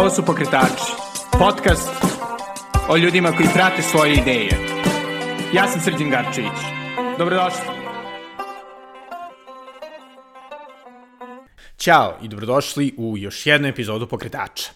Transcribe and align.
Ovo 0.00 0.10
su 0.10 0.24
Pokretači, 0.24 0.92
podcast 1.38 1.90
o 2.88 2.96
ljudima 2.96 3.32
koji 3.32 3.48
prate 3.54 3.82
svoje 3.82 4.14
ideje. 4.14 4.50
Ja 5.54 5.68
sam 5.68 5.80
Srđan 5.80 6.10
Garčević. 6.10 6.58
Dobrodošli. 7.18 7.60
Ćao 11.76 12.18
i 12.22 12.28
dobrodošli 12.28 12.94
u 12.96 13.18
još 13.18 13.46
jednu 13.46 13.68
epizodu 13.68 14.08
Pokretača. 14.08 14.70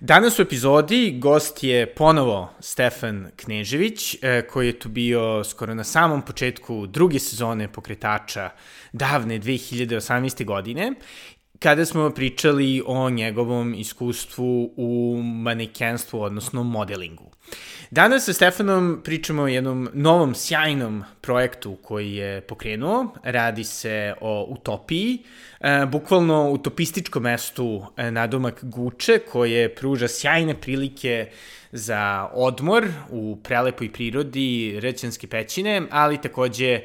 Danas 0.00 0.38
u 0.38 0.42
epizodi 0.42 1.18
gost 1.18 1.64
je 1.64 1.94
ponovo 1.94 2.52
Stefan 2.60 3.30
Knežević, 3.36 4.14
e, 4.22 4.42
koji 4.52 4.66
je 4.66 4.78
tu 4.78 4.88
bio 4.88 5.44
skoro 5.44 5.74
na 5.74 5.84
samom 5.84 6.22
početku 6.22 6.86
druge 6.86 7.18
sezone 7.18 7.72
Pokretača 7.72 8.50
davne 8.92 9.38
2018. 9.38 10.44
godine 10.44 10.92
kada 11.62 11.84
smo 11.84 12.10
pričali 12.10 12.82
o 12.86 13.10
njegovom 13.10 13.74
iskustvu 13.74 14.72
u 14.76 15.22
manekenstvu, 15.22 16.20
odnosno 16.20 16.62
modelingu. 16.62 17.30
Danas 17.90 18.24
sa 18.24 18.32
Stefanom 18.32 19.00
pričamo 19.04 19.42
o 19.42 19.48
jednom 19.48 19.88
novom 19.92 20.34
sjajnom 20.34 21.04
projektu 21.20 21.76
koji 21.82 22.12
je 22.12 22.40
pokrenuo. 22.40 23.14
Radi 23.22 23.64
se 23.64 24.14
o 24.20 24.46
Utopiji, 24.48 25.18
e, 25.60 25.86
bukvalno 25.86 26.50
utopističkom 26.50 27.22
mestu 27.22 27.86
e, 27.96 28.10
nadomak 28.10 28.64
Guče 28.64 29.18
koje 29.18 29.74
pruža 29.74 30.08
sjajne 30.08 30.60
prilike 30.60 31.30
za 31.72 32.28
odmor 32.32 32.88
u 33.10 33.38
prelepoj 33.42 33.92
prirodi 33.92 34.80
Rećanske 34.80 35.26
pećine, 35.26 35.82
ali 35.90 36.20
takođe 36.20 36.80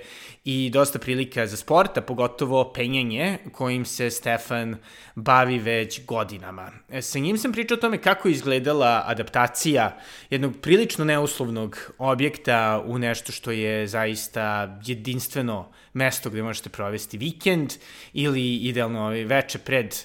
i 0.45 0.69
dosta 0.69 0.99
prilika 0.99 1.47
za 1.47 1.57
sport, 1.57 1.97
a 1.97 2.01
pogotovo 2.01 2.73
penjanje 2.73 3.37
kojim 3.51 3.85
se 3.85 4.09
Stefan 4.09 4.75
bavi 5.15 5.59
već 5.59 6.05
godinama. 6.05 6.71
E, 6.89 7.01
sa 7.01 7.19
njim 7.19 7.37
sam 7.37 7.51
pričao 7.51 7.77
o 7.77 7.81
tome 7.81 8.01
kako 8.01 8.27
je 8.27 8.31
izgledala 8.31 9.03
adaptacija 9.05 9.97
jednog 10.29 10.53
prilično 10.61 11.05
neuslovnog 11.05 11.91
objekta 11.97 12.83
u 12.85 12.97
nešto 12.97 13.31
što 13.31 13.51
je 13.51 13.87
zaista 13.87 14.77
jedinstveno 14.85 15.71
mesto 15.93 16.29
gde 16.29 16.43
možete 16.43 16.69
provesti 16.69 17.17
vikend 17.17 17.73
ili 18.13 18.55
idealno 18.55 19.09
veče 19.09 19.57
pred 19.57 19.95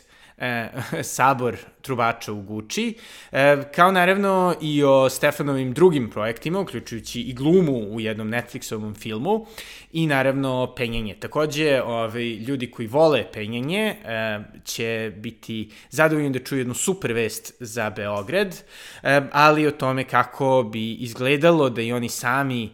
e, 0.43 0.69
sabor 1.17 1.57
trubača 1.83 2.33
u 2.33 2.43
Guči, 2.43 2.95
e, 3.33 3.63
kao 3.75 3.93
naravno 3.93 4.55
i 4.61 4.85
o 4.85 5.09
Stefanovim 5.11 5.73
drugim 5.73 6.11
projektima, 6.11 6.61
uključujući 6.61 7.21
i 7.21 7.33
glumu 7.33 7.73
u 7.73 8.01
jednom 8.01 8.29
Netflixovom 8.29 8.95
filmu 8.95 9.47
i 9.93 10.07
naravno 10.07 10.75
penjanje. 10.77 11.15
Takođe, 11.15 11.83
ovaj, 11.83 12.25
ljudi 12.25 12.71
koji 12.71 12.89
vole 12.89 13.25
penjanje 13.33 13.97
e, 14.05 14.39
će 14.65 15.13
biti 15.17 15.71
zadovoljni 15.91 16.31
da 16.31 16.39
čuju 16.39 16.59
jednu 16.59 16.75
super 16.75 17.13
vest 17.13 17.55
za 17.61 17.91
Beograd, 17.91 18.63
e, 19.03 19.21
ali 19.33 19.67
o 19.67 19.71
tome 19.71 20.05
kako 20.05 20.69
bi 20.73 20.93
izgledalo 20.93 21.71
da 21.71 21.83
i 21.83 21.93
oni 21.93 22.09
sami 22.09 22.65
e, 22.65 22.71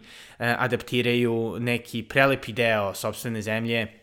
adaptiraju 0.59 1.57
neki 1.61 2.03
prelepi 2.03 2.53
deo 2.53 2.95
sobstvene 2.95 3.43
zemlje 3.43 3.99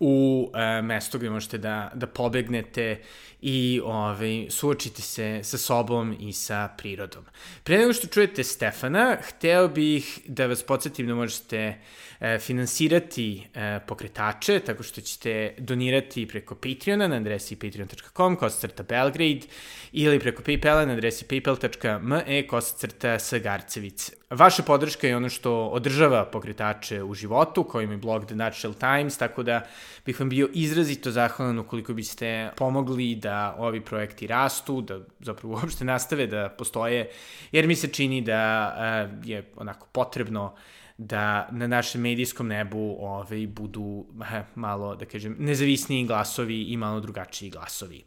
u 0.00 0.50
e, 0.54 0.82
mesto 0.82 1.18
gde 1.18 1.30
možete 1.30 1.58
da, 1.58 1.90
da 1.94 2.06
pobegnete 2.06 3.00
i 3.42 3.80
ovaj, 3.84 4.46
suočite 4.50 5.02
se 5.02 5.40
sa 5.42 5.58
sobom 5.58 6.16
i 6.20 6.32
sa 6.32 6.68
prirodom. 6.78 7.24
Pre 7.64 7.78
nego 7.78 7.92
što 7.92 8.06
čujete 8.06 8.44
Stefana, 8.44 9.16
hteo 9.22 9.68
bih 9.68 10.20
da 10.26 10.46
vas 10.46 10.62
podsjetim 10.62 11.06
da 11.06 11.14
možete 11.14 11.78
e, 12.20 12.38
finansirati 12.38 13.46
e, 13.54 13.80
pokretače 13.86 14.60
tako 14.60 14.82
što 14.82 15.00
ćete 15.00 15.54
donirati 15.58 16.28
preko 16.28 16.54
Patreona 16.54 17.08
na 17.08 17.16
adresi 17.16 17.56
patreon.com 17.56 18.36
kosacrta 18.36 18.82
Belgrade 18.82 19.46
ili 19.92 20.20
preko 20.20 20.42
Paypala 20.42 20.86
na 20.86 20.92
adresi 20.92 21.24
paypal.me 21.24 22.46
kosacrta 22.46 23.18
Sagarcevic. 23.18 24.10
Vaša 24.30 24.62
podrška 24.62 25.08
je 25.08 25.16
ono 25.16 25.28
što 25.28 25.66
održava 25.66 26.24
pokretače 26.24 27.02
u 27.02 27.14
životu, 27.14 27.64
kojim 27.64 27.90
je 27.90 27.96
blog 27.96 28.26
The 28.26 28.34
Natural 28.34 28.74
Times, 28.74 29.18
tako 29.18 29.42
da 29.42 29.66
bih 30.06 30.20
vam 30.20 30.28
bio 30.28 30.48
izrazito 30.52 31.10
zahvalan 31.10 31.58
ukoliko 31.58 31.94
biste 31.94 32.50
pomogli 32.56 33.14
da 33.14 33.29
ovi 33.58 33.80
projekti 33.80 34.26
rastu, 34.26 34.80
da 34.80 35.00
zapravo 35.20 35.54
uopšte 35.54 35.84
nastave 35.84 36.26
da 36.26 36.48
postoje, 36.58 37.10
jer 37.52 37.66
mi 37.66 37.76
se 37.76 37.88
čini 37.88 38.20
da 38.20 38.74
uh, 38.74 39.28
je 39.28 39.52
onako 39.56 39.86
potrebno 39.92 40.54
da 41.02 41.48
na 41.50 41.66
našem 41.66 42.00
medijskom 42.00 42.48
nebu 42.48 42.96
ovaj, 43.00 43.46
budu 43.46 44.06
eh, 44.32 44.42
malo, 44.54 44.96
da 44.96 45.04
kažem, 45.04 45.36
nezavisniji 45.38 46.06
glasovi 46.06 46.62
i 46.62 46.76
malo 46.76 47.00
drugačiji 47.00 47.50
glasovi. 47.50 48.02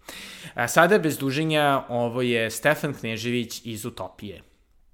A 0.53 0.67
sada, 0.67 0.99
bez 0.99 1.17
duženja, 1.17 1.83
ovo 1.89 2.21
je 2.21 2.51
Stefan 2.51 2.93
Knežević 2.93 3.61
iz 3.65 3.85
Utopije. 3.85 4.41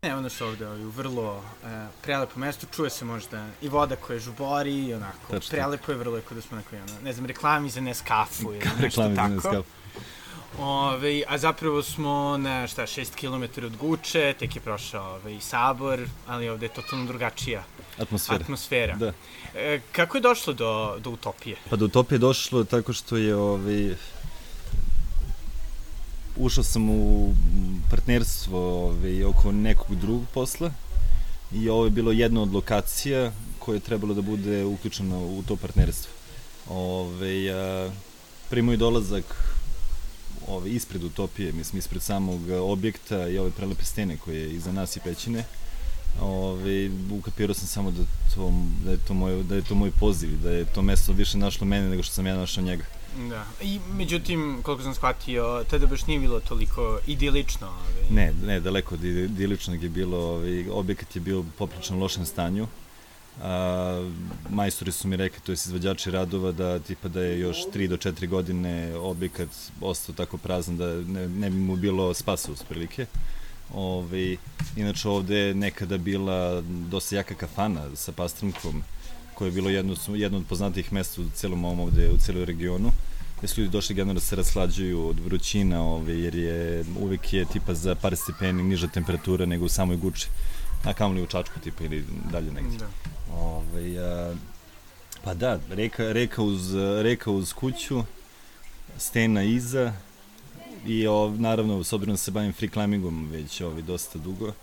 Evo 0.01 0.21
nas 0.21 0.41
ovde 0.41 0.67
ovaj, 0.67 0.85
u 0.85 0.89
vrlo 0.89 1.43
e, 1.65 1.87
prelepo 2.01 2.39
mesto, 2.39 2.67
čuje 2.75 2.89
se 2.89 3.05
možda 3.05 3.47
i 3.61 3.69
voda 3.69 3.95
koja 3.95 4.19
žubori 4.19 4.87
i 4.87 4.93
onako, 4.93 5.31
Tačno. 5.31 5.49
prelepo 5.51 5.91
je 5.91 5.97
vrlo 5.97 6.15
jako 6.15 6.35
da 6.35 6.41
smo 6.41 6.57
neko, 6.57 6.75
ono, 6.75 7.01
ne 7.03 7.13
znam, 7.13 7.25
reklami 7.25 7.69
za 7.69 7.81
Nescafu 7.81 8.53
ili 8.53 8.59
nešto 8.59 8.81
reklami 8.81 9.15
tako. 9.15 9.29
Za 9.29 9.35
Nescafu. 9.35 9.78
Ove, 10.57 11.23
a 11.27 11.37
zapravo 11.37 11.83
smo 11.83 12.37
na 12.37 12.67
šta, 12.67 12.81
6 12.81 13.15
km 13.15 13.65
od 13.65 13.77
Guče, 13.77 14.33
tek 14.39 14.55
je 14.55 14.61
prošao 14.61 15.15
ove, 15.15 15.41
sabor, 15.41 15.99
ali 16.27 16.49
ovde 16.49 16.65
je 16.65 16.73
totalno 16.73 17.05
drugačija 17.05 17.63
atmosfera. 17.97 18.39
atmosfera. 18.43 18.95
Da. 18.95 19.13
E, 19.55 19.81
kako 19.91 20.17
je 20.17 20.21
došlo 20.21 20.53
do, 20.53 20.97
do 20.99 21.09
utopije? 21.09 21.55
Pa 21.69 21.75
do 21.75 21.85
utopije 21.85 22.15
je 22.15 22.19
došlo 22.19 22.63
tako 22.63 22.93
što 22.93 23.17
je 23.17 23.35
ovaj, 23.35 23.95
ušao 26.35 26.63
sam 26.63 26.89
u 26.89 27.33
partnerstvo 27.89 28.85
ovaj, 28.85 29.23
oko 29.23 29.51
nekog 29.51 29.95
drugog 29.95 30.23
posla 30.33 30.71
i 31.51 31.69
ovo 31.69 31.85
je 31.85 31.91
bilo 31.91 32.11
jedna 32.11 32.41
od 32.41 32.53
lokacija 32.53 33.31
koja 33.59 33.75
je 33.75 33.79
trebalo 33.79 34.13
da 34.13 34.21
bude 34.21 34.65
uključena 34.65 35.17
u 35.17 35.43
to 35.47 35.55
partnerstvo. 35.55 36.11
Ove, 36.69 37.49
a, 37.51 37.89
pri 38.49 38.61
moj 38.61 38.77
dolazak 38.77 39.25
ove, 40.49 40.69
ispred 40.69 41.03
utopije, 41.03 41.51
mislim 41.51 41.79
ispred 41.79 42.01
samog 42.01 42.49
objekta 42.49 43.27
i 43.27 43.37
ove 43.37 43.51
prelepe 43.51 43.83
stene 43.83 44.17
koje 44.17 44.39
je 44.39 44.53
iza 44.53 44.71
nas 44.71 44.95
i 44.95 44.99
pećine, 44.99 45.43
ove, 46.21 46.89
ukapirao 47.11 47.53
sam 47.53 47.67
samo 47.67 47.91
da, 47.91 48.03
to, 48.35 48.53
da, 48.85 48.91
je 48.91 48.97
to 49.07 49.13
moj, 49.13 49.43
da 49.43 49.55
je 49.55 49.61
to 49.61 49.75
moj 49.75 49.91
poziv, 49.91 50.41
da 50.43 50.51
je 50.51 50.65
to 50.65 50.81
mesto 50.81 51.13
više 51.13 51.37
našlo 51.37 51.67
mene 51.67 51.89
nego 51.89 52.03
što 52.03 52.13
sam 52.13 52.27
ja 52.27 52.35
našao 52.35 52.63
njega. 52.63 52.83
Da. 53.29 53.45
I 53.61 53.79
međutim, 53.93 54.59
koliko 54.63 54.83
sam 54.83 54.93
shvatio, 54.93 55.63
tada 55.69 55.87
baš 55.87 56.07
nije 56.07 56.19
bilo 56.19 56.39
toliko 56.39 56.99
idilično. 57.07 57.67
Ovaj. 57.67 58.09
Ne, 58.11 58.33
ne, 58.45 58.59
daleko 58.59 58.95
od 58.95 59.03
idiličnog 59.03 59.83
je 59.83 59.89
bilo, 59.89 60.17
ovaj, 60.17 60.69
objekat 60.69 61.15
je 61.15 61.21
bio 61.21 61.43
poprično 61.57 61.97
lošem 61.97 62.25
stanju. 62.25 62.67
A, 63.41 64.09
majstori 64.49 64.91
su 64.91 65.07
mi 65.07 65.15
rekli, 65.15 65.39
to 65.45 65.51
je 65.51 65.53
izvođači 65.53 66.11
radova, 66.11 66.51
da 66.51 66.79
tipa 66.79 67.07
da 67.07 67.21
je 67.21 67.39
još 67.39 67.57
3 67.73 67.87
do 67.87 67.97
4 67.97 68.27
godine 68.27 68.95
objekat 68.95 69.49
ostao 69.81 70.15
tako 70.15 70.37
prazan 70.37 70.77
da 70.77 70.93
ne, 70.93 71.27
ne 71.29 71.49
bi 71.49 71.57
mu 71.57 71.75
bilo 71.75 72.13
spasa 72.13 72.51
uz 72.51 72.63
prilike. 72.63 73.05
Ove, 73.73 73.95
ovaj, 73.95 74.37
inače 74.75 75.09
ovde 75.09 75.37
je 75.37 75.53
nekada 75.53 75.97
bila 75.97 76.61
dosta 76.89 77.15
jaka 77.15 77.35
kafana 77.35 77.95
sa 77.95 78.11
pastrmkom, 78.11 78.83
koje 79.33 79.47
je 79.47 79.51
bilo 79.51 79.69
jedno, 79.69 79.95
jedno 80.07 80.37
od 80.37 80.45
poznatijih 80.49 80.93
mesta 80.93 81.21
u 81.21 81.29
celom 81.35 81.65
ovom 81.65 81.79
ovde, 81.79 82.09
u 82.09 82.17
celoj 82.17 82.45
regionu 82.45 82.91
gde 83.39 83.47
su 83.47 83.61
ljudi 83.61 83.71
došli 83.71 83.95
generalno 83.95 84.19
da 84.19 84.25
se 84.25 84.35
rashlađuju 84.35 85.07
od 85.07 85.19
vrućina, 85.19 85.83
ove, 85.83 86.19
jer 86.19 86.35
je 86.35 86.85
uvek 86.99 87.33
je 87.33 87.45
tipa 87.45 87.73
za 87.73 87.95
par 87.95 88.15
stepeni 88.15 88.63
niža 88.63 88.87
temperatura 88.87 89.45
nego 89.45 89.65
u 89.65 89.69
samoj 89.69 89.97
Guči, 89.97 90.27
a 90.83 90.93
kamoli 90.93 91.21
u 91.21 91.27
Čačku 91.27 91.59
tipa 91.59 91.83
ili 91.83 92.05
dalje 92.31 92.51
negde. 92.51 92.77
Da. 92.77 92.87
Ove, 93.33 93.97
a, 93.97 94.35
pa 95.23 95.33
da, 95.33 95.59
reka, 95.69 96.11
reka, 96.11 96.41
uz, 96.41 96.73
reka 97.01 97.31
uz 97.31 97.53
kuću, 97.53 98.03
stena 98.97 99.43
iza 99.43 99.93
i 100.85 101.07
o, 101.07 101.33
naravno, 101.37 101.83
s 101.83 101.93
obzirom 101.93 102.13
da 102.13 102.17
se 102.17 102.31
bavim 102.31 102.53
free 102.53 102.69
climbingom 102.69 103.29
već 103.31 103.61
ovi, 103.61 103.81
dosta 103.81 104.19
dugo, 104.19 104.53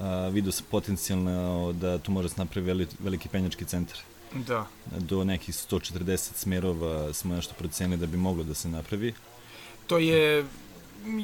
a, 0.00 0.28
vidio 0.28 0.52
sam 0.52 0.66
potencijalno 0.70 1.72
da 1.72 1.98
tu 1.98 2.12
može 2.12 2.28
se 2.28 2.34
napravi 2.38 2.66
veli, 2.66 2.86
veliki 2.98 3.28
penjački 3.28 3.64
centar. 3.64 3.98
Da. 4.34 4.66
Do 4.98 5.24
nekih 5.24 5.54
140 5.54 6.16
smerova 6.34 7.12
smo 7.12 7.34
nešto 7.34 7.54
procenili 7.58 8.00
da 8.00 8.06
bi 8.06 8.16
moglo 8.16 8.44
da 8.44 8.54
se 8.54 8.68
napravi. 8.68 9.14
To 9.86 9.98
je 9.98 10.44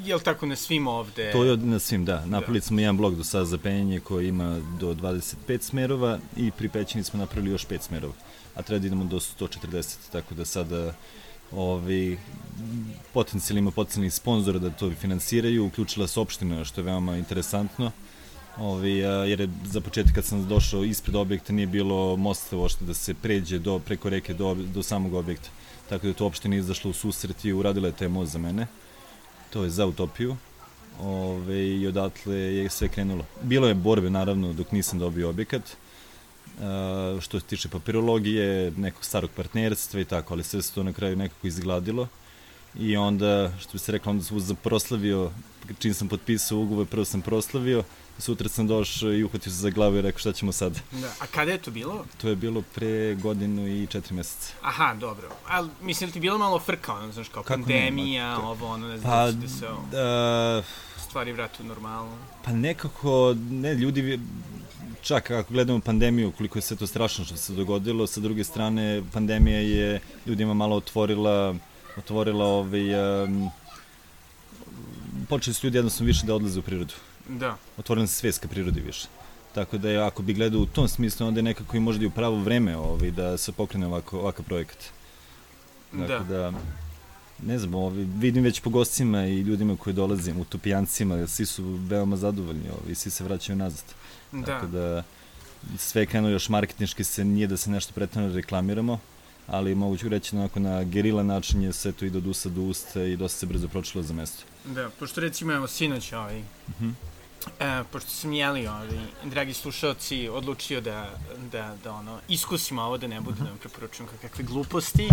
je 0.04 0.14
li 0.14 0.22
tako 0.22 0.46
na 0.46 0.56
svim 0.56 0.86
ovde? 0.86 1.32
To 1.32 1.44
je 1.44 1.56
na 1.56 1.78
svim, 1.78 2.04
da. 2.04 2.26
Napravili 2.26 2.60
da. 2.60 2.66
smo 2.66 2.80
jedan 2.80 2.96
blok 2.96 3.14
do 3.14 3.24
sada 3.24 3.44
za 3.44 3.58
penjanje 3.58 4.00
koji 4.00 4.28
ima 4.28 4.60
do 4.80 4.94
25 4.94 5.62
smerova 5.62 6.18
i 6.36 6.50
pri 6.50 6.68
pećini 6.68 7.04
smo 7.04 7.18
napravili 7.18 7.50
još 7.50 7.66
5 7.66 7.80
smerova. 7.80 8.14
A 8.54 8.62
treba 8.62 8.80
da 8.80 8.86
idemo 8.86 9.04
do 9.04 9.20
140, 9.20 9.96
tako 10.12 10.34
da 10.34 10.44
sada 10.44 10.94
ovi, 11.52 12.18
potencijalno 13.12 13.58
ima 13.58 13.70
potencijalnih 13.70 14.14
sponzora 14.14 14.58
da 14.58 14.70
to 14.70 14.90
finansiraju, 15.00 15.66
uključila 15.66 16.06
se 16.06 16.20
opština, 16.20 16.64
što 16.64 16.80
je 16.80 16.84
veoma 16.84 17.16
interesantno 17.16 17.92
Ovi, 18.58 18.96
jer 18.98 19.40
je 19.40 19.48
za 19.64 19.80
početak 19.80 20.14
kad 20.14 20.24
sam 20.24 20.48
došao 20.48 20.84
ispred 20.84 21.16
objekta 21.16 21.52
nije 21.52 21.66
bilo 21.66 22.16
mosta 22.16 22.56
uopšte 22.56 22.84
da 22.84 22.94
se 22.94 23.14
pređe 23.14 23.58
do, 23.58 23.78
preko 23.78 24.08
reke 24.08 24.34
do, 24.34 24.54
do 24.54 24.82
samog 24.82 25.14
objekta. 25.14 25.48
Tako 25.88 26.06
da 26.06 26.12
to 26.12 26.24
uopšte 26.24 26.48
nije 26.48 26.60
izašlo 26.60 26.90
u 26.90 26.94
susret 26.94 27.44
i 27.44 27.52
uradila 27.52 27.88
je 27.88 27.96
taj 27.96 28.08
most 28.08 28.32
za 28.32 28.38
mene. 28.38 28.66
To 29.50 29.64
je 29.64 29.70
za 29.70 29.86
utopiju. 29.86 30.36
ove, 31.00 31.68
i 31.68 31.86
odatle 31.86 32.36
je 32.36 32.68
sve 32.68 32.88
krenulo. 32.88 33.24
Bilo 33.42 33.68
je 33.68 33.74
borbe, 33.74 34.10
naravno, 34.10 34.52
dok 34.52 34.72
nisam 34.72 34.98
dobio 34.98 35.28
objekat, 35.28 35.62
uh, 35.62 37.20
što 37.20 37.40
se 37.40 37.46
tiče 37.46 37.68
papirologije, 37.68 38.72
nekog 38.76 39.04
starog 39.04 39.30
partnerstva 39.36 40.00
i 40.00 40.04
tako, 40.04 40.34
ali 40.34 40.44
sve 40.44 40.62
se 40.62 40.72
to 40.72 40.82
na 40.82 40.92
kraju 40.92 41.16
nekako 41.16 41.46
izgladilo. 41.46 42.08
I 42.78 42.96
onda, 42.96 43.52
što 43.58 43.72
bi 43.72 43.78
se 43.78 43.92
rekla, 43.92 44.10
onda 44.10 44.24
sam 44.24 44.56
proslavio, 44.62 45.30
čim 45.78 45.94
sam 45.94 46.08
potpisao 46.08 46.58
ugovor, 46.58 46.86
prvo 46.86 47.04
sam 47.04 47.22
proslavio, 47.22 47.82
sutra 48.18 48.48
sam 48.48 48.66
došao 48.66 49.12
i 49.12 49.24
uhvatio 49.24 49.52
se 49.52 49.58
za 49.58 49.70
glavu 49.70 49.96
i 49.96 50.02
rekao 50.02 50.18
šta 50.18 50.32
ćemo 50.32 50.52
sad. 50.52 50.80
Da. 50.92 51.08
A 51.20 51.26
kada 51.26 51.52
je 51.52 51.58
to 51.58 51.70
bilo? 51.70 52.04
To 52.20 52.28
je 52.28 52.36
bilo 52.36 52.62
pre 52.74 53.14
godinu 53.14 53.68
i 53.68 53.86
četiri 53.86 54.14
meseca. 54.14 54.52
Aha, 54.62 54.94
dobro. 54.94 55.28
Ali 55.48 55.68
mislim 55.82 56.10
da 56.10 56.14
ti 56.14 56.20
bilo 56.20 56.38
malo 56.38 56.58
frka, 56.58 56.94
ono, 56.94 57.12
znaš, 57.12 57.28
kao 57.28 57.42
Kako 57.42 57.54
pandemija, 57.54 58.38
ne, 58.38 58.44
ovo, 58.44 58.66
ono, 58.66 58.88
ne 58.88 58.98
znam 58.98 59.12
pa, 59.12 59.30
da 59.30 59.48
se 59.48 59.66
da, 59.90 60.62
stvari 61.08 61.32
vratu 61.32 61.64
normalno. 61.64 62.16
Pa 62.44 62.52
nekako, 62.52 63.34
ne, 63.50 63.74
ljudi, 63.74 64.20
čak 65.02 65.30
ako 65.30 65.52
gledamo 65.52 65.80
pandemiju, 65.80 66.32
koliko 66.32 66.58
je 66.58 66.62
sve 66.62 66.76
to 66.76 66.86
strašno 66.86 67.24
što 67.24 67.36
se 67.36 67.52
dogodilo, 67.52 68.06
sa 68.06 68.20
druge 68.20 68.44
strane, 68.44 69.02
pandemija 69.12 69.60
je 69.60 70.00
ljudima 70.26 70.54
malo 70.54 70.76
otvorila, 70.76 71.54
otvorila 71.96 72.44
ovaj, 72.44 73.24
um, 73.24 73.50
počeli 75.28 75.54
su 75.54 75.66
ljudi 75.66 75.78
jednostavno 75.78 76.06
više 76.06 76.26
da 76.26 76.34
odlaze 76.34 76.58
u 76.58 76.62
prirodu. 76.62 76.94
Da. 77.28 77.56
Otvorila 77.78 78.06
se 78.06 78.14
svijest 78.14 78.38
ka 78.38 78.48
prirodi 78.48 78.80
više. 78.80 79.08
Tako 79.54 79.78
da 79.78 79.90
je, 79.90 80.02
ako 80.02 80.22
bi 80.22 80.34
gledao 80.34 80.60
u 80.60 80.66
tom 80.66 80.88
smislu, 80.88 81.26
onda 81.26 81.38
je 81.38 81.42
nekako 81.42 81.76
i 81.76 81.80
možda 81.80 82.04
i 82.04 82.06
u 82.06 82.10
pravo 82.10 82.36
vreme 82.36 82.76
ovaj, 82.76 83.10
da 83.10 83.36
se 83.36 83.52
pokrene 83.52 83.86
ovako, 83.86 84.18
ovakav 84.18 84.44
projekat. 84.44 84.78
Dakle, 85.92 86.18
da. 86.18 86.50
da 86.50 86.52
ne 87.42 87.58
znam, 87.58 87.74
ovaj, 87.74 88.04
vidim 88.18 88.44
već 88.44 88.60
po 88.60 88.70
gostima 88.70 89.26
i 89.26 89.40
ljudima 89.40 89.76
koji 89.76 89.94
dolazim, 89.94 90.40
utopijancima, 90.40 91.26
svi 91.26 91.46
su 91.46 91.64
veoma 91.64 92.16
zadovoljni 92.16 92.68
ovaj, 92.82 92.94
svi 92.94 93.10
se 93.10 93.24
vraćaju 93.24 93.56
nazad. 93.56 93.84
Da. 94.32 94.46
Tako 94.46 94.66
da 94.66 95.02
sve 95.78 96.06
krenuo 96.06 96.30
još 96.30 96.48
marketinški 96.48 97.04
se 97.04 97.24
nije 97.24 97.46
da 97.46 97.56
se 97.56 97.70
nešto 97.70 97.92
pretredno 97.94 98.34
reklamiramo, 98.34 98.98
ali 99.46 99.74
moguću 99.74 100.08
reći 100.08 100.34
da 100.34 100.40
onako 100.40 100.60
na 100.60 100.84
gerila 100.84 101.22
način 101.22 101.62
je 101.62 101.72
sve 101.72 101.92
to 101.92 102.04
ide 102.04 102.18
od 102.18 102.26
usta 102.26 102.48
do 102.48 102.60
usta 102.60 103.02
i 103.02 103.16
dosta 103.16 103.38
se 103.38 103.46
brzo 103.46 103.68
pročilo 103.68 104.04
za 104.04 104.14
mesto. 104.14 104.44
Da, 104.64 104.90
pošto 104.98 105.20
recimo 105.20 105.52
evo 105.52 105.66
sinoć 105.66 106.12
ovaj, 106.12 106.38
uh 106.38 106.44
mhm. 106.80 106.88
-huh. 106.88 107.15
E, 107.60 107.84
pošto 107.92 108.10
sam 108.10 108.32
jeli, 108.32 108.66
ovaj, 108.66 108.88
dragi 109.24 109.54
slušalci, 109.54 110.28
odlučio 110.28 110.80
da, 110.80 111.10
da, 111.52 111.76
da 111.84 111.92
ono, 111.92 112.20
iskusimo 112.28 112.82
ovo, 112.82 112.98
da 112.98 113.06
ne 113.06 113.20
-huh. 113.20 113.34
da 113.38 113.44
vam 113.44 113.58
preporučujem 113.58 114.10
kakve 114.22 114.44
gluposti. 114.44 115.08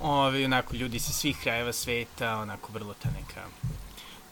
Ovaj, 0.00 0.44
onako, 0.44 0.76
ljudi 0.76 0.98
sa 0.98 1.12
svih 1.12 1.36
krajeva 1.42 1.72
sveta, 1.72 2.36
onako, 2.38 2.72
vrlo 2.72 2.94
ta 2.94 3.08
neka 3.10 3.46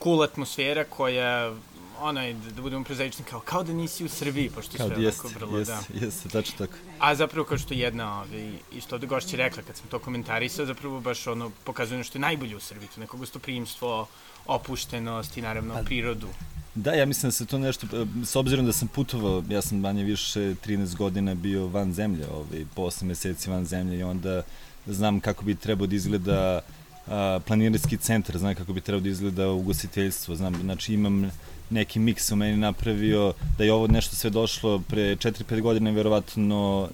cool 0.03 0.23
atmosfera 0.23 0.85
koja 0.85 1.55
onaj, 2.01 2.33
da, 2.35 2.51
da 2.51 2.63
budemo 2.63 2.85
prozaični, 2.85 3.25
kao, 3.25 3.41
kao 3.41 3.63
da 3.63 3.73
nisi 3.73 4.05
u 4.05 4.09
Srbiji, 4.09 4.51
pošto 4.51 4.77
kao 4.77 4.89
sve 4.89 5.03
jest, 5.03 5.25
onako 5.25 5.39
vrlo, 5.39 5.59
jest, 5.59 5.71
da. 5.71 6.07
Jeste, 6.07 6.29
tačno 6.29 6.67
tako. 6.67 6.79
A 6.99 7.15
zapravo, 7.15 7.45
kao 7.45 7.59
što 7.59 7.75
jedna, 7.75 8.15
ovaj, 8.15 8.53
isto 8.73 8.95
od 8.95 9.07
gošća 9.07 9.37
rekla, 9.37 9.63
kad 9.63 9.77
sam 9.77 9.89
to 9.89 9.99
komentarisao, 9.99 10.67
zapravo 10.67 11.01
baš 11.01 11.27
ono, 11.27 11.51
pokazuje 11.65 11.99
nešto 11.99 12.19
najbolje 12.19 12.57
u 12.57 12.61
Srbiji, 12.61 12.89
to 12.95 13.01
neko 13.01 13.17
gostoprimstvo, 13.17 14.07
opuštenost 14.47 15.37
i 15.37 15.43
naravno 15.43 15.75
pa, 15.75 15.83
prirodu. 15.83 16.27
Da, 16.75 16.93
ja 16.93 17.07
mislim 17.07 17.29
da 17.29 17.33
se 17.33 17.47
to 17.47 17.59
nešto, 17.59 17.87
s 18.25 18.37
obzirom 18.37 18.67
da 18.67 18.73
sam 18.73 18.89
putovao, 18.89 19.43
ja 19.51 19.63
sam 19.63 19.79
manje 19.79 20.05
više 20.05 20.41
13 20.41 20.97
godina 20.97 21.35
bio 21.35 21.67
van 21.67 21.93
zemlje, 21.93 22.27
ovaj, 22.29 22.65
po 22.75 22.83
8 22.83 23.05
meseci 23.05 23.51
van 23.51 23.65
zemlje 23.65 23.99
i 23.99 24.03
onda 24.03 24.43
znam 24.87 25.21
kako 25.21 25.45
bi 25.45 25.55
trebao 25.55 25.87
da 25.87 25.97
izgleda 25.97 26.61
a, 27.07 27.41
planirski 27.47 27.97
centar, 27.97 28.39
znam 28.39 28.55
kako 28.55 28.73
bi 28.73 28.81
trebao 28.81 29.01
da 29.01 29.09
izgleda 29.09 29.51
ugostiteljstvo, 29.51 30.37
znam, 30.37 30.55
znači 30.55 30.95
imam 30.95 31.31
neki 31.71 31.99
miks 31.99 32.33
u 32.33 32.37
meni 32.37 32.57
napravio, 32.57 33.33
da 33.59 33.65
je 33.65 33.73
ovo 33.73 33.87
nešto 33.87 34.17
sve 34.17 34.31
došlo 34.31 34.79
pre 34.79 35.17
4-5 35.17 35.61
godina, 35.61 35.91
verovatno 35.91 36.89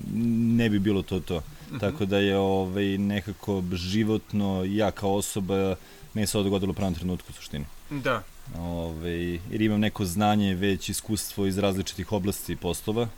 ne 0.56 0.70
bi 0.70 0.78
bilo 0.78 1.02
to 1.02 1.20
to. 1.20 1.42
Mhm. 1.68 1.78
Tako 1.78 2.04
da 2.04 2.18
je 2.18 2.36
ovaj, 2.36 2.98
nekako 2.98 3.62
životno, 3.72 4.64
ja 4.64 4.90
kao 4.90 5.14
osoba, 5.14 5.76
meni 6.14 6.26
se 6.26 6.38
ovo 6.38 6.44
dogodilo 6.44 6.70
u 6.70 6.74
pravom 6.74 6.94
trenutku 6.94 7.26
u 7.30 7.32
suštini. 7.32 7.64
Da. 7.90 8.22
Ove, 8.58 9.12
jer 9.50 9.62
imam 9.62 9.80
neko 9.80 10.04
znanje, 10.04 10.54
već 10.54 10.88
iskustvo 10.88 11.46
iz 11.46 11.58
različitih 11.58 12.12
oblasti 12.12 12.56
poslova, 12.56 13.08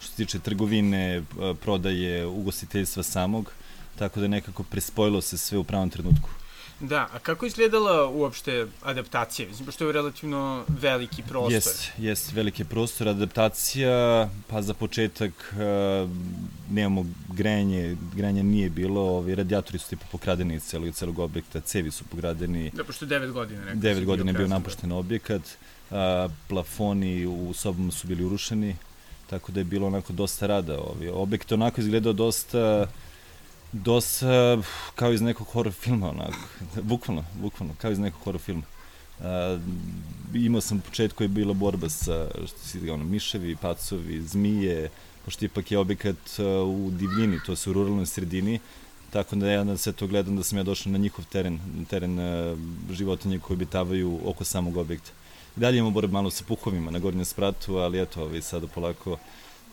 što 0.00 0.10
se 0.10 0.16
tiče 0.16 0.38
trgovine, 0.38 1.22
prodaje, 1.60 2.26
ugostiteljstva 2.26 3.02
samog, 3.02 3.52
tako 3.98 4.20
da 4.20 4.28
nekako 4.28 4.62
prespojilo 4.62 5.20
se 5.20 5.38
sve 5.38 5.58
u 5.58 5.64
pravom 5.64 5.90
trenutku. 5.90 6.30
Da, 6.80 7.08
a 7.12 7.18
kako 7.18 7.46
izgledala 7.46 8.08
uopšte 8.08 8.66
adaptacija? 8.82 9.48
Mislim, 9.48 9.66
pošto 9.66 9.86
je 9.86 9.92
relativno 9.92 10.64
veliki 10.68 11.22
prostor. 11.22 11.52
Jest, 11.52 11.90
jest, 11.98 12.32
veliki 12.32 12.64
prostor. 12.64 13.08
Adaptacija, 13.08 14.28
pa 14.46 14.62
za 14.62 14.74
početak 14.74 15.32
uh, 15.52 16.10
nemamo 16.70 17.06
grejanje, 17.28 17.96
grejanje 18.14 18.42
nije 18.42 18.70
bilo, 18.70 19.00
ovi 19.00 19.34
radijatori 19.34 19.78
su 19.78 19.88
tipa 19.88 20.04
pokradeni 20.12 20.54
iz 20.54 20.62
celog, 20.62 20.94
celog 20.94 21.18
objekta, 21.18 21.60
cevi 21.60 21.90
su 21.90 22.04
pokradeni. 22.04 22.70
Da, 22.70 22.84
pošto 22.84 23.04
je 23.04 23.08
9 23.08 23.32
godina. 23.32 23.64
Rekao, 23.64 23.80
9 23.80 24.04
godina 24.04 24.30
je 24.30 24.38
bio 24.38 24.48
napušten 24.48 24.92
objekat, 24.92 25.42
uh, 25.90 25.96
plafoni 26.48 27.26
u 27.26 27.52
sobom 27.54 27.90
su 27.90 28.06
bili 28.06 28.24
urušeni, 28.24 28.76
tako 29.30 29.52
da 29.52 29.60
je 29.60 29.64
bilo 29.64 29.86
onako 29.86 30.12
dosta 30.12 30.46
rada. 30.46 30.78
Ovi. 30.78 31.08
Objekt 31.08 31.52
onako 31.52 31.80
izgledao 31.80 32.12
dosta 32.12 32.86
dosta 33.72 34.58
kao 34.94 35.12
iz 35.12 35.20
nekog 35.20 35.46
horror 35.46 35.72
filma, 35.72 36.10
onako, 36.10 36.38
bukvalno, 36.82 37.24
bukvalno, 37.34 37.74
kao 37.78 37.90
iz 37.90 37.98
nekog 37.98 38.20
horror 38.22 38.40
filma. 38.40 38.62
Uh, 39.18 39.26
imao 40.34 40.60
sam 40.60 40.78
u 40.78 40.80
početku 40.80 41.24
je 41.24 41.28
bila 41.28 41.54
borba 41.54 41.88
sa 41.88 42.28
što 42.46 42.58
si, 42.58 42.90
ono, 42.90 43.04
miševi, 43.04 43.56
pacovi, 43.56 44.22
zmije, 44.22 44.90
pošto 45.24 45.44
ipak 45.44 45.72
je 45.72 45.78
objekat 45.78 46.16
uh, 46.38 46.68
u 46.68 46.90
divljini, 46.90 47.38
to 47.46 47.56
se 47.56 47.70
u 47.70 47.72
ruralnoj 47.72 48.06
sredini, 48.06 48.58
tako 49.10 49.36
da 49.36 49.50
ja 49.50 49.64
na 49.64 49.76
sve 49.76 49.92
to 49.92 50.06
gledam 50.06 50.36
da 50.36 50.42
sam 50.42 50.58
ja 50.58 50.64
došao 50.64 50.92
na 50.92 50.98
njihov 50.98 51.24
teren, 51.24 51.58
teren 51.90 52.18
uh, 52.18 52.58
životinje 52.90 53.38
koji 53.38 53.54
obitavaju 53.54 54.20
oko 54.24 54.44
samog 54.44 54.76
objekta. 54.76 55.10
I 55.56 55.60
dalje 55.60 55.78
imamo 55.78 55.90
borbu 55.90 56.12
malo 56.12 56.30
sa 56.30 56.44
puhovima 56.44 56.90
na 56.90 56.98
gornjem 56.98 57.24
spratu, 57.24 57.76
ali 57.76 58.00
eto, 58.00 58.22
ovi 58.22 58.42
sada 58.42 58.66
polako 58.66 59.18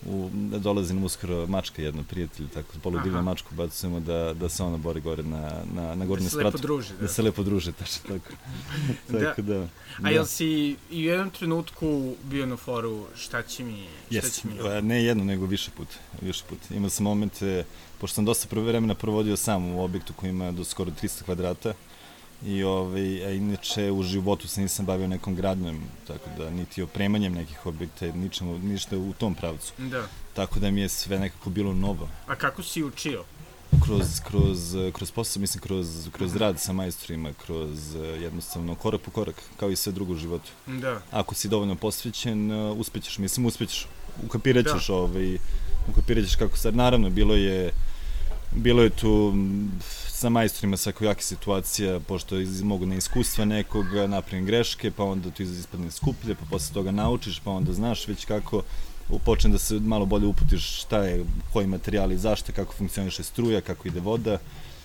u, 0.05 0.29
dolazi 0.59 0.93
nam 0.93 1.03
uskoro 1.03 1.47
mačka 1.47 1.81
jedna, 1.81 2.03
prijatelj, 2.03 2.47
tako 2.47 2.73
poludivna 2.83 3.21
mačku 3.21 3.55
bacujemo 3.55 3.99
da, 3.99 4.33
da 4.33 4.49
se 4.49 4.63
ona 4.63 4.77
bori 4.77 5.01
gore 5.01 5.23
na, 5.23 5.51
na, 5.73 5.95
na 5.95 6.05
gornjem 6.05 6.29
spratu. 6.29 6.51
Da 6.51 6.57
se 6.57 6.57
lepo 6.57 6.67
druži. 6.67 6.93
Da, 6.93 7.01
da 7.01 7.07
se 7.07 7.21
lepo 7.21 7.43
druže, 7.43 7.71
tačno 7.71 8.01
tako. 8.07 8.33
da. 9.09 9.19
tako 9.19 9.41
da. 9.41 9.57
da. 9.57 9.67
A 10.03 10.11
jel 10.11 10.25
si 10.25 10.75
i 10.91 11.07
u 11.07 11.09
jednom 11.09 11.29
trenutku 11.29 12.15
bio 12.23 12.45
na 12.45 12.57
foru 12.57 13.05
šta 13.15 13.41
će 13.41 13.63
mi, 13.63 13.87
šta 14.11 14.27
yes. 14.27 14.41
će 14.41 14.47
mi? 14.47 14.81
Ne 14.87 15.03
jedno, 15.03 15.23
nego 15.23 15.45
više 15.45 15.71
put. 15.77 15.87
Više 16.21 16.43
put. 16.49 16.59
Imao 16.71 16.89
sam 16.89 17.03
momente, 17.03 17.65
pošto 17.97 18.15
sam 18.15 18.25
dosta 18.25 18.47
vremena 18.55 18.95
provodio 18.95 19.37
sam 19.37 19.65
u 19.65 19.83
objektu 19.83 20.13
koji 20.13 20.29
ima 20.29 20.51
do 20.51 20.63
skoro 20.63 20.91
300 20.91 21.23
kvadrata, 21.23 21.73
I 22.45 22.63
ovaj, 22.63 23.25
a 23.25 23.31
inače 23.31 23.91
u 23.91 24.03
životu 24.03 24.47
se 24.47 24.61
nisam 24.61 24.85
bavio 24.85 25.07
nekom 25.07 25.35
gradnjom, 25.35 25.81
tako 26.07 26.29
da 26.37 26.49
niti 26.49 26.81
opremanjem 26.81 27.33
nekih 27.33 27.65
objekta, 27.65 28.05
ničemu, 28.05 28.59
ništa 28.59 28.97
u 28.97 29.13
tom 29.13 29.35
pravcu. 29.35 29.73
Da. 29.77 30.07
Tako 30.33 30.59
da 30.59 30.71
mi 30.71 30.81
je 30.81 30.89
sve 30.89 31.19
nekako 31.19 31.49
bilo 31.49 31.73
novo. 31.73 32.09
A 32.27 32.35
kako 32.35 32.63
si 32.63 32.83
učio? 32.83 33.23
Kroz, 33.85 34.21
kroz, 34.27 34.75
kroz 34.93 35.11
posao, 35.11 35.41
mislim, 35.41 35.61
kroz, 35.61 36.09
kroz 36.11 36.35
rad 36.35 36.59
sa 36.59 36.73
majstorima, 36.73 37.33
kroz 37.45 37.95
jednostavno 38.21 38.75
korak 38.75 39.01
po 39.01 39.11
korak, 39.11 39.35
kao 39.57 39.71
i 39.71 39.75
sve 39.75 39.91
drugo 39.91 40.13
u 40.13 40.17
životu. 40.17 40.51
Da. 40.67 41.01
Ako 41.11 41.35
si 41.35 41.47
dovoljno 41.47 41.75
posvećen, 41.75 42.51
uspećeš, 42.51 43.17
mislim, 43.17 43.45
uspećeš, 43.45 43.87
ukapirat 44.25 44.65
ćeš, 44.65 44.87
da. 44.87 44.93
ovaj, 44.93 45.37
ukapirat 45.89 46.25
ćeš 46.25 46.35
kako 46.35 46.57
sad, 46.57 46.75
naravno, 46.75 47.09
bilo 47.09 47.35
je, 47.35 47.71
bilo 48.51 48.83
je 48.83 48.89
tu 48.89 49.33
sa 50.07 50.29
majstorima 50.29 50.77
svakojake 50.77 51.23
situacija, 51.23 51.99
pošto 51.99 52.35
mogu 52.63 52.85
na 52.85 52.95
iskustva 52.95 53.45
nekoga, 53.45 54.07
napravim 54.07 54.45
greške, 54.45 54.91
pa 54.91 55.03
onda 55.03 55.31
to 55.31 55.43
ispadne 55.43 55.91
skuplje, 55.91 56.35
pa 56.35 56.45
posle 56.49 56.73
toga 56.73 56.91
naučiš, 56.91 57.39
pa 57.39 57.51
onda 57.51 57.73
znaš 57.73 58.07
već 58.07 58.25
kako 58.25 58.63
počne 59.25 59.49
da 59.51 59.57
se 59.57 59.79
malo 59.79 60.05
bolje 60.05 60.25
uputiš 60.25 60.81
šta 60.81 61.03
je, 61.03 61.25
koji 61.53 61.67
materijal 61.67 62.11
i 62.11 62.17
zašto, 62.17 62.53
kako 62.53 62.73
funkcioniše 62.73 63.23
struja, 63.23 63.61
kako 63.61 63.87
ide 63.87 63.99
voda. 63.99 64.37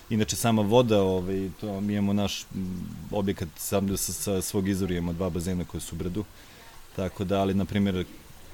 Inače, 0.09 0.35
sama 0.35 0.61
voda, 0.61 1.01
ovaj, 1.01 1.49
to, 1.61 1.81
mi 1.81 1.93
imamo 1.93 2.13
naš 2.13 2.45
objekat 3.11 3.47
sam 3.57 3.87
da 3.87 3.97
sa, 3.97 4.13
sa 4.13 4.41
svog 4.41 4.67
izvora 4.67 4.93
imamo 4.93 5.13
dva 5.13 5.29
bazena 5.29 5.65
koje 5.65 5.81
su 5.81 5.95
u 5.95 5.97
brdu. 5.97 6.23
Tako 6.95 7.23
da, 7.23 7.41
ali, 7.41 7.53
na 7.53 7.65
primjer, 7.65 8.05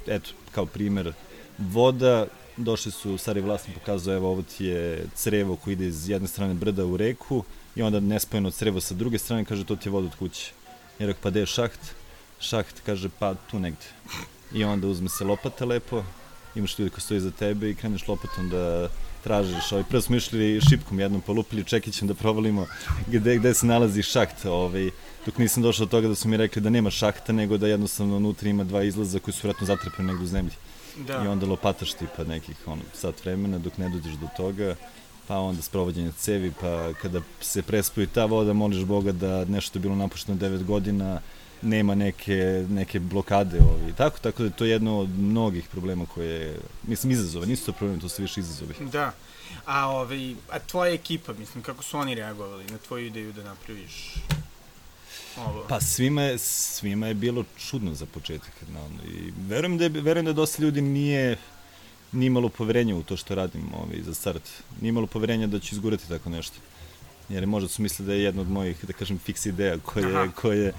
eto, 0.08 0.30
kao 0.52 0.66
primer, 0.66 1.14
voda 1.58 2.26
došli 2.60 2.92
su, 2.92 3.18
stari 3.18 3.42
vlasnik 3.42 3.78
pokazao, 3.80 4.16
evo 4.16 4.32
ovo 4.32 4.42
ti 4.42 4.66
je 4.66 5.06
crevo 5.16 5.56
koji 5.56 5.74
ide 5.74 5.88
iz 5.88 6.10
jedne 6.10 6.28
strane 6.28 6.54
brda 6.54 6.86
u 6.86 6.98
reku 6.98 7.44
i 7.76 7.82
onda 7.82 8.00
nespojeno 8.00 8.52
crevo 8.52 8.82
sa 8.82 8.94
druge 8.94 9.18
strane, 9.18 9.46
kaže 9.46 9.66
to 9.66 9.76
ti 9.76 9.88
je 9.88 9.92
voda 9.92 10.08
od 10.08 10.16
kuće. 10.16 10.52
I 11.00 11.06
rekao, 11.06 11.22
pa 11.24 11.30
gde 11.30 11.40
je 11.40 11.46
šaht? 11.46 11.80
Šaht 12.40 12.82
kaže, 12.86 13.10
pa 13.20 13.36
tu 13.52 13.60
negde. 13.60 13.86
I 14.54 14.64
onda 14.64 14.88
uzme 14.88 15.10
se 15.10 15.24
lopata 15.24 15.66
lepo, 15.66 16.04
imaš 16.56 16.80
ljudi 16.80 16.92
koji 16.92 17.02
stoji 17.02 17.20
za 17.20 17.32
tebe 17.32 17.70
i 17.70 17.76
kreneš 17.76 18.08
lopatom 18.08 18.50
da 18.50 18.90
tražiš. 19.24 19.72
Ovaj, 19.72 19.84
prvo 19.90 20.02
smo 20.02 20.16
išli 20.16 20.62
šipkom 20.70 21.00
jednom, 21.00 21.22
polupili 21.22 21.64
čekićem 21.64 22.08
da 22.08 22.14
provalimo 22.14 22.68
gde, 23.08 23.38
gde 23.38 23.54
se 23.54 23.66
nalazi 23.66 24.04
šakt. 24.04 24.46
Ovaj, 24.46 24.90
dok 25.26 25.38
nisam 25.38 25.64
došao 25.64 25.86
do 25.86 25.90
toga 25.90 26.08
da 26.08 26.16
su 26.16 26.28
mi 26.28 26.38
rekli 26.38 26.62
da 26.62 26.70
nema 26.70 26.92
šahta, 26.92 27.34
nego 27.34 27.58
da 27.58 27.68
jednostavno 27.68 28.18
unutra 28.18 28.50
ima 28.50 28.64
dva 28.64 28.84
izlaza 28.84 29.20
koji 29.20 29.34
su 29.34 29.48
vratno 29.48 29.68
zatrpani 29.68 30.08
negde 30.08 30.24
u 30.24 30.28
zemlji. 30.28 30.54
Da. 31.08 31.24
I 31.24 31.28
onda 31.28 31.46
lopataš 31.46 31.94
tipa 31.94 32.24
nekih 32.24 32.68
ono, 32.68 32.82
sat 32.94 33.26
vremena 33.26 33.58
dok 33.58 33.78
ne 33.78 33.90
dođeš 33.90 34.14
do 34.14 34.28
toga 34.38 34.76
pa 35.30 35.38
onda 35.38 35.62
sprovođenje 35.62 36.12
cevi, 36.18 36.52
pa 36.62 36.94
kada 37.02 37.22
se 37.42 37.62
prespoji 37.62 38.08
ta 38.08 38.26
voda, 38.26 38.54
moliš 38.54 38.84
Boga 38.84 39.12
da 39.12 39.46
nešto 39.46 39.78
je 39.78 39.82
bilo 39.82 39.96
napušteno 39.96 40.38
9 40.38 40.64
godina, 40.64 41.22
nema 41.62 41.96
neke, 41.96 42.66
neke 42.70 43.00
blokade 43.00 43.58
ovi. 43.58 43.94
Tako, 43.98 44.20
tako 44.20 44.44
da 44.44 44.46
je 44.50 44.56
to 44.56 44.66
jedno 44.66 45.00
od 45.00 45.10
mnogih 45.10 45.68
problema 45.72 46.06
koje, 46.06 46.60
mislim, 46.88 47.12
izazove, 47.12 47.48
nisu 47.48 47.66
to 47.66 47.72
problemi, 47.72 48.02
to 48.02 48.10
su 48.10 48.22
više 48.22 48.40
izazovi. 48.40 48.74
Da. 48.92 49.12
A, 49.66 49.88
ovaj, 49.88 50.34
a 50.52 50.60
tvoja 50.60 50.94
ekipa, 50.94 51.34
mislim, 51.34 51.64
kako 51.64 51.84
su 51.84 51.98
oni 51.98 52.16
reagovali 52.16 52.66
na 52.66 52.78
tvoju 52.78 53.06
ideju 53.06 53.34
da 53.34 53.44
napraviš 53.44 54.16
ovo? 55.48 55.66
Pa 55.70 55.82
svima 55.82 56.22
je, 56.22 56.38
svima 56.38 57.08
je 57.08 57.14
bilo 57.14 57.44
čudno 57.58 57.94
za 57.94 58.06
početak. 58.06 58.54
No, 58.74 58.80
I 59.12 59.34
verujem 59.48 59.78
da, 59.78 59.84
je, 59.84 59.90
verujem 59.90 60.26
da 60.26 60.34
dosta 60.34 60.64
ljudi 60.64 60.82
nije 60.82 61.38
nije 62.12 62.28
imalo 62.28 62.50
poverenja 62.50 62.96
u 62.96 63.04
to 63.04 63.18
što 63.18 63.36
radim 63.36 63.64
ovaj, 63.74 64.02
za 64.02 64.14
start. 64.14 64.42
Nije 64.82 64.90
imalo 64.90 65.08
poverenja 65.08 65.48
da 65.48 65.60
ću 65.60 65.76
izgurati 65.76 66.08
tako 66.08 66.30
nešto. 66.30 66.56
Jer 67.30 67.48
možda 67.48 67.70
su 67.70 67.82
mislili 67.82 68.08
da 68.08 68.14
je 68.14 68.24
jedna 68.24 68.42
od 68.42 68.50
mojih, 68.50 68.86
da 68.86 68.94
kažem, 68.94 69.18
fiks 69.18 69.46
ideja 69.46 69.78
koje, 69.78 70.32
koje, 70.36 70.74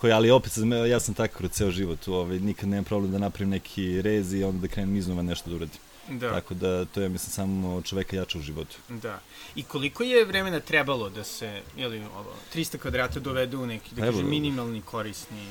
koje, 0.00 0.12
ali 0.12 0.30
opet, 0.30 0.52
ja 0.90 1.00
sam 1.00 1.14
tako 1.14 1.38
kroz 1.38 1.50
ceo 1.50 1.70
život, 1.70 2.08
ovaj, 2.08 2.38
nikad 2.40 2.68
nemam 2.68 2.84
problem 2.84 3.12
da 3.12 3.18
napravim 3.18 3.50
neki 3.50 4.02
rez 4.02 4.32
i 4.34 4.44
onda 4.44 4.60
da 4.60 4.68
krenem 4.68 4.96
iznova 4.96 5.22
nešto 5.22 5.50
da 5.50 5.56
uradim. 5.56 5.78
Da. 6.08 6.30
Tako 6.30 6.54
da 6.54 6.84
to 6.84 7.00
je, 7.00 7.08
mislim, 7.08 7.30
samo 7.30 7.82
čoveka 7.82 8.16
jača 8.16 8.38
u 8.38 8.40
životu. 8.40 8.76
Da. 8.88 9.20
I 9.54 9.62
koliko 9.62 10.02
je 10.02 10.24
vremena 10.24 10.60
trebalo 10.60 11.10
da 11.10 11.24
se, 11.24 11.62
jeli, 11.76 12.00
ovo, 12.00 12.32
300 12.54 12.78
kvadrata 12.78 13.20
dovede 13.20 13.56
u 13.56 13.66
neki, 13.66 13.94
da 13.94 14.02
pa 14.02 14.06
kažem, 14.06 14.30
minimalni 14.30 14.82
korisni... 14.82 15.46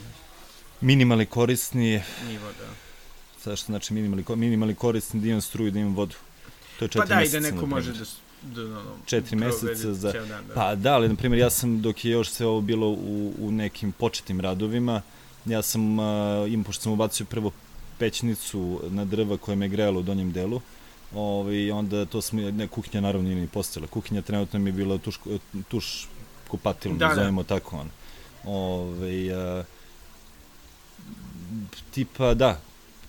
Minimalni 0.82 1.26
korisni... 1.26 2.02
Nivo, 2.28 2.48
da 2.60 2.68
Zašto 3.44 3.66
znači 3.66 3.94
minimalni, 3.94 4.24
minimalni 4.36 4.76
korisni 4.76 5.20
da 5.22 5.28
imam 5.28 5.42
struju, 5.42 5.72
da 5.72 5.80
imam 5.80 5.96
vodu. 5.96 6.16
To 6.80 6.86
je 6.86 6.90
četiri 6.90 7.10
pa 7.10 7.16
da, 7.16 7.24
i 7.24 7.30
da 7.30 7.40
neko 7.40 7.66
može 7.66 7.92
da 7.92 8.06
da, 8.42 8.64
da, 8.64 8.70
da, 8.70 8.84
četiri 9.06 9.36
meseca 9.36 9.94
za... 9.94 10.12
Dan, 10.12 10.28
da. 10.48 10.54
Pa 10.54 10.76
da, 10.76 10.94
ali 10.94 11.10
na 11.10 11.16
primjer 11.16 11.40
ja 11.40 11.50
sam 11.50 11.82
dok 11.82 12.06
je 12.06 12.12
još 12.12 12.30
sve 12.30 12.46
ovo 12.46 12.62
bilo 12.62 12.88
u, 12.88 13.34
u 13.40 13.52
nekim 13.52 13.92
početnim 13.92 14.40
radovima, 14.40 15.02
ja 15.46 15.62
sam 15.62 16.00
uh, 16.00 16.06
imao, 16.52 16.64
pošto 16.64 16.84
sam 16.84 16.92
ubacio 16.92 17.26
prvo 17.26 17.52
pećnicu 18.04 18.82
na 18.90 19.06
drva 19.06 19.38
koja 19.38 19.56
me 19.56 19.68
grejala 19.68 20.00
u 20.00 20.04
donjem 20.04 20.32
delu, 20.32 20.62
ovaj, 21.16 21.72
onda 21.72 22.06
to 22.06 22.22
sam, 22.22 22.40
ne, 22.40 22.68
kuhinja 22.68 23.02
naravno 23.02 23.30
nije 23.30 23.42
ni 23.42 23.48
postala. 23.48 23.88
Kuhinja 23.88 24.22
trenutno 24.22 24.60
mi 24.60 24.70
je 24.70 24.74
bila 24.74 24.98
tuš, 24.98 25.20
tuš 25.68 26.08
kupatilom, 26.48 26.98
da, 26.98 27.08
da. 27.08 27.16
zovemo 27.16 27.44
tako 27.44 27.78
on. 27.78 27.90
Ovaj, 28.46 29.32
uh, 29.32 29.66
tipa, 31.94 32.34
da, 32.34 32.60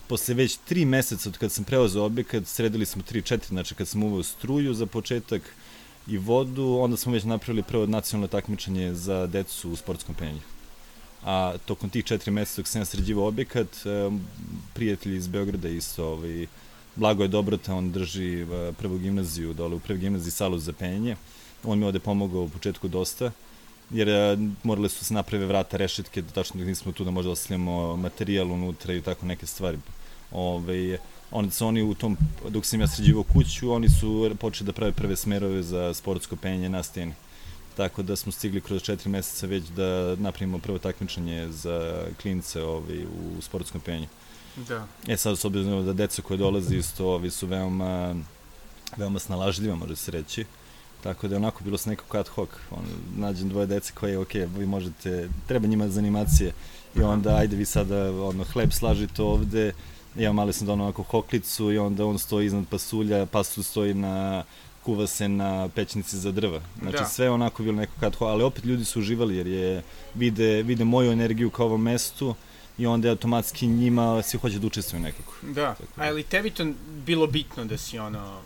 posle 0.06 0.34
već 0.34 0.56
tri 0.56 0.84
meseca 0.84 1.28
od 1.28 1.38
kad 1.38 1.52
sam 1.52 1.64
preozao 1.64 2.06
objekat, 2.06 2.46
sredili 2.46 2.86
smo 2.86 3.02
3-4, 3.02 3.48
znači 3.48 3.74
kad 3.74 3.88
sam 3.88 4.02
uveo 4.02 4.22
struju 4.22 4.74
za 4.74 4.86
početak 4.86 5.42
i 6.06 6.18
vodu, 6.18 6.78
onda 6.80 6.96
smo 6.96 7.12
već 7.12 7.24
napravili 7.24 7.62
prvo 7.62 7.86
nacionalno 7.86 8.28
takmičenje 8.28 8.94
za 8.94 9.26
decu 9.26 9.70
u 9.70 9.76
sportskom 9.76 10.14
penjanju. 10.14 10.53
A 11.24 11.54
tokom 11.66 11.90
tih 11.90 12.04
četiri 12.04 12.30
meseca 12.30 12.62
dok 12.62 12.68
sam 12.68 12.80
ja 12.80 12.84
sređivao 12.84 13.26
objekat, 13.26 13.68
prijatelji 14.74 15.16
iz 15.16 15.28
Beograda 15.28 15.68
isto, 15.68 16.06
ovaj, 16.06 16.46
Blago 16.96 17.22
je 17.22 17.28
Dobrota, 17.28 17.74
on 17.74 17.92
drži 17.92 18.42
eh, 18.42 18.72
prvu 18.78 18.98
gimnaziju 18.98 19.54
dole 19.54 19.74
u 19.74 19.80
prvoj 19.80 19.98
gimnaziji 19.98 20.30
salu 20.30 20.58
za 20.58 20.72
penjanje. 20.72 21.16
On 21.64 21.78
mi 21.78 21.84
ovde 21.84 21.98
pomogao 21.98 22.42
u 22.42 22.48
početku 22.48 22.88
dosta 22.88 23.30
jer 23.90 24.08
uh, 24.08 24.48
morali 24.62 24.88
su 24.88 25.04
se 25.04 25.14
naprave 25.14 25.46
vrata, 25.46 25.76
rešetke, 25.76 26.22
da 26.22 26.30
tačno 26.30 26.60
da 26.60 26.66
nismo 26.66 26.92
tu 26.92 27.04
da 27.04 27.10
možda 27.10 27.30
ostavljamo 27.30 27.96
materijal 27.96 28.52
unutra 28.52 28.94
i 28.94 29.02
tako 29.02 29.26
neke 29.26 29.46
stvari. 29.46 29.78
Ove, 30.32 30.98
onda 31.30 31.50
su 31.50 31.66
oni 31.66 31.82
u 31.82 31.94
tom, 31.94 32.16
dok 32.48 32.66
sam 32.66 32.80
ja 32.80 32.88
sređivao 32.88 33.22
kuću, 33.22 33.72
oni 33.72 33.88
su 33.88 34.30
počeli 34.40 34.66
da 34.66 34.72
prave 34.72 34.92
prve 34.92 35.16
smerove 35.16 35.62
za 35.62 35.94
sportsko 35.94 36.36
penje 36.36 36.68
na 36.68 36.82
steni. 36.82 37.12
Tako 37.76 38.02
da 38.02 38.16
smo 38.16 38.32
stigli 38.32 38.60
kroz 38.60 38.82
četiri 38.82 39.10
meseca 39.10 39.46
već 39.46 39.64
da 39.64 40.16
napravimo 40.18 40.58
prvo 40.58 40.78
takmičenje 40.78 41.48
za 41.48 42.06
klince 42.22 42.62
ovi, 42.62 43.06
u 43.06 43.42
sportskom 43.42 43.80
penju. 43.80 44.06
Da. 44.56 44.86
E 45.08 45.16
sad, 45.16 45.38
s 45.38 45.44
obzirom 45.44 45.86
da 45.86 45.92
deca 45.92 46.22
koje 46.22 46.38
dolaze 46.38 46.76
isto 46.76 47.06
ovi 47.06 47.30
su 47.30 47.46
veoma, 47.46 48.14
veoma 48.96 49.18
snalažljiva, 49.18 49.76
može 49.76 49.96
se 49.96 50.10
reći. 50.10 50.44
Tako 51.02 51.28
da 51.28 51.34
je 51.34 51.36
onako 51.36 51.64
bilo 51.64 51.78
s 51.78 51.86
nekako 51.86 52.18
ad 52.18 52.28
hoc. 52.28 52.48
On, 52.70 52.84
nađem 53.16 53.48
dvoje 53.48 53.66
dece 53.66 53.92
koje, 53.94 54.18
ok, 54.18 54.34
vi 54.34 54.66
možete, 54.66 55.28
treba 55.46 55.66
njima 55.66 55.88
za 55.88 56.00
animacije 56.00 56.52
i 56.96 57.02
onda 57.02 57.36
ajde 57.36 57.56
vi 57.56 57.64
sada 57.64 58.22
ono, 58.22 58.44
hleb 58.44 58.72
slažite 58.72 59.22
ovde, 59.22 59.72
ja 60.16 60.32
mali 60.32 60.52
sam 60.52 60.66
donao 60.66 60.86
onako 60.86 61.02
hoklicu 61.02 61.72
i 61.72 61.78
onda 61.78 62.06
on 62.06 62.18
stoji 62.18 62.46
iznad 62.46 62.64
pasulja, 62.70 63.26
pasulj 63.26 63.64
stoji 63.64 63.94
na 63.94 64.44
kuva 64.84 65.06
se 65.06 65.28
na 65.28 65.68
pećnici 65.74 66.18
za 66.18 66.32
drva. 66.32 66.60
Znači 66.80 66.96
da. 66.96 67.04
sve 67.04 67.30
onako 67.30 67.62
bilo 67.62 67.76
neko 67.76 67.92
kad 68.00 68.16
ali 68.20 68.42
opet 68.42 68.64
ljudi 68.64 68.84
su 68.84 69.00
uživali 69.00 69.36
jer 69.36 69.46
je 69.46 69.82
vide, 70.14 70.62
vide 70.62 70.84
moju 70.84 71.12
energiju 71.12 71.50
kao 71.50 71.66
ovom 71.66 71.82
mestu 71.82 72.34
i 72.78 72.86
onda 72.86 73.08
je 73.08 73.10
automatski 73.10 73.66
njima 73.66 74.22
svi 74.22 74.38
hoće 74.38 74.58
da 74.58 74.66
učestvuju 74.66 75.02
nekako. 75.02 75.32
Da, 75.42 75.74
Tako. 75.74 76.00
a 76.00 76.04
je 76.06 76.12
li 76.12 76.22
tebi 76.22 76.50
to 76.50 76.66
bilo 77.06 77.26
bitno 77.26 77.64
da 77.64 77.78
si 77.78 77.98
ono 77.98 78.40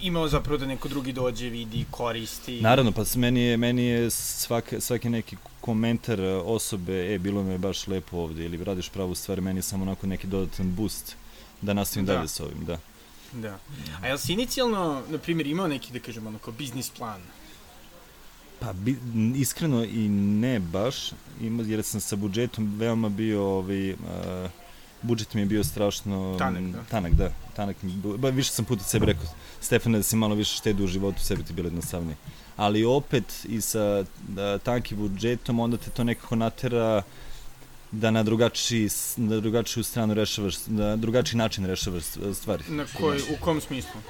imao 0.00 0.28
zapravo 0.28 0.58
da 0.58 0.66
neko 0.66 0.88
drugi 0.88 1.12
dođe, 1.12 1.48
vidi, 1.48 1.84
koristi. 1.90 2.60
Naravno, 2.60 2.92
pa 2.92 3.02
meni 3.16 3.40
je, 3.40 3.56
meni 3.56 3.84
je 3.84 4.10
svaki, 4.10 4.80
svaki 4.80 5.08
neki 5.08 5.36
komentar 5.60 6.20
osobe, 6.44 7.14
e, 7.14 7.18
bilo 7.18 7.42
mi 7.42 7.52
je 7.52 7.58
baš 7.58 7.86
lepo 7.86 8.16
ovde, 8.16 8.44
ili 8.44 8.64
radiš 8.64 8.88
pravu 8.88 9.14
stvar, 9.14 9.40
meni 9.40 9.58
je 9.58 9.62
samo 9.62 9.82
onako 9.82 10.06
neki 10.06 10.26
dodatan 10.26 10.74
boost 10.74 11.16
da 11.62 11.72
nastavim 11.72 12.06
da. 12.06 12.14
dalje 12.14 12.28
sa 12.28 12.44
ovim, 12.44 12.64
da. 12.64 12.78
Da. 13.34 13.58
A 14.02 14.06
jel 14.06 14.18
si 14.18 14.32
inicijalno, 14.32 15.02
na 15.10 15.18
primjer, 15.18 15.46
imao 15.46 15.68
neki, 15.68 15.92
da 15.92 15.98
kažemo, 15.98 16.28
onako, 16.28 16.52
biznis 16.52 16.90
plan? 16.90 17.20
Pa, 18.60 18.72
bi, 18.72 18.96
iskreno 19.36 19.84
i 19.84 20.08
ne 20.08 20.60
baš, 20.60 21.12
jer 21.40 21.82
sam 21.82 22.00
sa 22.00 22.16
budžetom 22.16 22.74
veoma 22.78 23.08
bio, 23.08 23.42
ovaj, 23.42 23.92
uh, 23.92 23.98
budžet 25.02 25.34
mi 25.34 25.40
je 25.40 25.46
bio 25.46 25.64
strašno 25.64 26.36
tanak, 26.38 26.62
da. 26.62 26.84
Tanak, 26.90 27.12
da. 27.12 27.30
Tanak, 27.56 27.76
ba, 28.18 28.28
više 28.28 28.50
sam 28.50 28.64
puta 28.64 28.84
sebi 28.84 29.06
rekao, 29.06 29.26
Stefane, 29.60 29.98
da 29.98 30.02
si 30.02 30.16
malo 30.16 30.34
više 30.34 30.56
štedi 30.56 30.84
u 30.84 30.86
životu, 30.86 31.20
sebi 31.20 31.42
ti 31.42 31.52
bilo 31.52 31.66
jednostavnije. 31.66 32.16
Ali 32.56 32.84
opet 32.84 33.46
i 33.48 33.60
sa 33.60 34.04
da, 34.28 34.58
tankim 34.58 34.98
budžetom, 34.98 35.60
onda 35.60 35.76
te 35.76 35.90
to 35.90 36.04
nekako 36.04 36.36
natera 36.36 37.02
da 38.00 38.10
na 38.10 38.22
drugačiji, 38.22 38.88
na 39.16 39.40
drugačiju 39.40 39.84
stranu 39.84 40.14
rešavaš, 40.14 40.54
na 40.66 40.96
drugačiji 40.96 41.38
način 41.38 41.66
rešavaš 41.66 42.04
stvari. 42.34 42.64
Na 42.68 42.86
koji, 42.98 43.20
u 43.20 43.44
kom 43.44 43.60
smislu? 43.60 44.00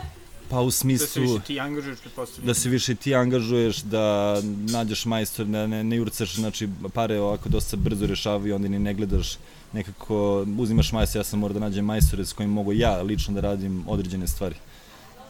Pa 0.51 0.61
u 0.61 0.71
smislu... 0.71 1.05
Da 1.07 1.07
se 1.07 1.21
više 1.21 1.45
ti 1.47 1.61
angažuješ, 1.61 1.99
Da 2.43 2.55
se 2.55 2.69
više 2.69 2.95
ti 2.95 3.15
angažuješ, 3.15 3.77
da 3.79 4.37
nađeš 4.71 5.05
majstor, 5.05 5.47
da 5.47 5.67
ne, 5.67 5.85
ne 5.85 6.01
urcaš, 6.01 6.35
znači 6.35 6.69
pare 6.95 7.21
ovako 7.21 7.49
dosta 7.49 7.77
brzo 7.77 8.07
rešavaju, 8.07 8.55
onda 8.55 8.69
ni 8.69 8.79
ne 8.79 8.95
gledaš 8.95 9.39
nekako, 9.73 10.47
uzimaš 10.59 10.93
majstor, 10.93 11.21
ja 11.21 11.25
sam 11.25 11.39
mora 11.39 11.55
da 11.55 11.61
nađem 11.61 11.85
majstore 11.85 12.25
s 12.25 12.33
kojim 12.33 12.51
mogu 12.51 12.73
ja 12.73 13.03
lično 13.03 13.35
da 13.35 13.41
radim 13.41 13.85
određene 13.89 14.29
stvari. 14.29 14.55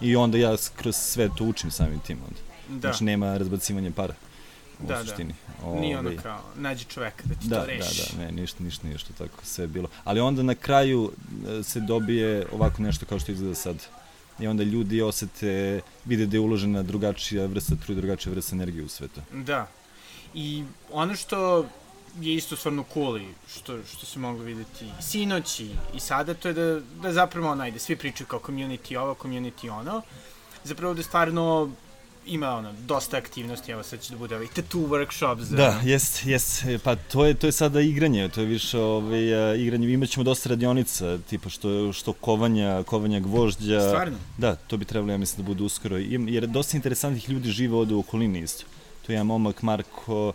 I 0.00 0.16
onda 0.16 0.38
ja 0.38 0.56
kroz 0.76 0.96
sve 0.96 1.28
to 1.36 1.44
učim 1.44 1.70
samim 1.70 2.00
tim 2.00 2.18
onda. 2.28 2.40
Da. 2.68 2.88
Znači 2.88 3.04
nema 3.04 3.36
razbacivanja 3.36 3.90
para. 3.90 4.14
U 4.80 4.86
da, 4.86 4.94
da. 4.94 5.04
suštini. 5.04 5.34
da. 5.60 5.66
Ove, 5.66 5.80
Nije 5.80 5.98
ono 5.98 6.08
ovaj, 6.08 6.22
kao, 6.22 6.40
nađi 6.56 6.84
čoveka 6.84 7.22
da 7.24 7.34
ti 7.34 7.48
da, 7.48 7.60
to 7.60 7.66
reši. 7.66 8.02
Da, 8.12 8.16
da, 8.16 8.24
ne, 8.24 8.32
ništa, 8.32 8.64
ništa, 8.64 8.88
ništa, 8.88 9.12
tako 9.18 9.44
sve 9.44 9.64
je 9.64 9.68
bilo. 9.68 9.88
Ali 10.04 10.20
onda 10.20 10.42
na 10.42 10.54
kraju 10.54 11.12
e, 11.48 11.62
se 11.62 11.80
dobije 11.80 12.46
ovako 12.52 12.82
nešto 12.82 13.06
kao 13.06 13.18
što 13.18 13.32
izgleda 13.32 13.54
sad 13.54 13.86
i 14.38 14.46
onda 14.46 14.62
ljudi 14.62 15.02
osete, 15.02 15.80
vide 16.04 16.26
da 16.26 16.36
je 16.36 16.40
uložena 16.40 16.82
drugačija 16.82 17.46
vrsta 17.46 17.76
truje, 17.76 17.96
drugačija 17.96 18.32
vrsta 18.32 18.56
energije 18.56 18.84
u 18.84 18.88
svetu. 18.88 19.20
Da. 19.32 19.68
I 20.34 20.64
ono 20.92 21.14
što 21.14 21.66
je 22.20 22.34
isto 22.34 22.56
stvarno 22.56 22.84
cool 22.94 23.18
i 23.18 23.26
što, 23.48 23.82
što 23.82 24.06
se 24.06 24.18
moglo 24.18 24.44
videti 24.44 24.86
sinoć 25.00 25.60
i, 25.60 25.70
i 25.94 26.00
sada, 26.00 26.34
to 26.34 26.48
je 26.48 26.54
da, 26.54 26.80
da 27.02 27.12
zapravo 27.12 27.50
onaj, 27.50 27.70
da 27.70 27.78
svi 27.78 27.96
pričaju 27.96 28.26
kao 28.26 28.40
community 28.40 28.96
ovo, 28.96 29.14
community 29.14 29.70
ono, 29.70 30.02
zapravo 30.64 30.94
da 30.94 31.02
stvarno 31.02 31.70
ima 32.26 32.50
ono 32.50 32.72
dosta 32.72 33.16
aktivnosti, 33.16 33.72
evo 33.72 33.82
sad 33.82 34.00
će 34.00 34.12
da 34.12 34.18
bude 34.18 34.36
ovaj 34.36 34.46
tattoo 34.46 34.80
workshop 34.80 35.40
za 35.40 35.56
Da, 35.56 35.80
jest, 35.84 36.26
jest, 36.26 36.64
pa 36.84 36.96
to 36.96 37.24
je 37.24 37.34
to 37.34 37.46
je 37.46 37.52
sada 37.52 37.80
igranje, 37.80 38.28
to 38.28 38.40
je 38.40 38.46
više 38.46 38.78
ovaj 38.78 39.56
igranje. 39.58 39.92
Imaćemo 39.92 40.24
dosta 40.24 40.48
radionica, 40.48 41.18
tipa 41.18 41.48
što 41.48 41.92
što 41.92 42.12
kovanja, 42.12 42.82
kovanja 42.82 43.20
gvožđa. 43.20 43.80
Stvarno? 43.80 44.16
Da, 44.38 44.54
to 44.54 44.76
bi 44.76 44.84
trebalo 44.84 45.12
ja 45.12 45.18
mislim 45.18 45.44
da 45.44 45.46
bude 45.46 45.62
uskoro. 45.62 45.96
Jer 45.98 46.46
dosta 46.46 46.76
interesantnih 46.76 47.30
ljudi 47.30 47.50
žive 47.50 47.76
ovde 47.76 47.94
u 47.94 47.98
okolini 47.98 48.40
isto. 48.40 48.64
Tu 49.06 49.12
je 49.12 49.24
momak 49.24 49.62
Marko 49.62 50.32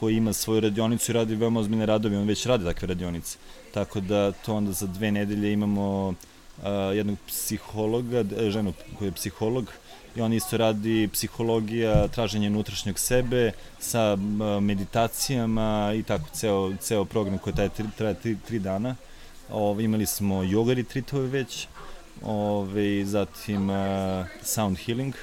koji 0.00 0.16
ima 0.16 0.32
svoju 0.32 0.60
radionicu 0.60 1.12
i 1.12 1.14
radi 1.14 1.34
veoma 1.34 1.60
ozbiljne 1.60 1.86
radovi, 1.86 2.16
on 2.16 2.26
već 2.26 2.46
radi 2.46 2.64
takve 2.64 2.88
radionice. 2.88 3.38
Tako 3.74 4.00
da 4.00 4.32
to 4.32 4.54
onda 4.54 4.72
za 4.72 4.86
dve 4.86 5.10
nedelje 5.12 5.52
imamo 5.52 6.14
a, 6.62 6.70
jednog 6.70 7.18
psihologa, 7.26 8.24
ženu 8.50 8.72
koja 8.98 9.06
je 9.06 9.12
psiholog, 9.12 9.72
i 10.18 10.20
on 10.20 10.32
isto 10.32 10.56
radi 10.56 11.08
psihologija, 11.12 12.08
traženje 12.08 12.46
unutrašnjeg 12.46 12.98
sebe 12.98 13.52
sa 13.78 14.16
meditacijama 14.60 15.92
i 15.96 16.02
tako 16.02 16.24
ceo, 16.32 16.76
ceo 16.80 17.04
program 17.04 17.38
koji 17.38 17.54
traje 17.54 17.68
tri, 17.68 17.84
traje 17.98 18.14
tri, 18.14 18.36
tri 18.46 18.58
dana. 18.58 18.96
Ove, 19.50 19.84
imali 19.84 20.06
smo 20.06 20.42
yoga 20.42 20.74
retreatove 20.74 21.26
već, 21.26 21.66
ove, 22.22 23.04
zatim 23.04 23.70
uh, 23.70 24.26
sound 24.42 24.78
healing, 24.78 25.14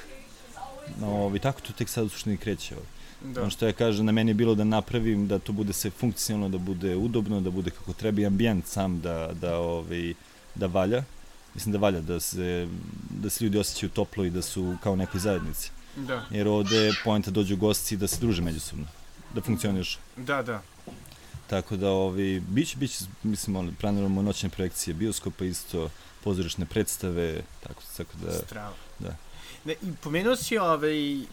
ove, 1.02 1.38
tako 1.38 1.60
to 1.60 1.72
tek 1.72 1.88
sad 1.88 2.04
u 2.04 2.08
suštini 2.08 2.36
kreće. 2.36 2.74
Ove. 2.74 2.86
Da. 3.34 3.40
Ono 3.40 3.50
što 3.50 3.66
ja 3.66 3.72
kažem, 3.72 4.06
na 4.06 4.12
meni 4.12 4.30
je 4.30 4.34
bilo 4.34 4.54
da 4.54 4.64
napravim, 4.64 5.28
da 5.28 5.38
to 5.38 5.52
bude 5.52 5.72
sve 5.72 5.90
funkcionalno, 5.90 6.48
da 6.48 6.58
bude 6.58 6.96
udobno, 6.96 7.40
da 7.40 7.50
bude 7.50 7.70
kako 7.70 7.92
treba 7.92 8.20
i 8.20 8.26
ambijent 8.26 8.66
sam 8.66 9.00
da, 9.00 9.30
da, 9.40 9.58
ovaj, 9.58 10.14
da 10.54 10.66
valja. 10.66 11.04
Mislim 11.56 11.72
da 11.72 11.78
valja, 11.78 12.00
da 12.00 12.20
se, 12.20 12.68
da 13.10 13.30
se 13.30 13.44
ljudi 13.44 13.58
osjećaju 13.58 13.90
toplo 13.90 14.24
i 14.24 14.30
da 14.30 14.42
su 14.42 14.76
kao 14.82 14.96
nekoj 14.96 15.20
zajednici. 15.20 15.70
Da. 15.96 16.24
Jer 16.30 16.48
ovde 16.48 16.76
je 16.76 16.92
pojenta 17.04 17.30
dođu 17.30 17.56
gosti 17.56 17.96
da 17.96 18.06
se 18.06 18.20
druže 18.20 18.42
međusobno, 18.42 18.84
da 19.34 19.40
funkcioniš. 19.40 19.98
Da, 20.16 20.42
da. 20.42 20.62
Tako 21.46 21.76
da, 21.76 21.90
ovi, 21.90 22.40
biće, 22.40 22.76
biće, 22.76 23.04
mislim, 23.22 23.74
planiramo 23.80 24.22
noćne 24.22 24.48
projekcije 24.48 24.94
bioskopa 24.94 25.44
isto, 25.44 25.90
pozorišne 26.24 26.66
predstave, 26.66 27.40
tako, 27.62 27.82
tako 27.96 28.12
da... 28.24 28.32
Strava. 28.32 28.74
Da. 28.98 29.16
Ne, 29.64 29.72
I 29.82 29.92
pomenuo 30.02 30.36
si 30.36 30.58
ovaj, 30.58 31.20
e, 31.20 31.24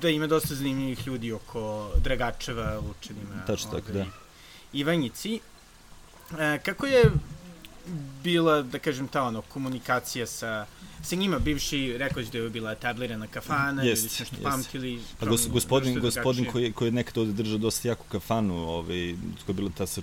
da 0.00 0.08
ima 0.08 0.26
dosta 0.26 0.54
zanimljivih 0.54 1.06
ljudi 1.06 1.32
oko 1.32 1.90
Dragačeva, 2.02 2.80
Lučanima. 2.80 3.44
Tačno 3.46 3.70
tako, 3.70 3.92
da. 3.92 4.06
Ivanjici. 4.72 5.40
E, 6.38 6.58
kako 6.64 6.86
je 6.86 7.10
bila, 8.22 8.62
da 8.62 8.78
kažem, 8.78 9.08
ta 9.08 9.22
ono, 9.22 9.42
komunikacija 9.42 10.26
sa, 10.26 10.66
sa 11.02 11.16
njima, 11.16 11.38
bivši, 11.38 11.98
rekao 11.98 12.22
da 12.22 12.38
je 12.38 12.50
bila 12.50 12.72
etablirana 12.72 13.26
kafana, 13.26 13.82
jest, 13.82 14.02
ili 14.02 14.10
nešto 14.10 14.36
jest. 14.36 14.42
pamtili. 14.42 15.00
Pa 15.20 15.26
gos, 15.26 15.48
gospodin, 15.48 16.00
gospodin 16.00 16.44
koji, 16.52 16.72
koji 16.72 16.88
je 16.88 16.92
nekada 16.92 17.20
ovde 17.20 17.32
držao 17.32 17.58
dosta 17.58 17.88
jaku 17.88 18.04
kafanu, 18.08 18.54
ovaj, 18.54 19.14
koja 19.46 19.52
je 19.52 19.54
bila 19.54 19.70
ta 19.76 19.86
sa, 19.86 20.02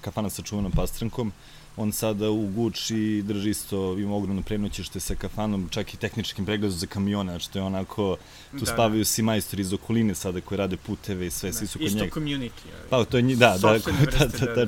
kafana 0.00 0.30
sa 0.30 0.42
čuvanom 0.42 0.72
pastrankom, 0.72 1.32
on 1.76 1.92
sada 1.92 2.30
u 2.30 2.46
Gucci 2.46 3.22
drži 3.22 3.50
isto, 3.50 3.98
ima 3.98 4.16
ogromno 4.16 4.42
prenoćište 4.42 5.00
sa 5.00 5.14
kafanom, 5.14 5.68
čak 5.70 5.94
i 5.94 5.96
tehničkim 5.96 6.44
pregledom 6.44 6.78
za 6.78 6.86
kamione, 6.86 7.38
što 7.38 7.58
je 7.58 7.62
onako, 7.62 8.16
tu 8.50 8.64
da, 8.64 8.66
spavaju 8.66 9.00
da. 9.00 9.04
svi 9.04 9.22
majstori 9.22 9.62
iz 9.62 9.72
okoline 9.72 10.14
sada 10.14 10.40
koji 10.40 10.58
rade 10.58 10.76
puteve 10.76 11.26
i 11.26 11.30
sve, 11.30 11.50
da, 11.50 11.56
svi 11.56 11.66
su 11.66 11.78
kod 11.78 11.92
njega. 11.92 12.04
Isto 12.04 12.20
community. 12.20 12.50
Pa, 12.90 13.04
to 13.04 13.16
je, 13.16 13.22
da, 13.22 13.58
da, 13.62 13.78
da, 13.78 13.78
da, 13.78 14.26
da, 14.26 14.54
da, 14.54 14.66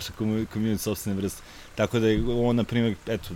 community, 0.55 0.79
sobstvene 0.79 1.21
vrste. 1.21 1.43
Tako 1.77 1.99
da 1.99 2.09
je 2.09 2.25
on, 2.29 2.57
na 2.57 2.65
primjer, 2.65 2.95
eto, 3.07 3.35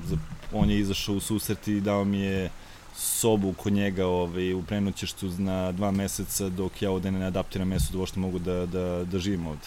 on 0.53 0.71
je 0.71 0.79
izašao 0.79 1.15
u 1.15 1.21
susret 1.21 1.69
i 1.69 1.81
dao 1.81 2.05
mi 2.05 2.21
je 2.21 2.51
sobu 2.97 3.53
kod 3.53 3.73
njega 3.73 4.07
ovaj, 4.07 4.55
u 4.55 4.63
prenoćištu 4.63 5.31
na 5.39 5.73
dva 5.73 5.91
meseca 5.91 6.49
dok 6.49 6.83
ja 6.83 6.91
ovde 6.91 7.11
ne 7.11 7.27
adaptiram 7.27 7.69
mesto 7.69 7.93
da 7.93 7.99
uopšte 7.99 8.21
mogu 8.21 8.39
da, 8.39 8.67
da, 8.67 9.05
da 9.05 9.19
živim 9.19 9.47
ovde. 9.47 9.67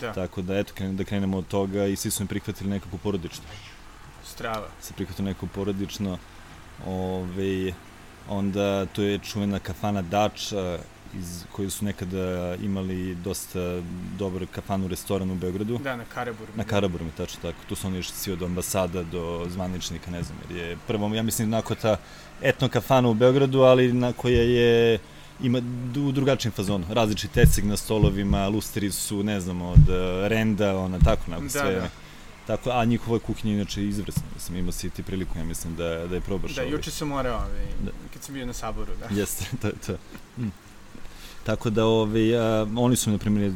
Da. 0.00 0.12
Tako 0.12 0.42
da, 0.42 0.58
eto, 0.58 0.72
da 0.92 1.04
krenemo 1.04 1.38
od 1.38 1.46
toga 1.46 1.86
i 1.86 1.96
svi 1.96 2.10
su 2.10 2.22
mi 2.22 2.28
prihvatili 2.28 2.70
nekako 2.70 2.96
porodično. 2.96 3.44
Strava. 4.24 4.68
Se 4.80 4.94
prihvatili 4.94 5.28
nekako 5.28 5.46
porodično. 5.46 6.18
Ove, 6.86 7.72
onda 8.28 8.86
to 8.86 9.02
je 9.02 9.18
čuvena 9.18 9.58
kafana 9.58 10.02
Dača, 10.02 10.78
iz, 11.18 11.44
koji 11.52 11.70
su 11.70 11.84
nekada 11.84 12.54
imali 12.54 13.14
dosta 13.14 13.82
dobar 14.18 14.46
kafanu 14.46 14.88
restoran 14.88 15.30
u 15.30 15.34
Beogradu. 15.34 15.78
Da, 15.78 15.96
na 15.96 16.04
Karaburu. 16.04 16.52
Na 16.56 16.64
Karaburu, 16.64 17.04
tačno 17.16 17.40
tako. 17.42 17.58
Tu 17.68 17.74
su 17.74 17.86
oni 17.86 17.98
išli 17.98 18.16
svi 18.16 18.32
od 18.32 18.42
ambasada 18.42 19.02
do 19.02 19.46
zvaničnika, 19.50 20.10
ne 20.10 20.22
znam, 20.22 20.38
jer 20.50 20.58
je 20.58 20.76
prvo, 20.86 21.14
ja 21.14 21.22
mislim, 21.22 21.50
nako 21.50 21.74
ta 21.74 21.96
etno 22.42 22.68
kafana 22.68 23.08
u 23.08 23.14
Beogradu, 23.14 23.60
ali 23.60 23.92
na 23.92 24.12
koja 24.12 24.42
je 24.42 24.98
ima 25.42 25.62
u 26.08 26.12
drugačijem 26.12 26.52
fazonu. 26.52 26.86
Različit 26.90 27.30
teceg 27.32 27.64
na 27.64 27.76
stolovima, 27.76 28.48
lusteri 28.48 28.92
su, 28.92 29.22
ne 29.22 29.40
znam, 29.40 29.62
od 29.62 29.88
uh, 29.88 30.26
renda, 30.26 30.78
ona, 30.78 30.98
tako, 30.98 31.30
nako, 31.30 31.42
da, 31.42 31.48
sve. 31.48 31.74
Da. 31.74 31.88
Tako, 32.46 32.70
a 32.70 32.84
njihova 32.84 33.18
kuhinja 33.18 33.54
inače 33.54 33.84
izvrsna. 33.84 34.22
Mislim, 34.34 34.58
ima 34.58 34.72
si 34.72 34.90
ti 34.90 35.02
priliku, 35.02 35.38
ja 35.38 35.44
mislim, 35.44 35.76
da, 35.76 36.06
da 36.06 36.14
je 36.14 36.20
probaš. 36.20 36.54
Da, 36.54 36.62
ovaj. 36.62 36.72
juče 36.72 36.90
sam 36.90 37.08
morao, 37.08 37.36
ovaj, 37.36 37.66
da. 37.84 37.90
kad 38.12 38.22
sam 38.22 38.34
bio 38.34 38.46
na 38.46 38.52
saboru, 38.52 38.92
da. 39.00 39.20
Jeste, 39.20 39.44
to 39.62 39.66
je 39.66 39.74
to. 39.86 39.92
Mm. 40.38 40.48
Tako 41.46 41.70
da, 41.70 41.86
ovaj, 41.86 42.36
a, 42.36 42.66
oni 42.76 42.96
su, 42.96 43.10
na 43.10 43.18
primjer, 43.18 43.52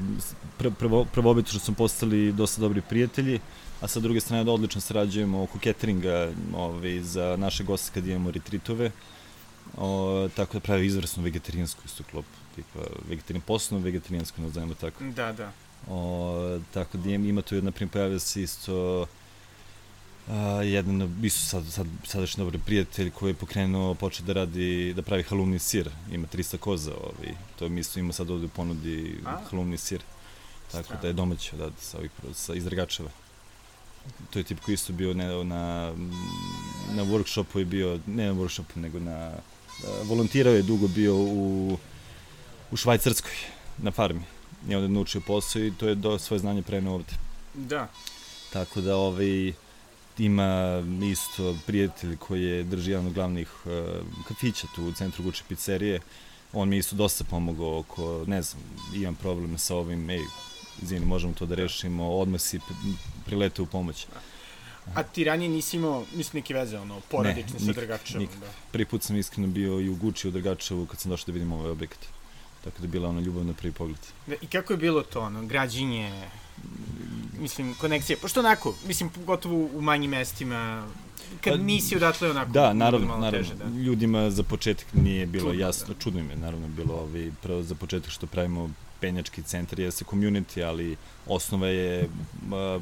pr 0.58 0.70
prvo, 0.78 1.04
prvo 1.04 1.42
što 1.46 1.58
smo 1.58 1.74
postali 1.74 2.32
dosta 2.32 2.60
dobri 2.60 2.80
prijatelji, 2.80 3.40
a 3.80 3.88
sa 3.88 4.00
druge 4.00 4.20
strane 4.20 4.44
da 4.44 4.52
odlično 4.52 4.80
sarađujemo 4.80 5.42
oko 5.42 5.58
cateringa 5.58 6.32
ovaj, 6.56 7.00
za 7.00 7.36
naše 7.38 7.64
goste 7.64 7.90
kad 7.94 8.06
imamo 8.06 8.30
retritove. 8.30 8.90
O, 9.76 10.28
tako 10.36 10.52
da 10.52 10.60
pravi 10.60 10.86
izvrsnu 10.86 11.22
vegetarijansku 11.22 11.82
isto 11.84 12.04
klopu. 12.10 12.28
Tipa, 12.54 12.78
vegetarijan, 13.08 13.42
poslovno 13.46 13.84
vegetarijansku, 13.84 14.42
nazovemo 14.42 14.74
tako. 14.74 15.04
Da, 15.04 15.32
da. 15.32 15.52
O, 15.88 16.58
tako 16.74 16.98
da 16.98 17.10
ima 17.10 17.42
tu, 17.42 17.62
na 17.62 17.70
primjer, 17.70 17.92
pojavio 17.92 18.18
se 18.18 18.42
isto 18.42 19.06
a, 20.28 20.62
jedan, 20.62 21.20
isto 21.22 21.40
sad, 21.40 21.64
sad, 21.72 21.86
sadašnji 22.04 22.44
dobar 22.44 22.60
prijatelj 22.66 23.10
koji 23.10 23.30
je 23.30 23.34
pokrenuo, 23.34 23.94
počeo 23.94 24.26
da 24.26 24.32
radi, 24.32 24.92
da 24.96 25.02
pravi 25.02 25.22
halumni 25.22 25.58
sir. 25.58 25.90
Ima 26.12 26.26
300 26.34 26.56
koza, 26.56 26.94
ovaj, 26.94 27.34
to 27.58 27.68
mi 27.68 27.80
isto 27.80 28.00
ima 28.00 28.12
sad 28.12 28.30
ovde 28.30 28.46
u 28.46 28.48
ponudi 28.48 29.18
A? 29.24 29.38
halumni 29.50 29.78
sir. 29.78 30.00
Tako 30.72 30.84
Strano. 30.84 31.02
da 31.02 31.08
je 31.08 31.12
domaći, 31.12 31.56
da, 31.56 31.70
sa, 31.80 31.98
ovih, 31.98 32.10
sa 32.34 32.54
izragačeva. 32.54 33.10
To 34.30 34.38
je 34.38 34.44
tip 34.44 34.60
koji 34.60 34.74
isto 34.74 34.92
bio 34.92 35.14
ne, 35.14 35.44
na, 35.44 35.92
na 36.94 37.04
workshopu 37.04 37.58
je 37.58 37.64
bio, 37.64 38.00
ne 38.06 38.26
na 38.26 38.32
workshopu, 38.32 38.76
nego 38.76 38.98
na 38.98 39.32
volontirao 40.04 40.54
je 40.54 40.62
dugo 40.62 40.88
bio 40.88 41.16
u, 41.16 41.78
u 42.70 42.76
Švajcarskoj, 42.76 43.32
na 43.78 43.90
farmi. 43.90 44.22
I 44.68 44.74
onda 44.74 44.84
je 44.84 44.88
naučio 44.88 45.20
posao 45.20 45.62
i 45.62 45.72
to 45.72 45.88
je 45.88 45.94
do 45.94 46.18
svoje 46.18 46.38
znanje 46.40 46.62
prenao 46.62 46.94
ovde. 46.94 47.12
Da. 47.54 47.88
Tako 48.52 48.80
da 48.80 48.96
ovaj, 48.96 49.52
ima 50.18 50.82
isto 51.12 51.56
prijatelj 51.66 52.16
koji 52.16 52.42
je 52.42 52.64
drži 52.64 52.90
jedan 52.90 53.06
od 53.06 53.12
glavnih 53.12 53.50
uh, 53.64 53.72
kafića 54.28 54.66
tu 54.74 54.84
u 54.84 54.92
centru 54.92 55.24
Guče 55.24 55.42
pizzerije. 55.48 56.00
On 56.52 56.68
mi 56.68 56.76
isto 56.76 56.96
dosta 56.96 57.24
pomogao 57.24 57.78
oko, 57.78 58.24
ne 58.26 58.42
znam, 58.42 58.62
imam 58.94 59.14
problem 59.14 59.58
sa 59.58 59.76
ovim, 59.76 60.10
ej, 60.10 60.20
izvini, 60.82 61.06
možemo 61.06 61.32
to 61.32 61.46
da 61.46 61.54
rešimo, 61.54 62.10
odmah 62.10 62.40
si 62.40 62.60
prilete 63.26 63.62
u 63.62 63.66
pomoć. 63.66 64.06
Da. 64.06 64.20
A 64.94 65.02
ti 65.02 65.24
ranije 65.24 65.48
nisi 65.48 65.76
imao, 65.76 66.04
mislim, 66.14 66.40
neke 66.40 66.54
veze, 66.54 66.78
ono, 66.78 67.00
porodične 67.00 67.60
sa 67.60 67.72
Dragačevom? 67.72 68.22
Nik. 68.22 68.30
Da. 68.40 68.46
Prvi 68.72 68.84
put 68.84 69.02
sam 69.02 69.16
iskreno 69.16 69.48
bio 69.48 69.80
i 69.80 69.88
u 69.88 69.96
Guči 69.96 70.28
u 70.28 70.30
Dragačevu 70.30 70.86
kad 70.86 71.00
sam 71.00 71.10
došao 71.10 71.26
da 71.26 71.32
vidim 71.32 71.52
ovaj 71.52 71.70
objekat. 71.70 71.98
Tako 72.64 72.78
da 72.78 72.84
je 72.84 72.88
bila 72.88 73.08
ona 73.08 73.20
ljubav 73.20 73.44
na 73.44 73.52
prvi 73.52 73.72
pogled. 73.72 73.98
Da, 74.26 74.34
I 74.40 74.46
kako 74.46 74.72
je 74.72 74.76
bilo 74.76 75.02
to, 75.02 75.20
ono, 75.20 75.46
građinje, 75.46 76.28
mislim, 77.38 77.74
konekcije, 77.74 78.16
pošto 78.16 78.40
onako, 78.40 78.74
mislim, 78.86 79.10
pogotovo 79.10 79.68
u 79.74 79.80
manjim 79.80 80.10
mestima, 80.10 80.86
kad 81.40 81.52
pa, 81.52 81.58
nisi 81.58 81.96
odatle 81.96 82.30
onako... 82.30 82.50
Da, 82.50 82.72
naravno, 82.72 83.16
naravno. 83.16 83.30
Teže, 83.30 83.54
da. 83.54 83.64
Ljudima 83.64 84.30
za 84.30 84.42
početak 84.42 84.86
nije 84.92 85.26
bilo 85.26 85.50
čudno, 85.50 85.60
jasno, 85.60 85.94
da. 85.94 86.00
čudno 86.00 86.20
im 86.20 86.30
je 86.30 86.36
naravno 86.36 86.68
bilo 86.68 86.94
ovaj, 86.94 87.30
prvo 87.42 87.62
za 87.62 87.74
početak 87.74 88.10
što 88.10 88.26
pravimo 88.26 88.70
penjački 89.00 89.42
centar 89.42 89.80
jeste 89.80 90.04
community, 90.04 90.62
ali 90.62 90.96
osnova 91.26 91.68
je 91.68 92.08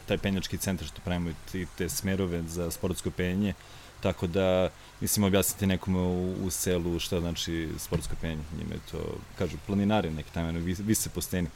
taj 0.07 0.19
penjački 0.19 0.59
centar 0.59 0.87
što 0.87 1.01
pravimo 1.05 1.31
te, 1.53 1.67
te 1.79 1.89
smerove 1.89 2.43
za 2.43 2.71
sportsko 2.71 3.11
penjanje, 3.11 3.55
tako 4.01 4.27
da 4.27 4.71
mislim 5.01 5.25
objasniti 5.25 5.67
nekome 5.67 5.99
u, 5.99 6.47
u 6.47 6.51
selu 6.51 6.99
šta 6.99 7.21
znači 7.21 7.69
sportsko 7.79 8.15
penjanje, 8.21 8.43
njima 8.59 8.75
je 8.75 8.81
to, 8.91 8.99
kažu, 9.39 9.57
planinari 9.67 10.11
neki 10.11 10.31
tamo, 10.33 10.53
vise 10.79 11.11
po 11.11 11.21
steni. 11.21 11.49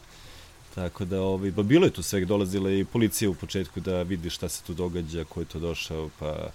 Tako 0.78 1.04
da, 1.04 1.22
ovaj, 1.22 1.50
ba 1.50 1.62
bilo 1.62 1.86
je 1.86 1.90
tu 1.90 2.02
svega, 2.02 2.26
dolazila 2.26 2.70
i 2.70 2.84
policija 2.84 3.30
u 3.30 3.34
početku 3.34 3.80
da 3.80 4.02
vidi 4.02 4.30
šta 4.30 4.48
se 4.48 4.62
tu 4.62 4.74
događa, 4.74 5.24
ko 5.24 5.40
je 5.40 5.46
to 5.46 5.58
došao, 5.58 6.10
pa 6.18 6.50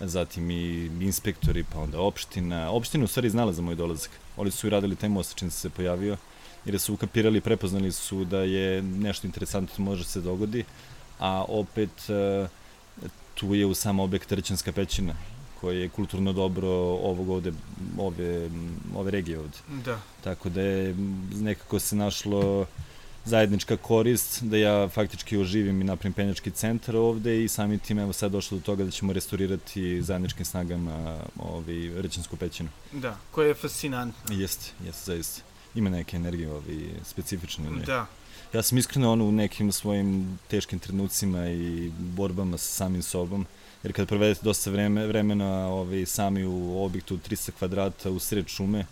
zatim 0.00 0.50
i 0.50 0.90
inspektori, 1.00 1.64
pa 1.72 1.78
onda 1.78 2.00
opština. 2.00 2.70
Opština 2.70 3.04
u 3.04 3.06
stvari 3.06 3.30
znala 3.30 3.52
za 3.52 3.62
moj 3.62 3.74
dolazak. 3.74 4.10
Oni 4.36 4.50
su 4.50 4.66
i 4.66 4.70
radili 4.70 4.96
taj 4.96 5.08
most 5.08 5.34
čim 5.34 5.50
se 5.50 5.70
pojavio 5.70 6.16
jer 6.64 6.78
su 6.80 6.94
ukapirali, 6.94 7.40
prepoznali 7.40 7.92
su 7.92 8.24
da 8.24 8.38
je 8.38 8.82
nešto 8.82 9.26
interesantno 9.26 9.84
može 9.84 10.04
se 10.04 10.20
dogodi, 10.20 10.64
a 11.18 11.44
opet 11.48 12.10
e, 12.10 12.48
tu 13.34 13.54
je 13.54 13.66
u 13.66 13.74
samo 13.74 14.02
objekt 14.02 14.32
Rećanska 14.32 14.72
pećina, 14.72 15.14
koja 15.60 15.78
je 15.78 15.88
kulturno 15.88 16.32
dobro 16.32 16.68
ovog 17.10 17.28
ovde, 17.30 17.52
ove, 17.98 18.50
ove 18.96 19.10
regije 19.10 19.38
ovde. 19.38 19.58
Da. 19.84 19.98
Tako 20.24 20.48
da 20.48 20.60
je 20.60 20.94
nekako 21.34 21.78
se 21.78 21.96
našlo 21.96 22.66
zajednička 23.24 23.76
korist, 23.76 24.42
da 24.42 24.56
ja 24.56 24.88
faktički 24.88 25.38
oživim 25.38 25.80
i 25.80 25.84
napravim 25.84 26.12
penjački 26.12 26.50
centar 26.50 26.96
ovde 26.96 27.44
i 27.44 27.48
samim 27.48 27.78
tim 27.78 27.98
evo 27.98 28.12
sad 28.12 28.32
došlo 28.32 28.58
do 28.58 28.64
toga 28.64 28.84
da 28.84 28.90
ćemo 28.90 29.12
restaurirati 29.12 30.02
zajedničkim 30.02 30.44
snagama 30.44 31.18
ovaj, 31.38 32.02
Rećansku 32.02 32.36
pećinu. 32.36 32.68
Da, 32.92 33.16
koja 33.30 33.48
je 33.48 33.54
fascinantna. 33.54 34.36
Jeste, 34.36 34.70
jeste, 34.84 35.04
zaista 35.04 35.42
ima 35.74 35.90
neke 35.90 36.16
energije 36.16 36.52
ovi, 36.52 36.90
specifične. 37.04 37.70
Ne? 37.70 37.84
Da. 37.84 38.06
Ja 38.52 38.62
sam 38.62 38.78
iskreno 38.78 39.12
ono 39.12 39.24
u 39.24 39.32
nekim 39.32 39.72
svojim 39.72 40.38
teškim 40.48 40.78
trenucima 40.78 41.48
i 41.48 41.90
borbama 41.98 42.58
sa 42.58 42.66
samim 42.66 43.02
sobom, 43.02 43.46
jer 43.82 43.92
kad 43.92 44.08
provedete 44.08 44.40
dosta 44.42 44.70
vreme, 44.70 45.06
vremena 45.06 45.68
ovaj, 45.68 46.06
sami 46.06 46.44
u 46.44 46.84
objektu 46.84 47.18
300 47.18 47.50
kvadrata 47.58 48.10
u 48.10 48.18
sred 48.18 48.48
šume, 48.48 48.86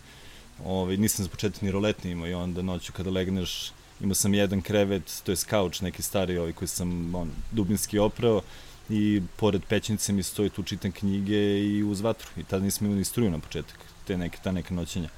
ovaj, 0.65 0.97
nisam 0.97 1.25
za 1.25 1.29
početak 1.29 1.61
ni 1.61 1.71
roletni 1.71 2.11
imao 2.11 2.27
i 2.27 2.33
onda 2.33 2.61
noću 2.61 2.93
kada 2.93 3.09
legneš 3.09 3.71
imao 4.03 4.15
sam 4.15 4.33
jedan 4.33 4.61
krevet, 4.61 5.21
to 5.23 5.31
je 5.31 5.37
kauč 5.49 5.81
neki 5.81 6.01
stari 6.01 6.37
ovaj 6.37 6.53
koji 6.53 6.67
sam 6.67 7.15
on, 7.15 7.31
dubinski 7.51 7.99
oprao 7.99 8.41
i 8.89 9.21
pored 9.35 9.61
pećnice 9.69 10.13
mi 10.13 10.23
stoji 10.23 10.49
tu 10.49 10.63
čitam 10.63 10.91
knjige 10.91 11.59
i 11.59 11.83
uz 11.83 12.01
vatru. 12.01 12.27
I 12.37 12.43
tada 12.43 12.63
nisam 12.63 12.87
imao 12.87 12.97
ni 12.97 13.05
struju 13.05 13.31
na 13.31 13.39
početak, 13.39 13.79
te 14.07 14.17
neke, 14.17 14.37
ta 14.43 14.51
neka 14.51 14.73
noćenja. 14.73 15.09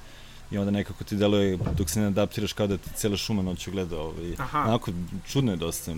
I 0.50 0.58
onda 0.58 0.70
nekako 0.70 1.04
ti 1.04 1.16
deluje 1.16 1.58
dok 1.78 1.90
se 1.90 2.00
ne 2.00 2.06
adaptiraš 2.06 2.52
kao 2.52 2.66
da 2.66 2.76
ti 2.76 2.90
cela 2.94 3.16
šuma 3.16 3.42
noću 3.42 3.70
gleda 3.70 4.00
ovaj, 4.00 4.36
onako 4.52 4.92
čudno 5.28 5.52
je 5.52 5.56
dosta 5.56 5.94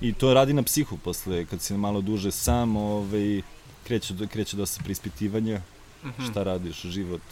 i 0.00 0.12
to 0.12 0.34
radi 0.34 0.52
na 0.52 0.62
psihu 0.62 0.98
posle 0.98 1.44
kad 1.44 1.62
si 1.62 1.74
malo 1.74 2.00
duže 2.00 2.30
sam 2.30 2.76
ovaj, 2.76 3.42
kreće, 3.84 4.14
kreće 4.32 4.56
dosta 4.56 4.84
prispitivanja. 4.84 5.60
Mm 6.04 6.08
-hmm. 6.08 6.30
šta 6.30 6.42
radiš, 6.42 6.82
život? 6.82 7.22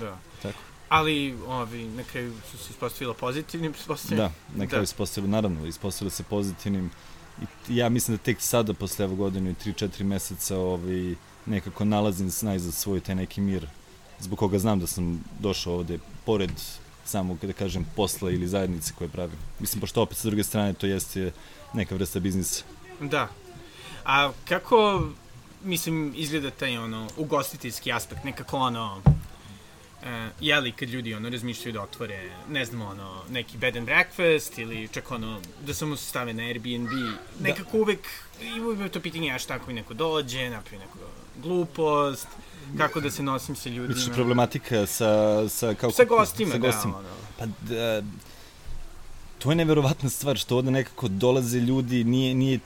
Da. 0.00 0.18
tako 0.42 0.67
Ali 0.88 1.36
ovi, 1.46 1.84
na 1.84 2.02
kraju 2.04 2.34
su 2.50 2.58
se 2.58 2.70
ispostavila 2.70 3.14
pozitivnim, 3.14 3.74
Da, 4.16 4.32
na 4.54 4.66
kraju 4.66 4.82
da. 4.82 4.86
se 4.86 4.92
ispostavila, 4.92 5.30
naravno, 5.30 5.66
ispostavila 5.66 6.10
se 6.10 6.22
pozitivnim. 6.22 6.90
I 7.68 7.76
ja 7.76 7.88
mislim 7.88 8.16
da 8.16 8.22
tek 8.22 8.40
sada, 8.40 8.74
posle 8.74 9.04
evo 9.04 9.14
godinu 9.14 9.50
i 9.50 9.54
3-4 9.54 10.02
meseca, 10.02 10.58
ovaj, 10.58 11.14
nekako 11.46 11.84
nalazim 11.84 12.30
najzad 12.42 12.74
svoj 12.74 13.00
taj 13.00 13.14
neki 13.14 13.40
mir, 13.40 13.66
zbog 14.20 14.38
koga 14.38 14.58
znam 14.58 14.80
da 14.80 14.86
sam 14.86 15.24
došao 15.40 15.74
ovde, 15.74 15.98
pored 16.24 16.50
samog, 17.04 17.38
da 17.42 17.52
kažem, 17.52 17.86
posla 17.96 18.30
ili 18.30 18.48
zajednice 18.48 18.92
koje 18.98 19.08
pravim. 19.08 19.36
Mislim, 19.58 19.80
pošto 19.80 20.02
opet 20.02 20.16
sa 20.18 20.28
druge 20.28 20.44
strane 20.44 20.72
to 20.72 20.86
jeste 20.86 21.32
neka 21.74 21.94
vrsta 21.94 22.20
biznisa. 22.20 22.64
Da. 23.00 23.28
A 24.04 24.32
kako, 24.48 25.08
mislim, 25.64 26.12
izgleda 26.16 26.50
taj 26.50 26.78
ono, 26.78 27.08
ugostiteljski 27.16 27.92
aspekt, 27.92 28.24
nekako 28.24 28.56
ono, 28.58 29.02
Uh, 30.02 30.08
jeli 30.40 30.72
kad 30.72 30.88
ljudi 30.88 31.14
ono 31.14 31.28
razmišljaju 31.28 31.72
da 31.72 31.82
otvore, 31.82 32.30
ne 32.50 32.64
znam, 32.64 32.82
ono, 32.82 33.22
neki 33.30 33.58
bed 33.58 33.76
and 33.76 33.86
breakfast 33.86 34.58
ili 34.58 34.88
čak 34.88 35.10
ono, 35.10 35.40
da 35.66 35.74
samo 35.74 35.96
se 35.96 36.04
stave 36.04 36.32
na 36.32 36.42
Airbnb, 36.42 36.88
da. 37.38 37.48
nekako 37.48 37.78
uvek, 37.78 38.08
i 38.42 38.60
uvek 38.60 38.92
to 38.92 39.00
pitanje, 39.00 39.26
ja 39.26 39.38
šta 39.38 39.54
ako 39.54 39.66
mi 39.66 39.72
neko 39.72 39.94
dođe, 39.94 40.50
napravi 40.50 40.78
neku 40.78 40.98
glupost, 41.42 42.26
kako 42.78 43.00
da 43.00 43.10
se 43.10 43.22
nosim 43.22 43.56
sa 43.56 43.68
ljudima. 43.68 43.94
Vidiš 43.94 44.14
problematika 44.14 44.86
sa, 44.86 45.48
sa, 45.48 45.74
kao, 45.74 45.90
sa 45.90 46.04
gostima, 46.04 46.52
sa 46.52 46.58
gostima. 46.58 46.92
da, 46.92 46.98
ono. 46.98 47.08
Pa, 47.38 47.46
da, 47.74 48.02
to 49.38 49.50
je 49.50 49.56
neverovatna 49.56 50.10
stvar, 50.10 50.36
što 50.36 50.56
ovde 50.56 50.70
nekako 50.70 51.08
dolaze 51.08 51.58
ljudi, 51.58 52.04
nije, 52.04 52.34
nije 52.34 52.58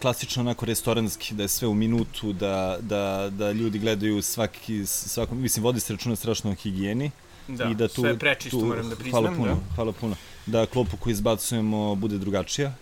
klasično 0.00 0.40
onako 0.40 0.66
restoranski, 0.66 1.34
da 1.34 1.42
je 1.42 1.48
sve 1.48 1.68
u 1.68 1.74
minutu, 1.74 2.32
da, 2.32 2.78
da, 2.80 3.30
da 3.30 3.52
ljudi 3.52 3.78
gledaju 3.78 4.22
svaki, 4.22 4.86
svako, 4.86 5.34
mislim, 5.34 5.64
vodi 5.64 5.80
se 5.80 5.92
računa 5.92 6.16
strašno 6.16 6.50
o 6.50 6.54
higijeni. 6.54 7.10
Da, 7.48 7.64
i 7.64 7.74
da 7.74 7.88
tu, 7.88 8.00
sve 8.00 8.18
prečisto 8.18 8.60
tu, 8.60 8.66
moram 8.66 8.88
da 8.88 8.96
priznam. 8.96 9.22
Hvala 9.22 9.36
puno, 9.36 9.54
da. 9.54 9.74
hvala 9.74 9.92
puno. 9.92 10.16
Da 10.46 10.66
klopu 10.66 10.96
koju 10.96 11.12
izbacujemo 11.12 11.94
bude 11.94 12.18
drugačija. 12.18 12.74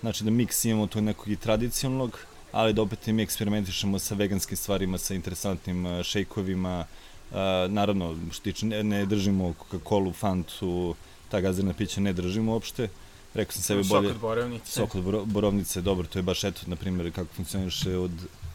Znači 0.00 0.24
da 0.24 0.30
miks 0.30 0.64
imamo 0.64 0.86
to 0.86 1.00
nekog 1.00 1.28
i 1.28 1.36
tradicionalnog, 1.36 2.18
ali 2.52 2.72
da 2.72 2.82
opet 2.82 3.06
mi 3.06 3.22
eksperimentišemo 3.22 3.98
sa 3.98 4.14
veganskim 4.14 4.56
stvarima, 4.56 4.98
sa 4.98 5.14
interesantnim 5.14 5.86
uh, 5.86 6.02
šejkovima. 6.02 6.84
Uh, 7.30 7.36
naravno, 7.68 8.16
što 8.30 8.42
tiče, 8.44 8.66
ne, 8.66 8.82
ne 8.82 9.06
držimo 9.06 9.54
Coca-Cola, 9.70 10.12
Fantu, 10.12 10.94
ta 11.28 11.40
gazirna 11.40 11.72
pića 11.72 12.00
ne 12.00 12.12
držimo 12.12 12.52
uopšte. 12.52 12.88
Rekao 13.34 13.52
sam 13.52 13.62
sebi 13.62 13.84
bolje... 13.88 14.08
Sok 14.08 14.14
od 14.16 14.20
borovnice. 14.20 14.72
Sok 14.72 14.94
od 14.94 15.26
borovnice, 15.26 15.80
dobro, 15.80 16.06
to 16.06 16.18
je 16.18 16.22
baš 16.22 16.44
eto, 16.44 16.60
na 16.66 16.76
primjer, 16.76 17.12
kako 17.12 17.34
funkcioniše 17.36 17.96
od 17.96 18.10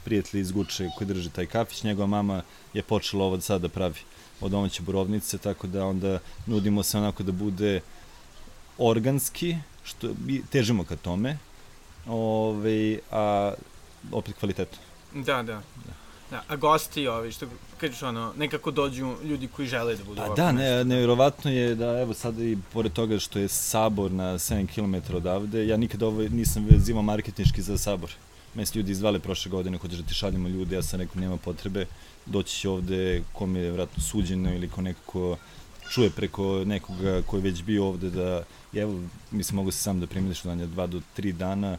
prijatelja 0.05 0.41
iz 0.41 0.51
Guče 0.51 0.89
koji 0.97 1.07
drži 1.07 1.29
taj 1.29 1.45
kafić, 1.45 1.83
njegova 1.83 2.07
mama 2.07 2.41
je 2.73 2.83
počela 2.83 3.25
ovo 3.25 3.41
sad 3.41 3.61
da 3.61 3.69
pravi 3.69 3.99
od 4.41 4.51
domaće 4.51 4.81
borovnice, 4.81 5.37
tako 5.37 5.67
da 5.67 5.85
onda 5.85 6.19
nudimo 6.45 6.83
se 6.83 6.97
onako 6.97 7.23
da 7.23 7.31
bude 7.31 7.81
organski, 8.77 9.57
što 9.83 10.13
težimo 10.49 10.83
ka 10.83 10.95
tome, 10.95 11.37
ove, 12.07 12.99
a 13.11 13.53
opet 14.11 14.35
kvalitetno. 14.39 14.77
Da, 15.13 15.43
da. 15.43 15.61
da. 15.85 16.07
Da, 16.31 16.43
a 16.47 16.55
gosti, 16.55 17.07
ovi, 17.07 17.31
što 17.31 17.45
kažeš, 17.77 18.03
ono, 18.03 18.33
nekako 18.37 18.71
dođu 18.71 19.15
ljudi 19.23 19.47
koji 19.47 19.67
žele 19.67 19.95
da 19.95 20.03
budu 20.03 20.21
pa 20.27 20.33
da, 20.33 20.51
ne, 20.51 20.83
nevjerovatno 20.83 21.51
je 21.51 21.75
da, 21.75 21.99
evo 21.99 22.13
sad 22.13 22.39
i 22.39 22.57
pored 22.73 22.93
toga 22.93 23.19
što 23.19 23.39
je 23.39 23.47
sabor 23.47 24.11
na 24.11 24.33
7 24.33 24.67
km 24.67 25.15
odavde, 25.15 25.67
ja 25.67 25.77
nikad 25.77 26.03
ovo 26.03 26.21
nisam 26.21 26.65
vezivao 26.69 27.03
marketinški 27.03 27.61
za 27.61 27.77
sabor. 27.77 28.11
Meni 28.55 28.67
ljudi 28.75 28.91
izvali 28.91 29.19
prošle 29.19 29.51
godine, 29.51 29.77
hoćeš 29.77 29.97
da 29.97 30.07
ti 30.07 30.13
šaljemo 30.13 30.49
ljudi, 30.49 30.75
ja 30.75 30.83
sam 30.83 30.99
rekao, 30.99 31.21
nema 31.21 31.37
potrebe, 31.37 31.85
doći 32.25 32.59
će 32.59 32.69
ovde 32.69 33.21
kom 33.33 33.55
je 33.55 33.71
vratno 33.71 34.03
suđeno 34.03 34.55
ili 34.55 34.69
ko 34.69 34.81
nekako 34.81 35.37
čuje 35.91 36.09
preko 36.09 36.63
nekoga 36.65 37.21
ko 37.21 37.35
je 37.35 37.41
već 37.41 37.63
bio 37.63 37.85
ovde 37.87 38.09
da, 38.09 38.43
evo, 38.73 38.99
mislim, 39.31 39.55
mogu 39.55 39.71
se 39.71 39.81
sam 39.81 39.99
da 39.99 40.07
primiliš 40.07 40.43
da 40.43 40.51
je 40.51 40.67
dva 40.67 40.87
do 40.87 41.01
tri 41.13 41.31
dana, 41.31 41.77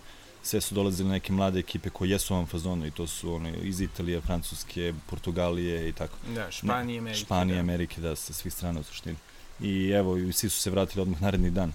sve 0.48 0.60
su 0.60 0.74
dolazile 0.74 1.10
neke 1.10 1.32
mlade 1.32 1.58
ekipe 1.58 1.90
koje 1.90 2.10
jesu 2.10 2.34
u 2.34 2.36
ovom 2.36 2.46
fazonu 2.46 2.86
i 2.86 2.90
to 2.90 3.06
su 3.06 3.34
ono, 3.34 3.48
iz 3.62 3.80
Italije, 3.80 4.20
Francuske, 4.20 4.94
Portugalije 5.06 5.88
i 5.88 5.92
tako. 5.92 6.16
Da, 6.34 6.50
Španije, 6.50 6.98
Amerike. 6.98 7.20
Španije, 7.20 7.54
da. 7.54 7.60
Amerike, 7.60 8.00
da, 8.00 8.16
sa 8.16 8.32
svih 8.32 8.52
strana 8.52 8.80
u 8.80 8.82
suštini. 8.82 9.16
I 9.60 9.90
evo, 9.90 10.16
i 10.16 10.32
svi 10.32 10.48
su 10.48 10.60
se 10.60 10.70
vratili 10.70 11.02
odmah 11.02 11.22
naredni 11.22 11.50
dan. 11.50 11.72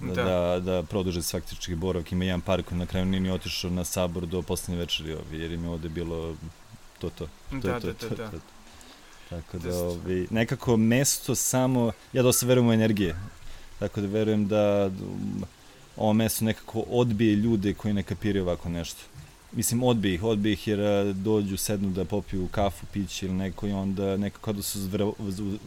Da, 0.00 0.14
da, 0.14 0.24
da, 0.24 0.60
da 0.60 0.82
produže 0.82 1.22
faktički 1.22 1.74
boravak. 1.74 2.12
Ima 2.12 2.24
jedan 2.24 2.40
par 2.40 2.62
koji 2.62 2.78
na 2.78 2.86
kraju 2.86 3.06
nije 3.06 3.20
ni 3.20 3.30
otišao 3.30 3.70
na 3.70 3.84
sabor 3.84 4.26
do 4.26 4.42
poslednje 4.42 4.78
večeri, 4.78 5.12
ovi, 5.12 5.38
jer 5.38 5.52
im 5.52 5.64
je 5.64 5.70
ovde 5.70 5.88
bilo 5.88 6.36
to, 6.98 7.10
to. 7.10 7.26
to, 7.50 7.56
da, 7.56 7.80
to, 7.80 7.86
da, 7.86 7.94
to, 7.94 8.08
da, 8.08 8.16
da. 8.16 8.30
To, 8.30 8.38
to. 8.38 8.60
Tako 9.30 9.58
da, 9.58 9.76
ovi, 9.76 10.26
nekako 10.30 10.76
mesto 10.76 11.34
samo, 11.34 11.92
ja 12.12 12.22
dosta 12.22 12.46
verujem 12.46 12.68
u 12.68 12.72
energije, 12.72 13.16
tako 13.78 14.00
da 14.00 14.06
verujem 14.06 14.48
da 14.48 14.90
ovo 16.00 16.12
mesto 16.12 16.44
nekako 16.44 16.84
odbije 16.90 17.34
ljude 17.34 17.74
koji 17.74 17.94
ne 17.94 18.02
kapiraju 18.02 18.44
ovako 18.44 18.68
nešto. 18.68 19.00
Mislim, 19.52 19.82
odbije 19.82 20.14
ih, 20.14 20.22
odbije 20.22 20.52
ih 20.52 20.68
jer 20.68 21.12
dođu, 21.14 21.56
sednu 21.56 21.90
da 21.90 22.04
popiju 22.04 22.48
kafu, 22.50 22.86
piće 22.92 23.26
ili 23.26 23.34
neko 23.34 23.66
i 23.66 23.72
onda 23.72 24.16
nekako 24.16 24.52
da 24.52 24.62
su 24.62 24.80
zvr, 24.80 25.04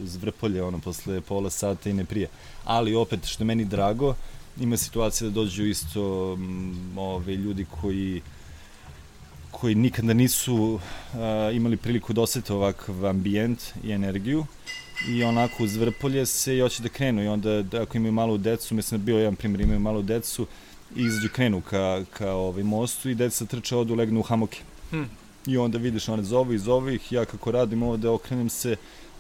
zvrpolje 0.04 0.64
ono 0.64 0.80
posle 0.80 1.22
pola 1.22 1.50
sata 1.50 1.90
i 1.90 1.94
ne 1.94 2.06
prije. 2.06 2.28
Ali 2.66 2.96
opet, 2.96 3.26
što 3.26 3.44
je 3.44 3.46
meni 3.46 3.66
drago, 3.66 4.16
ima 4.60 4.78
situacija 4.78 5.30
da 5.30 5.34
dođu 5.34 5.66
isto 5.66 6.34
m, 6.34 6.98
ove, 6.98 7.36
ljudi 7.36 7.66
koji 7.82 8.22
koji 9.52 9.76
nikada 9.76 10.14
nisu 10.14 10.80
a, 11.14 11.52
imali 11.54 11.78
priliku 11.78 12.14
da 12.14 12.22
osete 12.22 12.54
ovakav 12.54 13.06
ambijent 13.06 13.60
i 13.84 13.92
energiju 13.92 14.46
i 15.08 15.24
onako 15.24 15.64
uz 15.64 15.76
vrpolje 15.76 16.26
se 16.26 16.58
i 16.58 16.62
hoće 16.62 16.84
da 16.84 16.90
krenu 16.90 17.24
i 17.24 17.28
onda 17.28 17.62
da, 17.62 17.82
ako 17.82 17.98
imaju 17.98 18.12
malu 18.12 18.38
decu, 18.38 18.76
mislim 18.76 19.02
da 19.02 19.06
bio 19.06 19.18
jedan 19.18 19.36
primjer, 19.36 19.62
imaju 19.62 19.80
malu 19.80 20.02
decu 20.02 20.48
i 20.96 21.02
izađu 21.02 21.30
krenu 21.34 21.62
ka, 21.62 22.04
ka 22.14 22.32
ovaj 22.32 22.64
mostu 22.64 23.10
i 23.10 23.16
deca 23.16 23.46
trče 23.46 23.76
odu 23.76 23.96
legnu 23.96 24.20
u 24.20 24.24
hamoke. 24.24 24.60
Hmm. 24.90 25.10
I 25.48 25.58
onda 25.58 25.78
vidiš 25.78 26.10
one 26.10 26.24
zovu 26.24 26.54
i 26.54 26.58
zovu 26.58 26.90
ih, 26.90 27.12
ja 27.12 27.26
kako 27.26 27.52
radim 27.52 27.84
ovde 27.84 28.10
okrenem 28.10 28.50
se, 28.50 28.76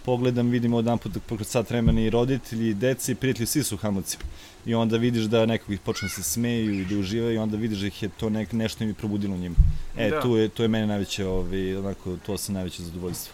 pogledam, 0.05 0.49
vidim 0.49 0.73
jedan 0.73 0.97
put 0.97 1.12
pokrat 1.27 1.47
sat 1.47 1.69
vremena 1.69 2.01
i 2.01 2.09
roditelji, 2.09 2.69
i 2.69 2.73
deci, 2.73 3.12
i 3.12 3.15
prijatelji, 3.15 3.47
svi 3.47 3.63
su 3.63 3.75
u 3.75 3.77
hamoci. 3.77 4.17
I 4.65 4.75
onda 4.75 4.97
vidiš 4.97 5.23
da 5.23 5.45
nekog 5.45 5.71
ih 5.71 5.79
počne 5.79 6.07
da 6.07 6.09
se 6.09 6.23
smeju 6.23 6.73
i 6.73 6.86
da 6.86 6.97
uživaju 6.97 7.36
i 7.36 7.38
onda 7.38 7.57
vidiš 7.57 7.79
da 7.79 7.88
ih 7.88 8.03
je 8.03 8.09
to 8.09 8.29
nek, 8.29 8.51
nešto 8.51 8.83
im 8.83 8.89
je 8.89 8.93
probudilo 8.93 9.38
njima. 9.38 9.55
E, 9.97 10.09
da. 10.09 10.21
tu 10.21 10.38
je, 10.38 10.49
to 10.49 10.63
je 10.63 10.67
mene 10.67 10.88
najveće, 10.88 11.25
ovaj, 11.25 11.75
onako, 11.75 12.17
to 12.25 12.38
se 12.38 12.51
najveće 12.51 12.83
zadovoljstvo. 12.83 13.33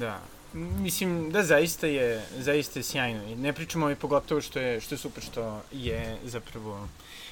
Da, 0.00 0.20
Mislim 0.54 1.30
da 1.30 1.42
zaista 1.42 1.86
je 1.86 2.26
zaista 2.38 2.78
je 2.78 2.82
sjajno 2.82 3.24
i 3.24 3.36
ne 3.36 3.52
pričamo 3.52 3.90
i 3.90 3.94
pogotovo 3.94 4.40
što 4.40 4.58
je 4.58 4.80
što 4.80 4.94
je 4.94 4.98
super 4.98 5.24
što 5.24 5.62
je 5.72 6.18
zapravo 6.24 6.88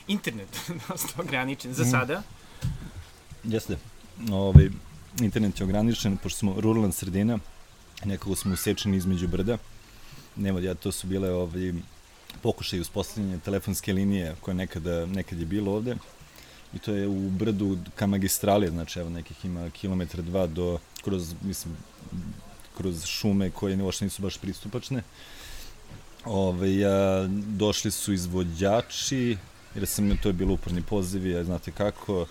internet 0.09 0.49
dosta 0.89 1.23
ograničen 1.23 1.75
za 1.75 1.83
mm. 1.83 1.91
sada. 1.91 2.23
Jeste. 3.45 3.77
Ovaj 4.33 4.69
internet 5.21 5.61
je 5.61 5.65
ograničen 5.65 6.17
pošto 6.17 6.39
smo 6.39 6.61
ruralna 6.61 6.93
sredina, 6.93 7.39
nekako 8.05 8.37
smo 8.37 8.53
usečeni 8.53 8.97
između 8.97 9.29
brda. 9.29 9.59
Nema 10.37 10.61
ja 10.61 10.75
to 10.75 10.93
su 10.93 11.07
bile 11.07 11.31
ovaj 11.31 11.73
pokušaj 12.43 12.81
uspostavljanja 12.81 13.39
telefonske 13.39 13.93
linije 13.93 14.35
koje 14.41 14.55
nekada 14.55 15.07
nekad 15.07 15.39
je 15.39 15.47
bilo 15.47 15.73
ovde 15.73 15.97
i 16.75 16.79
to 16.79 16.93
je 16.93 17.09
u 17.09 17.31
brdu 17.31 17.79
ka 17.95 18.07
magistrali, 18.07 18.69
znači 18.69 18.99
evo 19.01 19.11
nekih 19.11 19.45
ima 19.45 19.71
kilometra 19.71 20.23
dva 20.23 20.47
do 20.47 20.79
kroz 21.05 21.35
mislim 21.43 21.77
kroz 22.77 23.07
šume 23.07 23.51
koje 23.51 23.83
uopšte 23.83 24.05
nisu 24.05 24.23
baš 24.23 24.37
pristupačne. 24.37 25.03
Ove, 26.25 26.85
a, 26.85 27.27
došli 27.47 27.91
su 27.91 28.13
izvođači, 28.13 29.37
jer 29.75 29.87
sam, 29.87 30.17
to 30.23 30.29
je 30.29 30.33
bilo 30.33 30.55
uporni 30.55 30.83
poziv, 30.83 31.27
ja 31.27 31.45
znate 31.45 31.73
kako, 31.73 32.27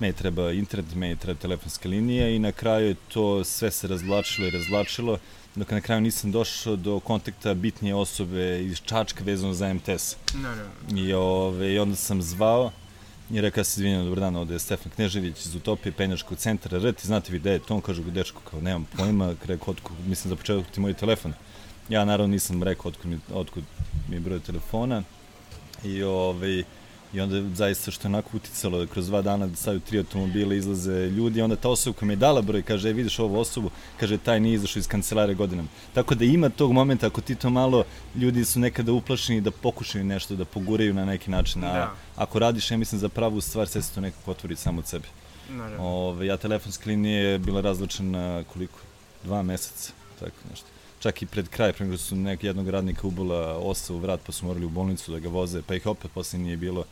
meni 0.00 0.12
treba 0.12 0.52
internet, 0.52 0.94
meni 0.94 1.16
treba 1.16 1.40
telefonska 1.40 1.88
linija 1.88 2.28
i 2.28 2.38
na 2.38 2.52
kraju 2.52 2.88
je 2.88 2.96
to 3.12 3.44
sve 3.44 3.70
se 3.70 3.88
razvlačilo 3.88 4.46
i 4.46 4.50
razvlačilo 4.50 5.18
dok 5.56 5.70
na 5.70 5.80
kraju 5.80 6.00
nisam 6.00 6.32
došao 6.32 6.76
do 6.76 7.00
kontakta 7.00 7.54
bitnije 7.54 7.94
osobe 7.94 8.62
iz 8.64 8.80
Čačka 8.84 9.24
vezano 9.24 9.54
za 9.54 9.74
MTS. 9.74 10.16
Naravno. 10.34 10.72
I, 10.96 11.12
ove, 11.12 11.72
I 11.72 11.78
onda 11.78 11.96
sam 11.96 12.22
zvao 12.22 12.72
i 13.30 13.40
rekao 13.40 13.64
se 13.64 13.80
izvinjam, 13.80 14.04
dobar 14.04 14.20
dan, 14.20 14.36
ovde 14.36 14.54
je 14.54 14.58
Stefan 14.58 14.92
Knežević 14.92 15.46
iz 15.46 15.54
Utopije, 15.54 15.92
penjačkog 15.92 16.38
centra, 16.38 16.78
R, 16.78 16.92
ti 16.92 17.06
znate 17.06 17.32
vi 17.32 17.38
gde 17.38 17.50
je 17.50 17.58
to, 17.58 17.74
on 17.74 17.80
kaže, 17.80 18.02
dečko, 18.02 18.40
kao, 18.50 18.60
nemam 18.60 18.86
pojma, 18.96 19.34
rekao, 19.44 19.72
otkud, 19.72 19.96
mislim, 20.06 20.30
za 20.30 20.36
početak 20.36 20.70
ti 20.70 20.80
moj 20.80 20.94
telefon. 20.94 21.32
Ja 21.88 22.04
naravno 22.04 22.32
nisam 22.32 22.62
rekao 22.62 22.88
otkud 22.88 23.10
mi, 23.10 23.18
otkud 23.32 23.64
mi 24.08 24.16
je 24.16 24.20
broj 24.20 24.40
telefona. 24.40 25.02
I 25.84 26.02
ovaj, 26.02 26.64
I 27.16 27.20
onda 27.20 27.54
zaista 27.54 27.90
što 27.90 28.08
je 28.08 28.10
onako 28.10 28.36
uticalo 28.36 28.78
da 28.78 28.86
kroz 28.86 29.06
dva 29.06 29.22
dana 29.22 29.46
da 29.46 29.56
stavaju 29.56 29.80
tri 29.80 29.98
automobila, 29.98 30.54
izlaze 30.54 31.06
ljudi, 31.06 31.42
onda 31.42 31.56
ta 31.56 31.68
osoba 31.68 31.96
koja 31.98 32.06
mi 32.06 32.12
je 32.12 32.16
dala 32.16 32.42
broj 32.42 32.62
kaže, 32.62 32.90
e, 32.90 32.92
vidiš 32.92 33.18
ovu 33.18 33.38
osobu, 33.38 33.70
kaže, 34.00 34.18
taj 34.18 34.40
nije 34.40 34.54
izašao 34.54 34.80
iz 34.80 34.88
kancelare 34.88 35.34
godinama. 35.34 35.68
Tako 35.94 36.14
da 36.14 36.24
ima 36.24 36.48
tog 36.48 36.72
momenta, 36.72 37.06
ako 37.06 37.20
ti 37.20 37.34
to 37.34 37.50
malo, 37.50 37.84
ljudi 38.14 38.44
su 38.44 38.60
nekada 38.60 38.92
uplašeni 38.92 39.40
da 39.40 39.50
pokušaju 39.50 40.04
nešto, 40.04 40.36
da 40.36 40.44
poguraju 40.44 40.94
na 40.94 41.04
neki 41.04 41.30
način. 41.30 41.64
A 41.64 41.72
da. 41.72 41.94
ako 42.16 42.38
radiš, 42.38 42.70
ja 42.70 42.76
mislim, 42.76 42.98
za 42.98 43.08
pravu 43.08 43.40
stvar, 43.40 43.68
sve 43.68 43.82
se 43.82 43.94
to 43.94 44.00
nekako 44.00 44.30
otvori 44.30 44.56
samo 44.56 44.78
od 44.78 44.86
sebe. 44.86 45.08
Naravno. 45.50 45.84
Ove, 45.84 46.26
ja 46.26 46.36
telefonska 46.36 46.90
linija 46.90 47.20
je 47.20 47.38
bila 47.38 47.60
razlačena 47.60 48.44
koliko? 48.52 48.78
Dva 49.24 49.42
meseca, 49.42 49.92
tako 50.20 50.36
nešto 50.50 50.75
čak 51.06 51.22
i 51.22 51.26
pred 51.26 51.48
kraj, 51.48 51.72
pre 51.72 51.86
nego 51.86 51.98
su 51.98 52.16
nek 52.16 52.44
jednog 52.44 52.68
radnika 52.68 53.06
ubila 53.06 53.58
osa 53.58 53.94
u 53.94 53.98
vrat, 53.98 54.20
pa 54.26 54.32
su 54.32 54.46
morali 54.46 54.66
u 54.66 54.68
bolnicu 54.68 55.12
da 55.12 55.18
ga 55.18 55.28
voze, 55.28 55.62
pa 55.62 55.74
ih 55.74 55.86
opet 55.86 56.10
posle 56.10 56.38
nije 56.38 56.56
bilo, 56.56 56.84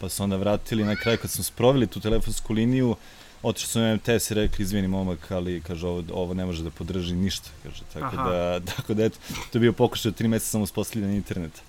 pa 0.00 0.08
su 0.08 0.22
onda 0.22 0.36
vratili. 0.36 0.84
Na 0.84 0.96
kraju 0.96 1.18
kad 1.22 1.30
smo 1.30 1.44
sprovili 1.44 1.86
tu 1.86 2.00
telefonsku 2.00 2.52
liniju, 2.52 2.96
otišli 3.42 3.68
su 3.68 3.80
na 3.80 3.94
MTS 3.94 4.30
i 4.30 4.34
rekli, 4.34 4.62
izvini 4.62 4.88
momak, 4.88 5.30
ali 5.30 5.60
kaže, 5.60 5.86
ovo, 5.86 6.02
ovo 6.12 6.34
ne 6.34 6.46
može 6.46 6.62
da 6.62 6.70
podrži 6.70 7.14
ništa, 7.14 7.50
kaže, 7.62 7.82
tako 7.92 8.16
Aha. 8.16 8.30
da, 8.30 8.60
tako 8.76 8.94
da, 8.94 9.04
eto, 9.04 9.18
to 9.52 9.58
je 9.58 9.60
bio 9.60 9.72
pokušaj 9.72 10.08
od 10.08 10.16
tri 10.16 10.28
meseca 10.28 10.50
samo 10.50 10.64
uspostavljanja 10.64 11.14
interneta. 11.14 11.60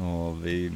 Ove, 0.00 0.70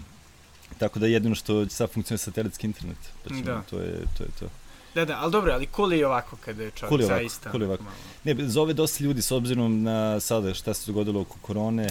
tako 0.79 0.99
da 0.99 1.07
jedino 1.07 1.35
što 1.35 1.69
sad 1.69 1.91
funkcionuje 1.91 2.19
satelitski 2.19 2.67
internet, 2.67 2.99
pa 3.25 3.29
ćemo, 3.29 3.43
da. 3.43 3.63
to 3.71 3.81
je 3.81 4.05
to. 4.19 4.25
Je 4.25 4.31
to. 4.41 4.62
Da, 4.95 5.05
da, 5.05 5.19
ali 5.21 5.33
dobro, 5.33 5.53
ali 5.53 5.67
kuli 5.67 5.99
je 5.99 6.07
ovako 6.07 6.37
kada 6.37 6.63
je 6.63 6.71
čovjek 6.71 6.89
kuli 6.89 7.05
ovako, 7.05 7.21
zaista... 7.21 7.51
Kuli 7.51 7.65
ovako. 7.65 7.83
Malo. 7.83 7.97
Ne, 8.25 8.49
zove 8.49 8.73
dosta 8.73 9.05
ljudi 9.05 9.23
s 9.23 9.31
obzirom 9.31 9.83
na 9.83 10.21
sada 10.21 10.55
šta 10.55 10.75
se 10.75 10.93
dogodilo 10.93 11.21
oko 11.21 11.37
korone, 11.43 11.89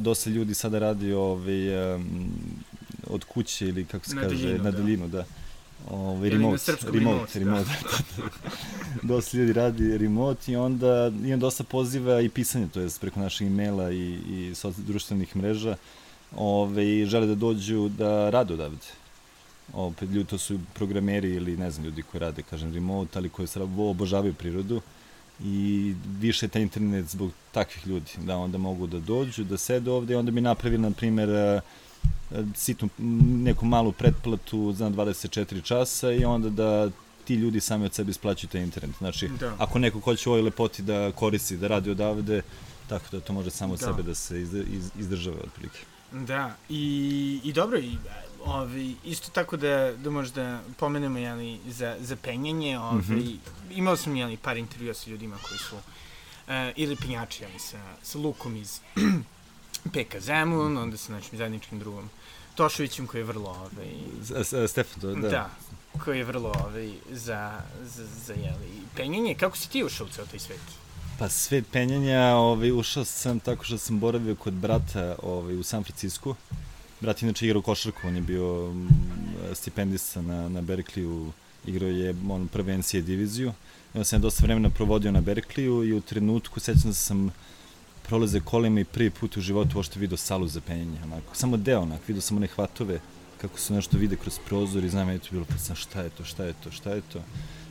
dosta 0.00 0.30
ljudi 0.30 0.54
sada 0.54 0.78
radi 0.78 1.12
ovaj, 1.12 1.94
um, 1.94 2.30
od 3.06 3.24
kuće 3.24 3.68
ili 3.68 3.84
kako 3.84 4.04
se 4.04 4.14
na 4.14 4.22
kaže, 4.22 4.34
daljinu, 4.36 4.64
na 4.64 4.70
da. 4.70 4.78
daljinu, 4.78 5.08
da. 5.08 5.24
Ovaj, 5.90 6.30
remote, 6.30 6.72
remote, 6.92 7.38
remote, 7.38 7.38
remote. 7.38 7.70
Da. 8.16 8.22
dosta 9.14 9.36
ljudi 9.36 9.52
radi 9.52 9.98
remote 9.98 10.52
i 10.52 10.56
onda 10.56 11.12
imam 11.24 11.40
dosta 11.40 11.64
poziva 11.64 12.20
i 12.20 12.28
pisanja, 12.28 12.66
to 12.66 12.80
je 12.80 12.88
preko 13.00 13.20
našeg 13.20 13.46
e-maila 13.46 13.92
i, 13.92 14.18
i 14.28 14.54
društvenih 14.76 15.36
mreža, 15.36 15.76
ove, 16.36 17.06
žele 17.06 17.26
da 17.26 17.34
dođu 17.34 17.88
da 17.88 18.30
rade 18.30 18.54
odavde 18.54 18.86
opet 19.72 20.10
ljudi, 20.10 20.28
to 20.28 20.38
su 20.38 20.58
programeri 20.74 21.34
ili 21.34 21.56
ne 21.56 21.70
znam 21.70 21.84
ljudi 21.84 22.02
koji 22.02 22.20
rade, 22.20 22.42
kažem, 22.42 22.74
remote, 22.74 23.18
ali 23.18 23.28
koji 23.28 23.48
obožavaju 23.76 24.34
prirodu 24.34 24.80
i 25.44 25.94
više 26.20 26.48
taj 26.48 26.62
internet 26.62 27.06
zbog 27.08 27.30
takvih 27.52 27.86
ljudi, 27.86 28.10
da 28.16 28.36
onda 28.36 28.58
mogu 28.58 28.86
da 28.86 28.98
dođu, 28.98 29.44
da 29.44 29.58
sede 29.58 29.90
ovde 29.90 30.14
i 30.14 30.16
onda 30.16 30.30
bi 30.30 30.40
napravili, 30.40 30.82
na 30.82 30.90
primer, 30.90 31.30
e, 31.30 31.60
sitnu, 32.54 32.88
neku 33.44 33.66
malu 33.66 33.92
pretplatu 33.92 34.72
za 34.72 34.90
24 34.90 35.62
časa 35.62 36.12
i 36.12 36.24
onda 36.24 36.50
da 36.50 36.90
ti 37.24 37.34
ljudi 37.34 37.60
sami 37.60 37.84
od 37.84 37.94
sebe 37.94 38.10
isplaćuju 38.10 38.50
taj 38.50 38.62
internet. 38.62 38.96
Znači, 38.98 39.28
da. 39.40 39.54
ako 39.58 39.78
neko 39.78 40.00
hoće 40.00 40.28
ovoj 40.28 40.42
lepoti 40.42 40.82
da 40.82 41.12
koristi, 41.12 41.56
da 41.56 41.68
radi 41.68 41.90
odavde, 41.90 42.42
tako 42.88 43.04
da 43.12 43.20
to 43.20 43.32
može 43.32 43.50
samo 43.50 43.74
od 43.74 43.80
da. 43.80 43.86
sebe 43.86 44.02
da 44.02 44.14
se 44.14 44.40
izdržava 44.98 45.36
otprilike. 45.44 45.78
Da, 46.12 46.56
i, 46.68 47.40
i 47.44 47.52
dobro, 47.52 47.78
i 47.78 47.96
Ovi, 48.44 48.96
isto 49.04 49.30
tako 49.30 49.56
da, 49.56 49.92
da 49.96 50.10
možda 50.10 50.60
pomenemo 50.76 51.18
jeli, 51.18 51.58
za, 51.68 51.96
za 52.00 52.16
penjanje, 52.16 52.78
ovi, 52.78 52.98
mm 52.98 53.04
-hmm. 53.08 53.36
imao 53.70 53.96
sam 53.96 54.16
jeli, 54.16 54.36
par 54.36 54.56
intervjua 54.56 54.94
sa 54.94 55.10
ljudima 55.10 55.36
koji 55.48 55.58
su 55.58 55.76
uh, 55.76 55.82
ili 56.76 56.96
penjači 56.96 57.42
jeli, 57.42 57.58
sa, 57.58 57.80
sa 58.02 58.18
Lukom 58.18 58.56
iz 58.56 58.80
PK 59.92 60.20
Zemun, 60.20 60.78
onda 60.78 60.96
sa 60.96 61.12
našim 61.12 61.38
zajedničkim 61.38 61.78
drugom 61.78 62.10
Tošovićem 62.54 63.06
koji 63.06 63.20
je 63.20 63.24
vrlo 63.24 63.50
ovaj, 63.50 64.68
Stefan, 64.68 65.00
to, 65.00 65.14
da. 65.14 65.28
Da, 65.28 65.50
koji 66.04 66.18
je 66.18 66.24
vrlo 66.24 66.52
ovaj, 66.64 66.92
za, 67.10 67.60
za, 67.82 68.06
za 68.26 68.32
jeli, 68.32 68.68
penjanje. 68.96 69.34
Kako 69.34 69.56
si 69.56 69.70
ti 69.70 69.84
ušao 69.84 70.06
u 70.06 70.10
ceo 70.10 70.26
taj 70.26 70.38
svet? 70.38 70.60
Pa 71.18 71.28
svet 71.28 71.64
penjanja, 71.72 72.34
ovaj, 72.34 72.72
ušao 72.72 73.04
sam 73.04 73.40
tako 73.40 73.64
što 73.64 73.78
sam 73.78 74.00
boravio 74.00 74.34
kod 74.34 74.52
brata 74.52 75.16
ovaj, 75.22 75.56
u 75.56 75.62
San 75.62 75.84
Francisku. 75.84 76.34
Brat 77.00 77.22
inače 77.22 77.46
igrao 77.46 77.62
košarku, 77.62 78.08
on 78.08 78.16
je 78.16 78.22
bio 78.22 78.72
mm, 78.72 78.88
stipendista 79.54 80.22
na, 80.22 80.48
na 80.48 80.62
Berkeley-u, 80.62 81.32
igrao 81.66 81.90
je 81.90 82.14
on 82.30 82.48
prve 82.48 82.78
NCAA 82.78 83.00
diviziju. 83.00 83.52
Onda 83.94 84.04
sam 84.04 84.20
dosta 84.20 84.42
vremena 84.42 84.70
provodio 84.70 85.12
na 85.12 85.20
Berkeley-u 85.20 85.84
i 85.84 85.92
u 85.92 86.00
trenutku 86.00 86.60
sećam 86.60 86.90
da 86.90 86.94
sam 86.94 87.30
prolaze 88.02 88.40
kolima 88.40 88.80
i 88.80 88.84
prvi 88.84 89.10
put 89.10 89.36
u 89.36 89.40
životu 89.40 89.78
ošto 89.78 90.00
vidio 90.00 90.16
salu 90.16 90.48
za 90.48 90.60
penjanje, 90.60 90.98
onako. 91.04 91.34
Samo 91.34 91.56
deo, 91.56 91.80
onako, 91.80 92.02
vidio 92.08 92.20
sam 92.20 92.36
one 92.36 92.46
hvatove, 92.46 93.00
kako 93.40 93.58
se 93.58 93.74
nešto 93.74 93.98
vide 93.98 94.16
kroz 94.16 94.38
prozor 94.46 94.84
i 94.84 94.90
znam, 94.90 95.08
je 95.08 95.18
to 95.18 95.28
bilo, 95.30 95.44
pa 95.44 95.58
sam, 95.58 95.76
šta 95.76 96.02
je 96.02 96.10
to, 96.10 96.24
šta 96.24 96.44
je 96.44 96.54
to, 96.64 96.70
šta 96.70 96.90
je 96.90 97.02
to. 97.12 97.18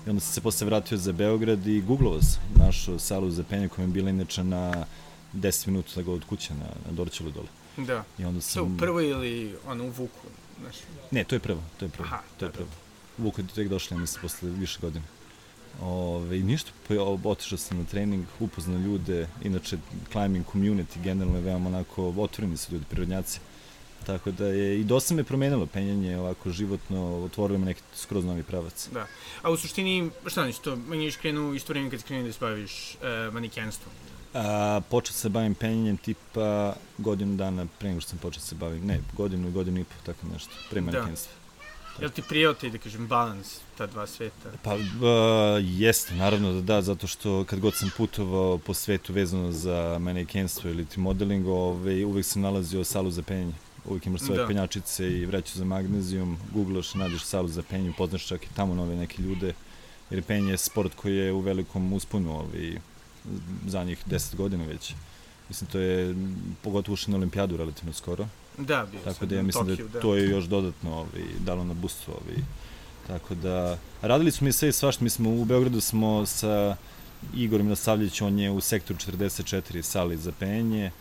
I 0.08 0.10
onda 0.10 0.20
sam 0.20 0.34
se 0.34 0.42
posle 0.42 0.66
vratio 0.66 0.98
za 0.98 1.12
Beograd 1.12 1.68
i 1.68 1.82
googlovao 1.82 2.22
sam, 2.22 2.42
našao 2.56 3.00
salu 3.00 3.32
za 3.32 3.44
penjanje 3.44 3.70
koja 3.70 3.84
je 3.84 3.88
bila 3.88 4.10
inače 4.10 4.44
na 4.44 4.86
10 5.34 5.68
minuta 5.68 5.92
da 5.96 6.02
ga 6.02 6.12
od 6.12 6.26
kuće 6.26 6.54
na, 6.54 6.70
na 6.86 6.92
Dorčelu 6.92 7.32
dole. 7.32 7.48
Da. 7.78 8.04
I 8.20 8.26
onda 8.26 8.42
sam... 8.42 8.64
To 8.64 8.74
u 8.74 8.78
prvoj 8.78 9.10
ili 9.10 9.56
ono 9.66 9.84
u 9.86 9.90
Vuku? 9.90 10.28
Znaš? 10.62 10.76
Ne, 11.12 11.24
to 11.24 11.36
je 11.36 11.40
prvo, 11.40 11.64
to 11.80 11.86
je 11.86 11.90
prvo. 11.90 12.06
Aha, 12.06 12.20
to 12.38 12.46
je 12.46 12.50
da, 12.50 12.54
prvo. 12.54 12.70
Da. 12.70 13.24
Vuku 13.24 13.42
je 13.42 13.48
tek 13.48 13.70
došli, 13.70 13.96
ja 13.96 14.00
mislim, 14.00 14.22
posle 14.22 14.50
više 14.50 14.80
godina. 14.82 15.06
Ove, 15.82 16.40
I 16.40 16.44
ništa, 16.44 16.72
pa 16.88 17.30
otišao 17.30 17.58
sam 17.58 17.78
na 17.78 17.86
trening, 17.86 18.26
upoznao 18.40 18.80
ljude, 18.80 19.28
inače 19.44 19.78
climbing 20.12 20.46
community 20.54 21.02
generalno 21.04 21.38
je 21.38 21.44
veoma 21.44 21.68
onako 21.68 22.14
otvoreni 22.18 22.58
su 22.58 22.74
ljudi, 22.74 22.86
prirodnjaci. 22.90 23.40
Tako 24.06 24.32
da 24.32 24.46
je, 24.46 24.80
i 24.80 24.84
dosta 24.84 25.14
me 25.14 25.24
promenilo 25.24 25.66
penjanje, 25.66 26.18
ovako 26.18 26.50
životno, 26.50 27.24
otvorilo 27.24 27.60
me 27.60 27.66
neki 27.66 27.82
skroz 27.96 28.26
novi 28.26 28.44
pravac. 28.44 28.90
Da. 28.94 29.08
A 29.42 29.52
u 29.52 29.58
suštini, 29.58 30.10
šta 30.26 30.42
znači 30.42 30.62
to, 30.62 30.76
manje 30.76 31.06
je 31.06 31.12
krenu 31.12 31.54
isto 31.54 31.74
vreme 31.74 31.90
kad 31.90 32.04
krenu 32.04 32.28
da 32.28 32.34
se 32.34 32.40
baviš 32.40 32.96
uh, 32.96 33.34
manikenstvom? 33.34 33.94
A, 34.34 34.82
počeo 34.90 35.14
se 35.14 35.30
bavim 35.30 35.56
penjanjem 35.56 35.98
tipa 35.98 36.74
godinu 36.98 37.36
dana 37.36 37.66
pre 37.80 37.90
nego 37.90 38.02
što 38.02 38.10
sam 38.10 38.20
počeo 38.20 38.42
se 38.42 38.56
bavim, 38.56 38.86
ne, 38.86 39.00
godinu, 39.14 39.52
godinu 39.52 39.80
i 39.80 39.84
po, 39.84 39.96
tako 40.06 40.28
nešto, 40.34 40.52
pre 40.70 40.82
manekenstva. 40.82 41.34
Da. 41.34 41.48
Jel 42.04 42.10
ti 42.10 42.22
prijao 42.22 42.54
ti, 42.54 42.70
da 42.70 42.78
kažem, 42.78 43.08
balans 43.08 43.60
ta 43.78 43.88
dva 43.88 44.08
sveta? 44.08 44.50
Pa, 44.64 44.76
uh, 44.76 44.82
jeste, 45.62 46.16
naravno 46.16 46.54
da 46.54 46.62
da, 46.62 46.82
zato 46.82 47.08
što 47.08 47.44
kad 47.44 47.60
god 47.60 47.76
sam 47.76 47.90
putovao 47.98 48.58
po 48.58 48.74
svetu 48.74 49.14
vezano 49.14 49.52
za 49.52 49.98
manekenstvo 50.00 50.70
ili 50.70 50.86
ti 50.86 51.00
modeling, 51.00 51.48
ove, 51.48 51.58
ovaj, 51.58 52.04
uvek 52.04 52.26
sam 52.26 52.42
nalazio 52.42 52.84
salu 52.84 53.12
za 53.12 53.22
penjanje. 53.22 53.54
Uvijek 53.86 54.06
imaš 54.06 54.22
svoje 54.22 54.42
da. 54.42 54.48
penjačice 54.48 55.12
i 55.12 55.26
vreću 55.26 55.58
za 55.58 55.66
magnezijum, 55.66 56.38
googlaš, 56.54 56.94
nađeš 56.94 57.24
salu 57.24 57.48
za 57.48 57.64
penju, 57.64 57.94
poznaš 57.98 58.28
čak 58.28 58.44
i 58.44 58.54
tamo 58.56 58.76
nove 58.76 58.96
neke 58.96 59.22
ljude, 59.22 59.54
jer 60.10 60.24
penje 60.24 60.52
je 60.52 60.58
sport 60.58 60.96
koji 60.96 61.16
je 61.16 61.34
u 61.34 61.40
velikom 61.40 61.94
usponu 61.94 62.40
ovaj, 62.40 62.78
za 63.68 63.84
njih 63.84 64.08
10 64.08 64.36
godina 64.36 64.64
već. 64.64 64.94
Mislim, 65.50 65.70
to 65.70 65.80
je 65.80 66.16
pogotovo 66.62 66.94
ušli 66.94 67.12
na 67.12 67.18
olimpijadu 67.18 67.58
relativno 67.58 67.94
skoro. 67.94 68.28
Da, 68.58 68.88
bio 68.92 69.00
Tako 69.00 69.26
da 69.26 69.36
ja 69.36 69.44
mislim 69.44 69.66
da 69.66 69.72
Tokiju, 69.72 69.88
da, 69.88 70.00
to 70.00 70.16
je 70.16 70.30
još 70.30 70.46
dodatno 70.46 70.94
ovaj, 70.94 71.24
dalo 71.40 71.64
na 71.64 71.74
bustu. 71.74 72.12
Ovaj. 72.12 72.38
Tako 73.08 73.36
da, 73.36 73.78
radili 74.02 74.32
smo 74.32 74.46
mi 74.46 74.52
sve 74.52 74.70
i 74.70 74.72
svašta. 74.72 75.04
Mi 75.04 75.10
smo 75.10 75.30
u 75.30 75.46
Beogradu 75.46 75.82
smo 75.82 76.26
sa 76.26 76.76
Igorom 77.36 77.68
Nasavljević, 77.68 78.22
on 78.22 78.40
je 78.40 78.52
u 78.52 78.62
sektoru 78.62 79.00
44 79.00 79.82
sali 79.82 80.18
za 80.18 80.32
penje, 80.32 80.92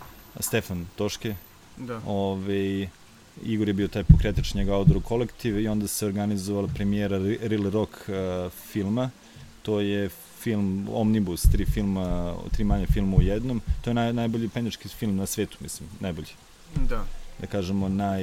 Stefan 0.41 0.87
Toške. 0.97 1.35
Da. 1.77 2.01
Ovaj, 2.07 2.89
Igor 3.45 3.69
je 3.69 3.75
bio 3.75 3.89
taj 3.89 4.05
pokretač 4.05 4.55
njega 4.55 4.77
Outdoor 4.77 5.03
kolektiv 5.03 5.61
i 5.61 5.69
onda 5.69 5.87
se 5.87 6.07
organizovala 6.07 6.69
premijera 6.69 7.19
Real 7.41 7.71
Rock 7.71 7.93
uh, 7.93 8.53
filma. 8.73 9.11
To 9.67 9.81
je 9.81 10.09
film 10.41 10.89
Omnibus, 10.93 11.43
tri 11.43 11.65
filma, 11.65 12.35
tri 12.53 12.65
manje 12.65 12.87
filma 12.87 13.17
u 13.17 13.23
jednom. 13.23 13.61
To 13.83 13.91
je 13.91 13.95
naj, 13.95 14.13
najbolji 14.13 14.49
penjački 14.49 14.89
film 14.89 15.17
na 15.17 15.27
svetu, 15.27 15.59
mislim, 15.61 15.89
najbolji. 16.01 16.29
Da. 16.75 17.05
Da 17.41 17.47
kažemo, 17.47 17.89
naj, 17.89 18.23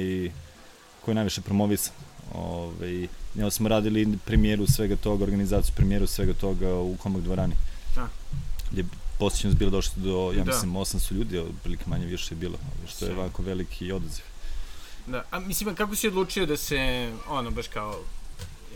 koji 1.00 1.12
je 1.12 1.14
najviše 1.14 1.40
promovisan. 1.40 1.92
Ove, 2.34 3.08
ja 3.34 3.50
smo 3.50 3.68
radili 3.68 4.18
premijeru 4.24 4.66
svega 4.66 4.96
toga, 4.96 5.24
organizaciju 5.24 5.74
premijeru 5.76 6.06
svega 6.06 6.32
toga 6.32 6.74
u 6.74 6.96
Komak 6.96 7.22
dvorani. 7.22 7.54
Da. 7.94 8.08
Gde 8.72 8.84
posjećenost 9.18 9.58
bilo 9.58 9.70
došlo 9.70 10.02
do, 10.02 10.32
ja 10.36 10.44
da. 10.44 10.52
mislim, 10.52 10.72
800 10.72 11.12
ljudi, 11.12 11.38
otprilike 11.38 11.84
manje 11.86 12.06
više 12.06 12.34
je 12.34 12.38
bilo, 12.38 12.58
što 12.88 13.06
je 13.06 13.16
ovako 13.16 13.42
veliki 13.42 13.92
odaziv. 13.92 14.24
Da, 15.06 15.24
a 15.30 15.40
mislim, 15.40 15.74
kako 15.74 15.96
si 15.96 16.08
odlučio 16.08 16.46
da 16.46 16.56
se, 16.56 17.10
ono, 17.28 17.50
baš 17.50 17.68
kao 17.68 18.00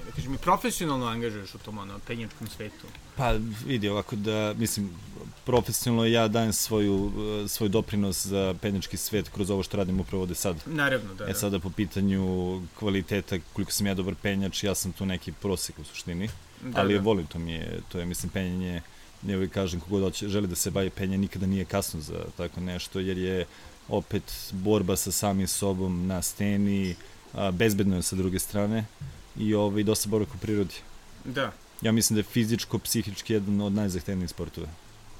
da 0.08 0.14
kažem, 0.14 0.34
i 0.34 0.38
profesionalno 0.38 1.06
angažuješ 1.06 1.54
u 1.54 1.58
tom 1.58 1.78
ono, 1.78 1.98
penjačkom 1.98 2.48
svetu? 2.48 2.86
Pa 3.16 3.34
vidi 3.66 3.88
ovako 3.88 4.16
da, 4.16 4.54
mislim, 4.58 4.90
profesionalno 5.44 6.06
ja 6.06 6.28
dajem 6.28 6.52
svoju, 6.52 7.12
svoj 7.48 7.68
doprinos 7.68 8.26
za 8.26 8.54
penjački 8.60 8.96
svet 8.96 9.28
kroz 9.28 9.50
ovo 9.50 9.62
što 9.62 9.76
radim 9.76 10.00
upravo 10.00 10.22
ovde 10.22 10.34
sad. 10.34 10.56
Naravno, 10.66 11.14
da. 11.14 11.28
E 11.28 11.34
sada 11.34 11.58
po 11.58 11.70
pitanju 11.70 12.62
kvaliteta, 12.78 13.38
koliko 13.52 13.72
sam 13.72 13.86
ja 13.86 13.94
dobar 13.94 14.14
penjač, 14.22 14.64
ja 14.64 14.74
sam 14.74 14.92
tu 14.92 15.06
neki 15.06 15.32
prosek 15.32 15.78
u 15.78 15.84
suštini, 15.84 16.28
da, 16.62 16.80
ali 16.80 16.94
da. 16.94 17.00
volim 17.00 17.26
to 17.26 17.38
mi 17.38 17.52
je, 17.52 17.80
to 17.88 17.98
je, 17.98 18.06
mislim, 18.06 18.30
penjanje, 18.30 18.82
ne 19.22 19.36
uvijek 19.36 19.52
kažem 19.52 19.80
kogod 19.80 20.02
hoće, 20.02 20.28
želi 20.28 20.46
da 20.46 20.54
se 20.54 20.70
bavi 20.70 20.90
penje, 20.90 21.18
nikada 21.18 21.46
nije 21.46 21.64
kasno 21.64 22.00
za 22.00 22.24
tako 22.36 22.60
nešto, 22.60 23.00
jer 23.00 23.18
je 23.18 23.46
opet 23.88 24.52
borba 24.52 24.96
sa 24.96 25.12
samim 25.12 25.48
sobom 25.48 26.06
na 26.06 26.22
steni, 26.22 26.96
bezbedno 27.52 27.96
je 27.96 28.02
sa 28.02 28.16
druge 28.16 28.38
strane 28.38 28.84
i 29.38 29.54
ovaj, 29.54 29.82
dosta 29.82 30.08
boravka 30.08 30.32
u 30.34 30.38
prirodi. 30.38 30.74
Da. 31.24 31.52
Ja 31.82 31.92
mislim 31.92 32.14
da 32.14 32.20
je 32.20 32.32
fizičko, 32.32 32.78
psihički 32.78 33.32
jedan 33.32 33.60
od 33.60 33.72
najzahtevnijih 33.72 34.30
sportova. 34.30 34.68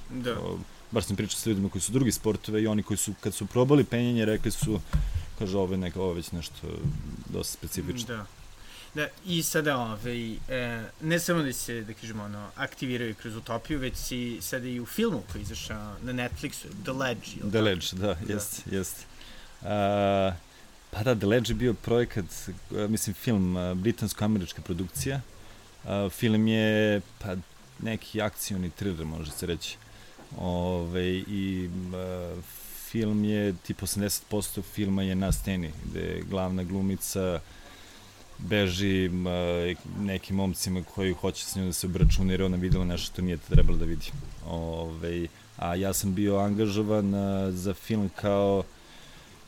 Da. 0.09 0.39
O, 0.39 0.59
bar 0.91 1.03
sam 1.03 1.15
pričao 1.15 1.39
sa 1.39 1.49
ljudima 1.49 1.69
koji 1.69 1.81
su 1.81 1.91
drugi 1.91 2.11
sportove 2.11 2.61
i 2.61 2.67
oni 2.67 2.83
koji 2.83 2.97
su, 2.97 3.13
kad 3.21 3.33
su 3.33 3.45
probali 3.45 3.83
penjenje, 3.83 4.25
rekli 4.25 4.51
su, 4.51 4.79
kaže, 5.39 5.57
ovo 5.57 5.73
je, 5.73 5.77
neka, 5.77 6.01
ovo 6.01 6.13
već 6.13 6.31
nešto 6.31 6.67
dosta 7.29 7.53
specifično. 7.53 8.15
Da. 8.15 8.25
Da, 8.95 9.07
i 9.25 9.43
sada, 9.43 9.77
ovaj, 9.77 10.33
e, 10.33 10.83
ne 11.01 11.19
samo 11.19 11.43
da 11.43 11.53
se, 11.53 11.81
da 11.81 11.93
kažemo, 11.93 12.23
ono, 12.23 12.49
aktiviraju 12.55 13.15
kroz 13.15 13.35
utopiju, 13.35 13.79
već 13.79 13.97
si 13.97 14.37
sada 14.41 14.67
i 14.67 14.79
u 14.79 14.85
filmu 14.85 15.23
koji 15.31 15.41
izašao 15.41 15.95
na 16.01 16.13
Netflixu, 16.13 16.65
The 16.83 16.91
Ledge. 16.91 17.49
The 17.51 17.61
Ledge, 17.61 17.85
da, 17.93 18.13
da. 18.13 18.33
jest, 18.33 18.61
jest. 18.71 19.05
Uh, 19.61 19.67
pa 20.91 21.03
da, 21.03 21.15
The 21.15 21.27
Ledge 21.27 21.51
je 21.51 21.55
bio 21.55 21.73
projekat, 21.73 22.25
mislim, 22.71 23.13
film, 23.13 23.55
britansko-američka 23.75 24.61
produkcija. 24.61 25.21
Uh, 25.83 26.11
film 26.11 26.47
je, 26.47 27.01
pa, 27.19 27.35
neki 27.79 28.21
akcioni 28.21 28.69
thriller, 28.69 29.05
može 29.05 29.31
se 29.31 29.45
reći. 29.45 29.77
Ove, 30.37 31.07
I 31.27 31.69
film 32.89 33.23
je, 33.23 33.53
tip 33.53 33.81
80% 33.81 34.61
filma 34.73 35.03
je 35.03 35.15
na 35.15 35.31
steni, 35.31 35.71
gde 35.85 35.99
je 35.99 36.23
glavna 36.29 36.63
glumica 36.63 37.39
beži 38.37 39.09
nekim 39.99 40.35
momcima 40.35 40.83
koji 40.83 41.13
hoće 41.13 41.45
s 41.45 41.55
njom 41.55 41.65
da 41.65 41.73
se 41.73 41.87
obračuna 41.87 42.33
jer 42.33 42.43
ona 42.43 42.57
videla 42.57 42.85
nešto 42.85 43.13
što 43.13 43.21
nije 43.21 43.37
trebalo 43.37 43.77
da 43.77 43.85
vidi. 43.85 44.11
Ove, 44.47 45.27
a 45.57 45.75
ja 45.75 45.93
sam 45.93 46.13
bio 46.13 46.37
angažovan 46.37 47.13
za 47.51 47.73
film 47.73 48.09
kao 48.15 48.63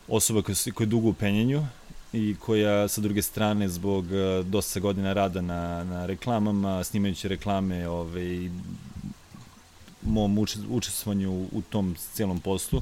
osoba 0.07 0.41
koja, 0.41 0.55
koja 0.75 0.85
je 0.85 0.89
dugo 0.89 1.09
u 1.09 1.13
penjenju 1.13 1.65
i 2.13 2.35
koja 2.39 2.87
sa 2.87 3.01
druge 3.01 3.21
strane 3.21 3.69
zbog 3.69 4.05
dosta 4.45 4.79
godina 4.79 5.13
rada 5.13 5.41
na, 5.41 5.83
na 5.83 6.05
reklamama, 6.05 6.83
snimajući 6.83 7.27
reklame 7.27 7.87
ove, 7.87 8.49
mom 10.01 10.37
učestvovanju 10.69 11.47
u 11.51 11.61
tom 11.69 11.95
cijelom 12.13 12.39
poslu, 12.39 12.81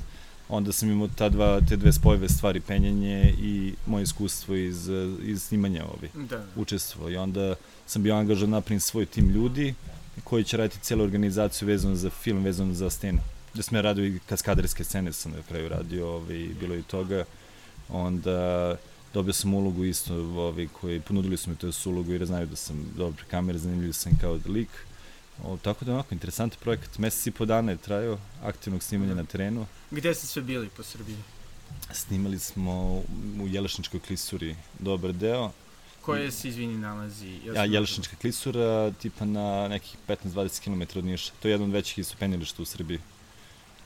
onda 0.49 0.71
sam 0.71 0.91
imao 0.91 1.07
ta 1.07 1.29
dva, 1.29 1.61
te 1.69 1.77
dve 1.77 1.93
spojeve 1.93 2.29
stvari, 2.29 2.59
penjanje 2.59 3.33
i 3.41 3.73
moje 3.85 4.03
iskustvo 4.03 4.55
iz, 4.55 4.89
iz 5.23 5.43
snimanja 5.43 5.85
ovi 5.85 6.09
da. 6.29 6.45
učestvo. 6.55 7.09
I 7.09 7.17
onda 7.17 7.55
sam 7.85 8.03
bio 8.03 8.15
angažan 8.15 8.49
napravim 8.49 8.79
svoj 8.79 9.05
tim 9.05 9.29
ljudi 9.29 9.73
koji 10.23 10.43
će 10.43 10.57
raditi 10.57 10.79
cijelu 10.79 11.03
organizaciju 11.03 11.67
vezano 11.67 11.95
za 11.95 12.09
film, 12.09 12.43
vezano 12.43 12.73
za 12.73 12.89
scenu. 12.89 13.19
Da 13.59 13.63
sam 13.63 13.75
ja 13.75 13.81
radio 13.81 14.05
i 14.05 14.19
kaskaderske 14.29 14.83
scene 14.83 15.13
sam 15.13 15.31
na 15.31 15.41
kraju 15.47 15.69
radio, 15.69 16.07
ovi, 16.07 16.55
bilo 16.59 16.75
i 16.75 16.83
toga. 16.83 17.25
Onda 17.89 18.75
dobio 19.13 19.33
sam 19.33 19.53
ulogu 19.53 19.85
isto, 19.85 20.13
ovi, 20.15 20.67
koji 20.81 20.99
ponudili 20.99 21.37
su 21.37 21.49
mi 21.49 21.55
to 21.55 21.71
ulogu 21.85 22.11
jer 22.11 22.25
znaju 22.25 22.47
da 22.47 22.55
sam 22.55 22.85
dobar 22.97 23.23
kamer, 23.31 23.57
zanimljiv 23.57 23.91
sam 23.91 24.17
kao 24.21 24.39
lik. 24.47 24.69
O, 25.43 25.57
tako 25.57 25.85
da 25.85 25.93
onako, 25.93 26.13
interesantan 26.13 26.59
projekat. 26.59 26.97
Mesec 26.97 27.27
i 27.27 27.31
po 27.31 27.45
dana 27.45 27.71
je 27.71 27.77
trajao 27.77 28.17
aktivnog 28.43 28.83
snimanja 28.83 29.15
na 29.15 29.23
terenu. 29.23 29.65
Gde 29.91 30.15
ste 30.15 30.27
sve 30.27 30.41
bili 30.41 30.69
po 30.77 30.83
Srbiji? 30.83 31.17
Snimali 31.91 32.39
smo 32.39 33.03
u 33.41 33.47
Jelešničkoj 33.47 33.99
klisuri 33.99 34.55
dobar 34.79 35.13
deo. 35.13 35.51
Koje 36.01 36.31
se, 36.31 36.47
izvini, 36.47 36.77
nalazi? 36.77 37.39
Ja, 37.55 37.65
Jelešnička 37.65 38.15
klisura, 38.15 38.91
tipa 38.91 39.25
na 39.25 39.67
nekih 39.67 39.95
15-20 40.07 40.63
km 40.63 40.99
od 40.99 41.05
Niša. 41.05 41.31
To 41.39 41.47
je 41.47 41.51
jedan 41.51 41.67
od 41.67 41.73
većih 41.73 41.97
istopenilišta 41.97 42.61
u 42.61 42.65
Srbiji. 42.65 42.99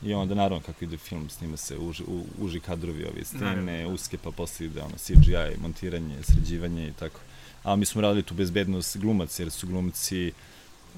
I 0.06 0.14
onda, 0.14 0.36
naravno, 0.36 0.64
kako 0.66 0.86
ide 0.86 0.98
film, 0.98 1.30
snima 1.30 1.58
se 1.58 1.78
uži, 1.78 2.04
u, 2.08 2.24
uži 2.40 2.60
kadrovi, 2.60 3.06
ove 3.06 3.26
stene, 3.26 3.88
uske, 3.88 4.18
pa 4.18 4.32
posle 4.32 4.66
ide 4.66 4.82
ono, 4.82 4.96
CGI, 4.98 5.62
montiranje, 5.62 6.16
sređivanje 6.24 6.88
i 6.88 6.94
tako. 6.94 7.20
A 7.64 7.76
mi 7.76 7.86
smo 7.86 8.02
radili 8.02 8.24
tu 8.24 8.34
bezbednost 8.34 8.98
glumac, 8.98 9.40
jer 9.40 9.52
su 9.52 9.68
glumci 9.68 10.32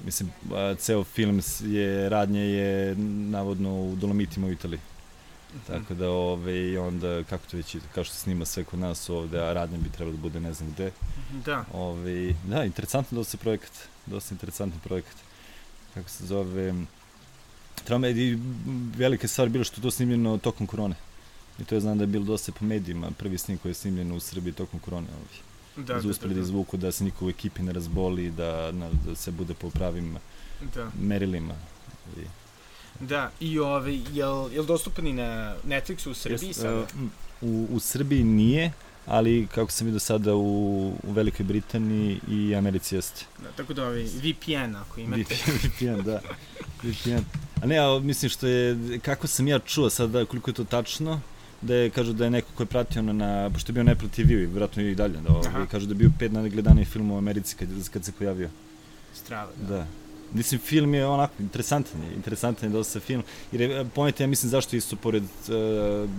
Mislim, 0.04 0.30
ceo 0.78 1.04
film 1.04 1.40
je, 1.62 2.08
radnje 2.08 2.40
je 2.40 2.94
navodno 3.30 3.82
u 3.82 3.96
Dolomitima 3.96 4.46
u 4.46 4.52
Italiji. 4.52 4.80
-hmm. 5.56 5.66
Tako 5.66 5.94
da, 5.94 6.10
ove, 6.10 6.58
i 6.58 6.78
onda, 6.78 7.24
kako 7.24 7.46
to 7.50 7.56
već, 7.56 7.76
kao 7.94 8.04
što 8.04 8.14
snima 8.14 8.44
sve 8.44 8.64
kod 8.64 8.78
nas 8.78 9.10
ovde, 9.10 9.40
a 9.40 9.52
radnje 9.52 9.78
bi 9.78 9.90
trebalo 9.90 10.16
da 10.16 10.22
bude 10.22 10.40
ne 10.40 10.52
znam 10.52 10.70
gde. 10.70 10.90
Da. 11.44 11.64
Ove, 11.72 12.34
da, 12.44 12.64
interesantno 12.64 13.18
dosta 13.18 13.36
projekat, 13.36 13.72
dosta 14.06 14.34
interesantan 14.34 14.80
projekat. 14.80 15.16
Kako 15.94 16.08
se 16.08 16.26
zove, 16.26 16.74
Trama 17.86 18.08
i 18.08 18.38
velika 18.96 19.28
stvar 19.28 19.48
bilo 19.48 19.64
što 19.64 19.80
to 19.80 19.90
snimljeno 19.90 20.38
tokom 20.38 20.66
korone. 20.66 20.94
I 21.58 21.64
to 21.64 21.74
je 21.74 21.80
znam 21.80 21.98
da 21.98 22.04
je 22.04 22.08
bilo 22.08 22.24
dosta 22.24 22.52
po 22.52 22.64
medijima, 22.64 23.10
prvi 23.10 23.38
snim 23.38 23.58
koji 23.58 23.70
je 23.70 23.74
snimljen 23.74 24.12
u 24.12 24.20
Srbiji 24.20 24.52
tokom 24.52 24.80
korone. 24.80 25.06
Ovdje 25.20 25.46
da, 25.76 26.00
da, 26.00 26.08
uspeli 26.08 26.34
da, 26.34 26.34
da, 26.34 26.40
da. 26.40 26.46
izvuku 26.46 26.76
da 26.76 26.92
se 26.92 27.04
niko 27.04 27.26
u 27.26 27.30
ekipi 27.30 27.62
ne 27.62 27.72
razboli, 27.72 28.30
da, 28.30 28.72
na, 28.72 28.90
da 29.06 29.14
se 29.14 29.30
bude 29.30 29.54
po 29.54 29.70
pravim 29.70 30.16
da. 30.74 30.90
merilima. 31.00 31.54
I... 32.16 32.20
Da, 33.00 33.30
i 33.40 33.58
ovaj, 33.58 34.00
jel, 34.12 34.52
jel 34.52 34.64
dostupan 34.64 35.06
i 35.06 35.12
na 35.12 35.54
Netflixu 35.66 36.10
u 36.10 36.14
Srbiji 36.14 36.50
yes, 36.50 36.52
sada? 36.52 36.80
Uh, 36.80 36.86
u, 37.40 37.68
u 37.70 37.80
Srbiji 37.80 38.24
nije, 38.24 38.72
ali 39.06 39.46
kako 39.54 39.72
sam 39.72 39.84
vidio 39.84 40.00
sada 40.00 40.34
u, 40.34 40.86
u 41.02 41.12
Velikoj 41.12 41.44
Britaniji 41.44 42.20
i 42.28 42.54
Americi 42.54 42.94
jeste. 42.94 43.24
Da, 43.42 43.50
tako 43.56 43.74
da 43.74 43.86
ovaj 43.86 44.02
VPN 44.02 44.76
ako 44.76 45.00
imate. 45.00 45.34
VPN, 45.64 46.02
da. 46.04 46.20
VPN. 46.82 47.24
A 47.62 47.66
ne, 47.66 47.78
a 47.78 47.98
mislim 48.02 48.30
što 48.30 48.46
je, 48.46 48.98
kako 49.02 49.26
sam 49.26 49.48
ja 49.48 49.58
čuo 49.58 49.90
sada, 49.90 50.24
koliko 50.24 50.50
je 50.50 50.54
to 50.54 50.64
tačno, 50.64 51.20
da 51.62 51.74
je, 51.74 51.90
kažu 51.90 52.12
da 52.12 52.24
je 52.24 52.30
neko 52.30 52.48
ko 52.54 52.62
je 52.62 52.66
pratio 52.66 53.00
ono 53.00 53.12
na, 53.12 53.50
pošto 53.52 53.70
je 53.70 53.74
bio 53.74 53.84
na 53.84 53.92
Apple 53.92 54.08
TV 54.08 54.30
i 54.30 54.46
vjerojatno 54.46 54.82
i 54.82 54.94
dalje, 54.94 55.20
da 55.20 55.32
ovaj, 55.32 55.66
kažu 55.70 55.86
da 55.86 55.92
je 55.92 55.98
bio 55.98 56.10
pet 56.18 56.32
najgledaniji 56.32 56.84
film 56.84 57.10
u 57.10 57.18
Americi 57.18 57.56
kad, 57.56 57.68
kad 57.92 58.04
se 58.04 58.12
pojavio. 58.12 58.50
Strava, 59.14 59.50
da. 59.68 59.76
da. 59.76 59.86
Mislim, 60.32 60.60
film 60.60 60.94
je 60.94 61.06
onako 61.06 61.32
interesantan 61.38 62.02
je, 62.02 62.14
interesantan 62.14 62.68
je 62.68 62.72
dosta 62.72 63.00
film. 63.00 63.22
Jer 63.52 63.60
je, 63.60 63.84
ponete, 63.94 64.22
ja 64.22 64.26
mislim 64.26 64.50
zašto 64.50 64.76
isto 64.76 64.96
pored, 64.96 65.22
uh, 65.22 66.10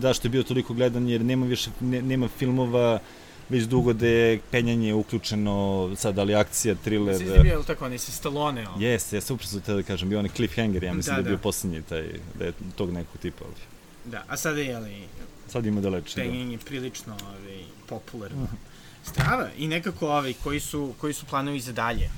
zašto 0.00 0.26
je 0.26 0.30
bio 0.30 0.42
toliko 0.42 0.74
gledan, 0.74 1.08
jer 1.08 1.24
nema 1.24 1.46
više, 1.46 1.70
ne, 1.80 2.02
nema 2.02 2.28
filmova 2.28 3.00
već 3.48 3.64
dugo 3.64 3.92
da 3.92 4.06
je 4.06 4.40
penjanje 4.50 4.94
uključeno, 4.94 5.90
sad 5.96 6.18
ali 6.18 6.34
akcija, 6.34 6.74
thriller. 6.74 7.16
Svi 7.16 7.26
je 7.26 7.40
bio 7.42 7.62
tako, 7.66 7.84
oni 7.84 7.98
se 7.98 8.12
Stallone. 8.12 8.66
Jeste, 8.78 9.16
ja 9.16 9.20
sam 9.20 9.34
upravo 9.34 9.60
te 9.66 9.74
da 9.74 9.82
kažem, 9.82 10.08
bio 10.08 10.18
onaj 10.18 10.30
cliffhanger, 10.36 10.84
ja 10.84 10.94
mislim 10.94 11.16
da, 11.16 11.22
da, 11.22 11.22
da 11.22 11.28
je 11.28 11.36
bio 11.36 11.42
poslednji 11.42 11.82
taj, 11.82 12.04
da 12.38 12.44
je 12.44 12.52
tog 12.76 12.92
nekog 12.92 13.20
tipa 13.20 13.44
ovdje. 13.44 13.62
Da, 14.04 14.24
a 14.28 14.36
sada 14.36 14.60
je, 14.60 14.78
li... 14.78 15.02
Sad 15.48 15.66
ima 15.66 15.80
da 15.80 15.88
leče, 15.88 16.16
da. 16.16 16.22
je 16.22 16.58
prilično 16.58 17.16
ovaj, 17.22 17.62
popularno. 17.88 18.42
Uh 18.42 18.48
-huh. 18.48 19.10
Strava, 19.10 19.48
i 19.58 19.66
nekako 19.66 20.06
ovaj, 20.06 20.34
koji 20.42 20.60
su, 20.60 20.92
koji 21.00 21.14
su 21.14 21.26
planovi 21.26 21.60
za 21.60 21.72
dalje? 21.72 22.10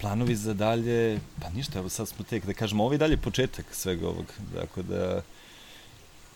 Planovi 0.00 0.36
za 0.36 0.54
dalje, 0.54 1.20
pa 1.42 1.50
ništa, 1.50 1.78
evo 1.78 1.88
sad 1.88 2.08
smo 2.08 2.24
tek, 2.24 2.46
da 2.46 2.52
kažemo, 2.52 2.84
ovo 2.84 2.92
je 2.92 2.98
dalje 2.98 3.16
početak 3.16 3.66
svega 3.72 4.08
ovog, 4.08 4.26
dakle 4.54 4.82
da... 4.82 5.22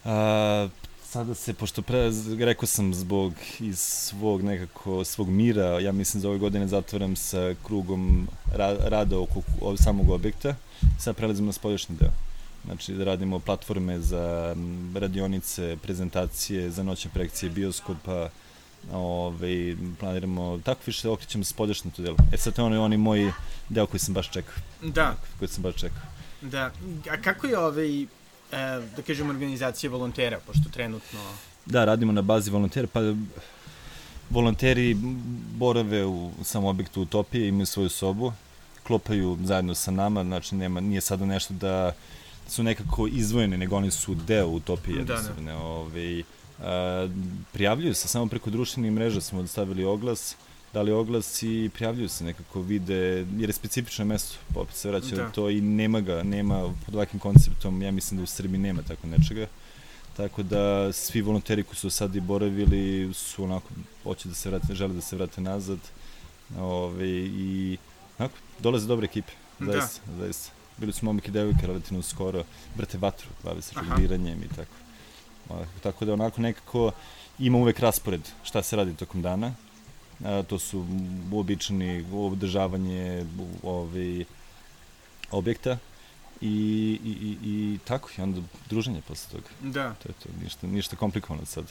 A, 0.07 0.69
sada 1.05 1.35
se, 1.35 1.55
pošto 1.55 1.83
pre, 1.83 2.11
rekao 2.39 2.67
sam 2.67 2.95
zbog 2.95 3.35
iz 3.61 3.79
svog 3.79 4.43
nekako, 4.43 5.05
svog 5.05 5.29
mira, 5.29 5.81
ja 5.81 5.93
mislim 5.93 6.21
za 6.21 6.29
ove 6.29 6.39
godine 6.39 6.69
zatvaram 6.69 7.17
sa 7.17 7.55
krugom 7.65 8.29
ra, 8.53 8.77
rada 8.81 9.19
oko, 9.19 9.43
samog 9.77 10.11
objekta, 10.11 10.55
sad 10.99 11.17
prelazim 11.17 11.47
na 11.47 11.53
spoljašnji 11.53 11.97
deo. 11.97 12.11
Znači 12.65 12.93
da 12.93 13.05
radimo 13.05 13.39
platforme 13.39 14.01
za 14.01 14.57
radionice, 14.95 15.77
prezentacije, 15.83 16.71
za 16.71 16.83
noćne 16.83 17.11
projekcije, 17.15 17.51
bioskopa, 17.51 18.29
ove, 18.93 19.77
planiramo, 20.01 20.61
tako 20.65 20.81
više 20.87 21.09
okrećemo 21.09 21.45
se 21.45 21.55
podešno 21.55 21.91
to 21.97 22.03
delo. 22.03 22.17
E 22.33 22.37
sad 22.37 22.55
to 22.55 22.63
je 22.63 22.67
onaj, 22.67 22.79
onaj 22.79 22.99
moj 22.99 23.33
deo 23.69 23.87
koji 23.87 24.01
sam 24.01 24.15
baš 24.15 24.31
čekao. 24.31 24.55
Da. 24.83 25.17
Koji 25.39 25.49
sam 25.49 25.63
baš 25.63 25.75
čekao. 25.75 26.03
Da. 26.41 26.71
A 27.11 27.23
kako 27.23 27.47
je 27.47 27.59
ovaj, 27.59 28.07
da 28.97 29.03
kažem, 29.07 29.31
organizacija 29.31 29.91
volontera, 29.91 30.41
pošto 30.47 30.69
trenutno... 30.73 31.21
Da, 31.67 31.85
radimo 31.85 32.13
na 32.13 32.23
bazi 32.23 32.51
volontera, 32.51 32.87
pa 32.93 33.01
volonteri 34.31 34.97
borave 35.55 36.05
u 36.05 36.31
samom 36.45 36.69
objektu 36.69 37.03
Utopije, 37.03 37.49
imaju 37.49 37.67
svoju 37.67 37.89
sobu, 37.89 38.33
klopaju 38.87 39.39
zajedno 39.45 39.75
sa 39.75 39.91
nama, 39.91 40.25
znači 40.25 40.55
nema, 40.55 40.81
nije 40.81 41.01
sada 41.01 41.27
nešto 41.27 41.55
da 41.55 41.93
su 42.49 42.63
nekako 42.63 43.07
izvojene, 43.07 43.57
nego 43.57 43.77
oni 43.77 43.91
su 43.91 44.15
deo 44.15 44.49
utopije. 44.49 45.05
Da, 45.05 45.21
da. 45.41 45.57
Ove, 45.57 46.23
a, 46.61 47.09
prijavljuju 47.53 47.95
se 47.95 48.09
samo 48.09 48.27
preko 48.27 48.51
društvenih 48.51 48.93
mreža, 48.93 49.21
smo 49.21 49.47
stavili 49.47 49.85
oglas 49.85 50.37
dali 50.73 50.93
oglas 50.93 51.43
i 51.43 51.71
prijavljuju 51.75 52.09
se 52.09 52.25
nekako 52.25 52.61
vide, 52.61 53.27
jer 53.37 53.49
je 53.49 53.53
specifično 53.53 54.05
mesto, 54.05 54.37
pa 54.55 54.61
opet 54.61 54.75
se 54.75 54.89
vraća 54.89 55.17
da. 55.17 55.31
to 55.31 55.51
i 55.51 55.61
nema 55.61 56.01
ga, 56.01 56.23
nema 56.23 56.75
pod 56.87 56.95
ovakvim 56.95 57.21
konceptom, 57.21 57.83
ja 57.83 57.91
mislim 57.91 58.19
da 58.19 58.25
u 58.25 58.27
Srbiji 58.27 58.59
nema 58.59 58.83
tako 58.83 59.07
nečega. 59.07 59.47
Tako 60.17 60.43
da 60.43 60.93
svi 60.93 61.21
volonteri 61.21 61.63
koji 61.63 61.77
su 61.77 61.91
sad 61.91 62.17
i 62.17 62.21
boravili 62.21 63.15
su 63.15 63.45
onako, 63.45 63.69
hoće 64.03 64.29
da 64.29 64.35
se 64.35 64.51
vrate, 64.51 64.75
žele 64.75 64.95
da 64.95 65.01
se 65.01 65.17
vrate 65.17 65.41
nazad. 65.41 65.79
Ove, 66.59 67.09
I 67.09 67.77
onako, 68.19 68.35
dolaze 68.59 68.87
dobre 68.87 69.05
ekipe, 69.05 69.33
da. 69.59 69.73
zaista, 69.73 70.01
da. 70.07 70.19
zaista. 70.19 70.53
Bili 70.79 70.93
su 70.93 71.05
momak 71.05 71.29
i 71.29 71.31
devojka 71.31 71.67
relativno 71.67 72.03
skoro, 72.03 72.45
brate 72.75 72.99
vatru, 72.99 73.29
bave 73.45 73.63
se 73.63 73.75
žongliranjem 73.75 74.43
i 74.43 74.49
tako. 74.49 74.75
Tako 75.83 76.05
da 76.05 76.13
onako 76.13 76.41
nekako 76.41 76.93
ima 77.39 77.59
uvek 77.59 77.81
raspored 77.81 78.21
šta 78.45 78.63
se 78.63 78.77
radi 78.77 78.95
tokom 78.95 79.23
dana. 79.23 79.55
To 80.49 80.59
su 80.59 80.87
uobičani 81.33 82.05
održavanje 82.13 83.27
ovaj, 83.63 84.25
objekta 85.31 85.79
i, 86.41 86.49
i, 87.05 87.11
i, 87.11 87.39
i 87.45 87.79
tako, 87.85 88.11
i 88.19 88.21
onda 88.21 88.41
druženje 88.69 89.03
posle 89.09 89.31
toga. 89.31 89.49
Da. 89.61 89.95
To 90.03 90.09
je 90.09 90.13
to, 90.23 90.29
ništa, 90.43 90.67
ništa 90.67 90.97
komplikovano 90.97 91.47
sad. 91.47 91.65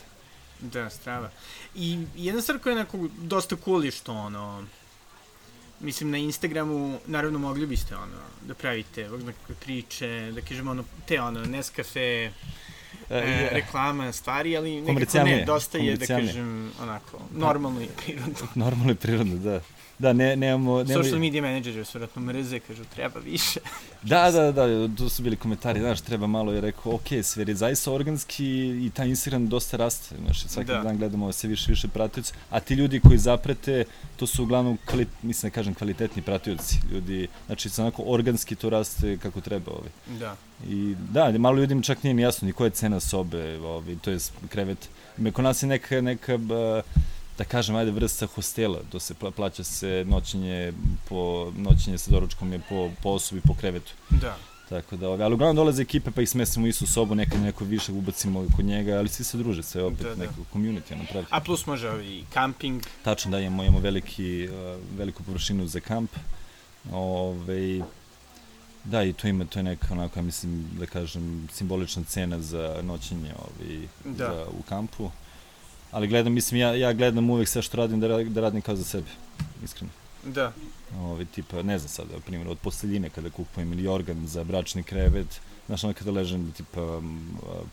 Da, 0.60 0.90
strava. 0.90 1.30
I 1.76 2.06
jedna 2.16 2.42
stvar 2.42 2.60
koja 2.60 2.72
je 2.72 2.80
onako 2.80 3.10
dosta 3.18 3.56
cool 3.66 3.86
je 3.86 3.92
što 3.92 4.14
ono, 4.14 4.66
mislim 5.80 6.12
na 6.12 6.18
Instagramu 6.18 7.00
naravno 7.06 7.40
mogli 7.40 7.66
biste 7.66 7.96
ono 7.96 8.18
da 8.48 8.54
pravite 8.54 9.10
ovog 9.10 9.24
nekakve 9.24 9.56
priče, 9.56 10.32
da 10.36 10.42
kažemo 10.42 10.72
ono 10.72 10.84
te 11.08 11.22
ono 11.22 11.46
Nescafe 11.46 12.32
e, 13.10 13.16
e, 13.18 13.50
reklama 13.52 14.12
stvari, 14.12 14.58
ali 14.58 14.82
nekako 14.82 15.24
ne, 15.24 15.44
dosta 15.46 15.78
je 15.78 15.96
da 15.98 16.06
kažem 16.06 16.72
onako 16.82 17.20
normalno 17.34 17.82
i 17.82 17.88
prirodno. 18.06 18.48
normalno 18.66 18.92
i 18.92 18.96
prirodno, 18.96 19.36
da. 19.36 19.62
Da, 20.00 20.14
ne, 20.14 20.36
nemamo... 20.36 20.84
nemamo... 20.84 21.04
Social 21.04 21.20
media 21.20 21.42
menadžeri 21.42 21.86
su 21.86 21.98
vratno 21.98 22.22
mrze, 22.22 22.60
kažu, 22.60 22.84
treba 22.96 23.20
više. 23.20 23.60
da, 24.02 24.32
da, 24.32 24.52
da, 24.52 24.96
tu 24.98 25.10
su 25.10 25.24
bili 25.24 25.36
komentari, 25.36 25.80
znaš, 25.80 26.02
treba 26.02 26.28
malo, 26.28 26.54
je 26.54 26.62
rekao, 26.62 26.94
ok, 26.94 27.08
sve 27.24 27.46
je 27.48 27.56
zaista 27.56 27.92
organski 27.92 28.46
i 28.86 28.92
taj 28.94 29.08
Instagram 29.08 29.48
dosta 29.48 29.78
raste, 29.78 30.16
znaš, 30.26 30.44
svaki 30.48 30.68
da. 30.68 30.80
dan 30.80 30.98
gledamo 30.98 31.32
sve 31.32 31.50
više, 31.50 31.72
više 31.72 31.88
pratioci, 31.88 32.34
a 32.50 32.60
ti 32.60 32.74
ljudi 32.74 33.00
koji 33.00 33.18
zaprete, 33.18 33.84
to 34.18 34.28
su 34.28 34.44
uglavnom, 34.44 34.78
kvali, 34.86 35.08
mislim 35.22 35.50
da 35.50 35.54
kažem, 35.56 35.74
kvalitetni 35.74 36.22
pratioci, 36.22 36.76
ljudi, 36.92 37.28
znači, 37.46 37.70
onako 37.78 38.04
organski 38.06 38.56
to 38.56 38.70
raste 38.70 39.18
kako 39.18 39.42
treba, 39.42 39.72
ovaj. 39.72 40.20
Da. 40.20 40.36
I 40.70 40.96
da, 41.12 41.32
malo 41.38 41.58
ljudima 41.58 41.82
čak 41.82 42.04
nije 42.04 42.14
mi 42.14 42.22
jasno 42.22 42.46
ni 42.46 42.54
koja 42.54 42.66
je 42.66 42.72
cena 42.72 43.00
sobe, 43.00 43.60
ovaj, 43.60 43.96
to 44.02 44.12
je 44.12 44.18
krevet. 44.50 44.90
Kod 45.34 45.44
nas 45.44 45.64
je 45.64 45.68
neka, 45.68 46.02
neka, 46.02 46.38
neka 46.38 46.84
da 47.38 47.44
kažem, 47.44 47.76
ajde, 47.76 47.92
vrsta 47.92 48.28
hostela, 48.28 48.80
to 48.92 49.00
se 49.00 49.14
plaća 49.36 49.64
se 49.64 50.06
noćenje 50.08 50.74
po, 51.10 51.52
noćenje 51.58 51.98
sa 51.98 52.12
doručkom 52.12 52.54
je 52.54 52.60
po, 52.70 52.90
po 53.04 53.10
osobi, 53.10 53.42
po 53.42 53.54
krevetu. 53.54 53.92
Da. 54.10 54.38
Tako 54.70 54.96
da, 54.96 55.10
ali 55.10 55.34
uglavnom 55.34 55.56
dolaze 55.56 55.82
ekipe 55.82 56.12
pa 56.12 56.22
ih 56.22 56.30
smestimo 56.30 56.66
u 56.66 56.68
istu 56.68 56.88
sobu, 56.88 57.16
nekad 57.16 57.42
neko 57.42 57.64
više 57.64 57.92
ubacimo 57.92 58.46
kod 58.56 58.66
njega, 58.66 58.98
ali 58.98 59.10
svi 59.10 59.24
se 59.24 59.38
druže, 59.38 59.64
sve 59.64 59.84
opet 59.84 60.02
da, 60.02 60.16
da. 60.16 60.16
neko 60.16 60.34
community 60.54 60.94
ono 60.94 61.04
pravi. 61.12 61.26
A 61.30 61.40
plus 61.40 61.66
može 61.66 62.06
i 62.06 62.24
camping. 62.34 62.84
Tačno 63.04 63.32
da, 63.32 63.40
imamo, 63.40 63.64
imamo 63.64 63.80
veliki, 63.80 64.50
uh, 64.50 64.98
veliku 64.98 65.24
površinu 65.24 65.68
za 65.68 65.80
kamp. 65.80 66.12
Ove, 66.92 67.82
da, 68.84 69.04
i 69.04 69.14
to 69.14 69.28
ima, 69.28 69.46
to 69.46 69.60
je 69.60 69.64
neka, 69.64 69.88
onako, 69.92 70.20
ja 70.20 70.24
mislim, 70.24 70.66
da 70.80 70.86
kažem, 70.86 71.48
simbolična 71.54 72.04
cena 72.04 72.40
za 72.40 72.80
noćenje 72.84 73.34
ovaj, 73.38 73.88
da. 74.06 74.26
za, 74.26 74.46
u 74.60 74.62
kampu. 74.62 75.12
Ali 75.96 76.08
gledam, 76.08 76.34
mislim, 76.34 76.62
ja, 76.62 76.76
ja 76.76 76.94
gledam 76.94 77.30
uvek 77.30 77.48
sve 77.48 77.62
što 77.62 77.78
radim 77.78 78.00
da, 78.00 78.08
da 78.24 78.42
radim 78.42 78.62
kao 78.62 78.76
za 78.76 78.84
sebe, 78.84 79.08
iskreno. 79.64 79.92
Da. 80.26 80.54
Ovi, 81.00 81.26
tipa, 81.26 81.62
ne 81.62 81.80
znam 81.80 81.90
sad, 81.90 82.06
primjer, 82.26 82.48
od 82.48 82.58
posteljine 82.58 83.10
kada 83.10 83.30
kupujem 83.30 83.74
ili 83.74 83.88
organ 83.88 84.28
za 84.28 84.44
bračni 84.44 84.84
krevet, 84.84 85.42
Znaš, 85.68 85.84
ono 85.84 85.94
kada 85.94 86.12
ležem, 86.12 86.52
tipa, 86.52 87.02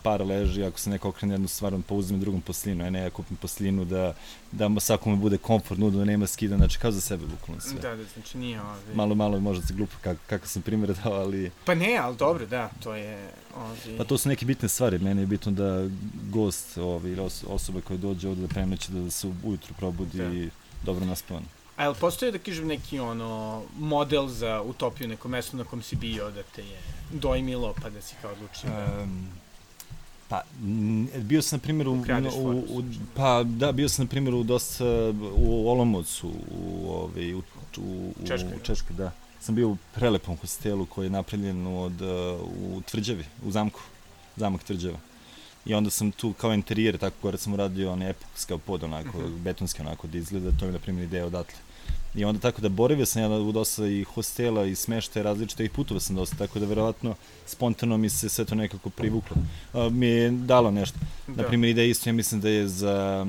para 0.03 0.25
leži, 0.25 0.65
ako 0.65 0.79
se 0.79 0.91
neko 0.91 1.09
okrene 1.09 1.35
jednu 1.35 1.49
stvar, 1.49 1.75
pa 1.89 1.95
uzme 1.95 2.19
drugom 2.19 2.41
posteljinu, 2.41 2.85
a 2.85 2.91
ne 2.91 3.01
ja 3.01 3.11
kupim 3.11 3.37
posteljinu 3.37 3.85
da, 3.85 4.15
da 4.53 4.81
svakome 4.81 5.17
bude 5.17 5.39
komfortno, 5.39 5.91
da 5.91 6.05
nema 6.05 6.27
skida, 6.27 6.57
znači 6.57 6.79
kao 6.79 6.91
za 6.91 7.01
sebe 7.01 7.27
bukvalno 7.27 7.61
sve. 7.61 7.81
Da, 7.81 7.97
da, 7.97 8.05
znači 8.15 8.39
nije 8.39 8.61
ovi... 8.61 8.95
Malo, 8.95 9.15
malo 9.15 9.41
možda 9.41 9.67
se 9.67 9.75
glupo 9.75 9.97
kako, 10.03 10.21
kako 10.27 10.47
sam 10.47 10.63
primjer 10.63 10.95
dao, 11.05 11.13
ali... 11.13 11.51
Pa 11.65 11.75
ne, 11.75 11.97
ali 11.97 12.17
dobro, 12.17 12.47
da, 12.47 12.71
to 12.83 12.95
je... 12.95 13.31
Ovi... 13.57 13.99
Pa 13.99 14.05
to 14.05 14.19
su 14.19 14.29
neke 14.29 14.47
bitne 14.47 14.69
stvari, 14.69 14.99
meni 14.99 15.23
je 15.23 15.27
bitno 15.27 15.53
da 15.53 15.89
gost, 16.31 16.79
ovi, 16.79 17.17
osoba 17.47 17.81
koja 17.81 17.97
dođe 17.97 18.29
ovde 18.29 18.43
da 18.43 18.49
premeće, 18.49 18.93
da 18.93 19.11
se 19.11 19.33
ujutru 19.45 19.75
probudi 19.79 20.19
da. 20.19 20.25
i 20.25 20.51
dobro 20.85 21.05
naspavan. 21.05 21.45
A 21.77 21.83
jel 21.83 21.95
postoje, 21.95 22.33
da 22.33 22.39
kažem, 22.39 22.67
neki 22.67 22.99
ono, 23.01 23.63
model 23.79 24.29
za 24.29 24.63
utopiju, 24.63 25.09
neko 25.09 25.29
mesto 25.29 25.57
na 25.57 25.65
kom 25.65 25.83
si 25.83 25.97
bio 25.97 26.31
da 26.31 26.43
te 26.43 26.63
je 26.63 26.79
dojmilo, 27.11 27.75
pa 27.83 27.91
da 27.91 28.03
si 28.03 28.15
kao 28.23 28.33
odlučio 28.33 28.71
da... 28.71 29.03
Um, 29.03 29.29
pa, 30.29 30.43
bio 31.21 31.43
sam, 31.43 31.57
na 31.57 31.63
primjer, 31.63 31.89
u, 31.89 31.93
u, 31.93 32.59
u, 32.59 32.83
pa, 33.15 33.43
da, 33.43 33.73
bio 33.73 33.89
sam, 33.89 34.05
na 34.05 34.09
primjer, 34.09 34.35
u 34.35 34.43
dosta, 34.43 34.85
u 35.37 35.69
Olomoucu, 35.71 36.29
u, 36.51 36.91
ove, 36.91 37.35
u, 37.35 37.43
u, 37.79 38.13
u 38.23 38.27
Češkoj, 38.27 38.57
u 38.57 38.65
Češkoj, 38.65 38.97
da. 38.97 39.13
Sam 39.41 39.55
bio 39.55 39.69
u 39.69 39.77
prelepom 39.95 40.37
hostelu 40.37 40.87
koji 40.87 41.07
je 41.07 41.11
napravljen 41.11 41.67
od, 41.67 42.03
u 42.71 42.83
Tvrđavi, 42.91 43.25
u 43.45 43.51
zamku, 43.51 43.81
zamak 44.37 44.63
Tvrđava. 44.63 44.99
I 45.65 45.75
onda 45.75 45.91
sam 45.91 46.11
tu 46.11 46.33
kao 46.33 46.55
interijer, 46.55 46.99
tako 46.99 47.17
gore 47.23 47.39
sam 47.39 47.53
uradio 47.55 47.93
onaj 47.93 48.11
epokska 48.11 48.59
pod, 48.59 48.85
onako, 48.85 49.19
uh 49.19 49.25
mhm. 49.25 49.35
-huh. 49.35 49.39
betonski 49.39 49.83
onako 49.83 50.07
da 50.07 50.19
izgleda, 50.19 50.51
to 50.59 50.67
je 50.67 50.73
na 50.73 50.79
primjer 50.79 51.05
ideja 51.05 51.27
odatle. 51.27 51.59
I 52.15 52.25
onda 52.25 52.41
tako 52.41 52.61
da 52.61 52.69
boravio 52.69 53.07
sam 53.07 53.23
ja 53.23 53.29
u 53.29 53.53
dosta 53.53 53.87
i 53.87 54.05
hostela 54.05 54.65
i 54.65 54.75
smeštaje 54.75 55.23
različite 55.23 55.65
i 55.65 55.69
putova 55.69 56.01
sam 56.01 56.17
dosta, 56.17 56.37
tako 56.37 56.59
da 56.59 56.67
verovatno 56.67 57.15
spontano 57.47 57.97
mi 57.97 58.09
se 58.09 58.29
sve 58.29 58.45
to 58.45 58.55
nekako 58.55 58.91
privuklo. 58.91 59.37
Uh, 59.73 59.93
mi 59.93 60.07
je 60.07 60.31
dalo 60.31 60.71
nešto. 60.71 60.99
Da. 61.27 61.43
Naprimjer, 61.43 61.71
ideja 61.71 61.87
isto, 61.87 62.09
ja 62.09 62.13
mislim 62.13 62.41
da 62.41 62.49
je 62.49 62.69
za, 62.69 63.27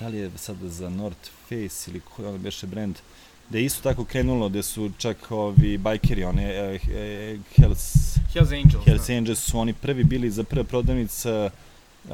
da 0.00 0.08
li 0.08 0.18
je 0.18 0.30
sada 0.36 0.68
za 0.68 0.90
North 0.90 1.30
Face 1.48 1.90
ili 1.90 2.00
koji 2.00 2.28
ono 2.28 2.38
beše 2.38 2.66
brand, 2.66 2.96
da 3.50 3.58
je 3.58 3.64
isto 3.64 3.82
tako 3.82 4.04
krenulo, 4.04 4.48
da 4.48 4.62
su 4.62 4.90
čak 4.98 5.30
ovi 5.30 5.78
bajkeri, 5.78 6.24
one 6.24 6.74
uh, 6.74 6.80
Hells, 7.56 8.16
Hells 8.32 8.50
Angels, 8.52 8.84
Hells 8.84 9.06
da. 9.06 9.14
Angels 9.14 9.38
su 9.38 9.58
oni 9.58 9.72
prvi 9.72 10.04
bili 10.04 10.30
za 10.30 10.44
prva 10.44 10.64
prodavnica 10.64 11.50
Uh, 12.08 12.12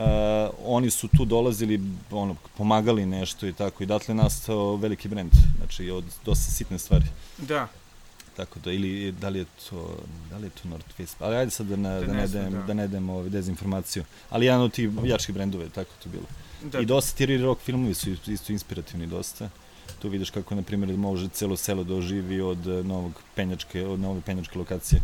oni 0.65 0.91
su 0.91 1.09
tu 1.09 1.25
dolazili, 1.25 1.81
ono, 2.11 2.37
pomagali 2.57 3.07
nešto 3.07 3.47
i 3.47 3.53
tako, 3.53 3.83
i 3.83 3.87
datle 3.87 4.15
nastao 4.15 4.77
veliki 4.77 5.09
brend, 5.09 5.33
znači 5.57 5.91
od 5.91 6.05
dosta 6.25 6.53
sitne 6.53 6.79
stvari. 6.79 7.05
Da. 7.39 7.69
Tako 8.37 8.61
da, 8.61 8.73
ili 8.73 9.13
da 9.13 9.29
li 9.29 9.39
je 9.39 9.45
to, 9.71 9.97
da 10.31 10.37
li 10.37 10.47
je 10.47 10.51
to 10.51 10.69
North 10.69 10.89
Face, 10.97 11.17
ali 11.19 11.37
ajde 11.37 11.51
sad 11.51 11.67
da 11.67 11.77
ne, 11.77 12.01
da, 12.01 12.07
da 12.07 12.13
ne, 12.13 12.29
dem, 12.29 12.53
da. 12.53 12.63
da 12.63 12.75
ne 12.75 12.89
dem 12.89 13.11
ovaj, 13.11 13.29
dezinformaciju, 13.29 14.05
ali 14.31 14.47
jedan 14.47 14.61
od 14.61 14.73
tih 14.73 14.91
jačih 15.05 15.35
brendova 15.35 15.65
je 15.65 15.71
tako 15.71 15.91
to 16.03 16.09
bilo. 16.09 16.25
Da. 16.73 16.81
I 16.81 16.87
dosta 16.87 17.17
ti 17.17 17.37
rock 17.37 17.63
filmovi 17.63 17.95
su 17.95 18.11
isto 18.27 18.53
inspirativni 18.53 19.07
dosta. 19.07 19.51
Tu 19.99 20.09
vidiš 20.09 20.31
kako, 20.31 20.55
na 20.55 20.63
primjer, 20.63 20.97
može 20.97 21.29
celo 21.29 21.57
selo 21.57 21.85
da 21.85 21.95
oživi 21.95 22.41
od 22.41 22.67
novog 22.67 23.13
penjačke, 23.35 23.87
od 23.87 24.01
nove 24.01 24.21
penjačke 24.21 24.59
lokacije, 24.59 25.01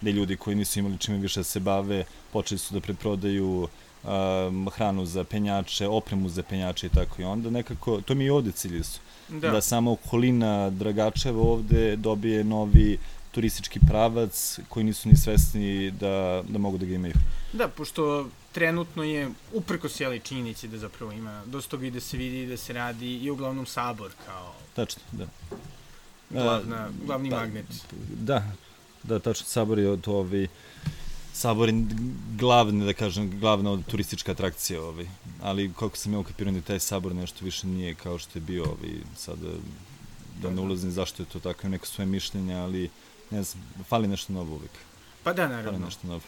gde 0.00 0.12
ljudi 0.12 0.36
koji 0.36 0.56
nisu 0.56 0.78
imali 0.78 0.98
čime 0.98 1.18
više 1.18 1.40
da 1.40 1.44
se 1.44 1.60
bave, 1.60 2.04
počeli 2.32 2.58
su 2.58 2.74
da 2.74 2.80
preprodaju 2.80 3.68
um, 4.04 4.68
hranu 4.68 5.06
za 5.06 5.24
penjače, 5.24 5.86
opremu 5.86 6.28
za 6.28 6.42
penjače 6.42 6.86
i 6.86 6.90
tako 6.90 7.22
i 7.22 7.24
onda 7.24 7.50
nekako, 7.50 8.00
to 8.00 8.14
mi 8.14 8.24
i 8.24 8.30
ovde 8.30 8.52
cilje 8.52 8.84
su. 8.84 9.00
Da. 9.28 9.50
da 9.50 9.60
samo 9.60 9.92
okolina 9.92 10.70
Dragačeva 10.70 11.42
ovde 11.42 11.96
dobije 11.96 12.44
novi 12.44 12.98
turistički 13.30 13.80
pravac 13.88 14.58
koji 14.68 14.84
nisu 14.84 15.08
ni 15.08 15.16
svesni 15.16 15.90
da, 15.90 16.42
da 16.48 16.58
mogu 16.58 16.78
da 16.78 16.86
ga 16.86 16.94
imaju. 16.94 17.14
Da, 17.52 17.68
pošto 17.68 18.28
trenutno 18.52 19.02
je 19.04 19.30
uprko 19.52 19.88
sjeli 19.88 20.20
činjenici 20.20 20.68
da 20.68 20.78
zapravo 20.78 21.12
ima 21.12 21.42
dosta 21.46 21.70
toga 21.70 21.86
i 21.86 21.90
da 21.90 22.00
se 22.00 22.16
vidi 22.16 22.46
da 22.46 22.56
se 22.56 22.72
radi 22.72 23.16
i 23.16 23.30
uglavnom 23.30 23.66
sabor 23.66 24.10
kao 24.26 24.54
Tačno, 24.74 25.02
da. 25.12 25.26
Glavna, 26.30 26.88
glavni 27.06 27.30
da, 27.30 27.36
magnet. 27.36 27.66
Da, 28.20 28.52
da, 29.08 29.18
tačno, 29.18 29.46
sabor 29.46 29.78
je 29.78 29.90
od 29.90 30.08
ovi, 30.08 30.48
Sabor 31.38 31.68
je 31.68 31.74
glavna, 32.34 32.84
da 32.84 32.92
kažem, 32.92 33.30
glavna 33.40 33.76
turistička 33.90 34.32
atrakcija, 34.32 34.82
ovaj. 34.82 35.06
ali 35.42 35.72
koliko 35.72 35.96
sam 35.96 36.12
ja 36.12 36.18
ukapiran 36.18 36.54
da 36.54 36.60
taj 36.60 36.80
sabor 36.80 37.14
nešto 37.14 37.44
više 37.44 37.66
nije 37.66 37.94
kao 37.94 38.18
što 38.18 38.38
je 38.38 38.42
bio, 38.42 38.64
ovaj, 38.64 38.96
sad 39.16 39.38
da 40.42 40.50
ne 40.50 40.60
ulazim 40.60 40.90
zašto 40.90 41.22
je 41.22 41.26
to 41.26 41.38
tako, 41.38 41.68
neko 41.68 41.86
svoje 41.86 42.06
mišljenje, 42.06 42.54
ali 42.54 42.90
ne 43.30 43.42
znam, 43.42 43.62
fali 43.88 44.08
nešto 44.08 44.32
novo 44.32 44.54
uvek. 44.54 44.70
Pa 45.22 45.32
da, 45.32 45.48
naravno. 45.48 45.70
Fali 45.70 45.84
nešto 45.84 46.06
novo. 46.06 46.20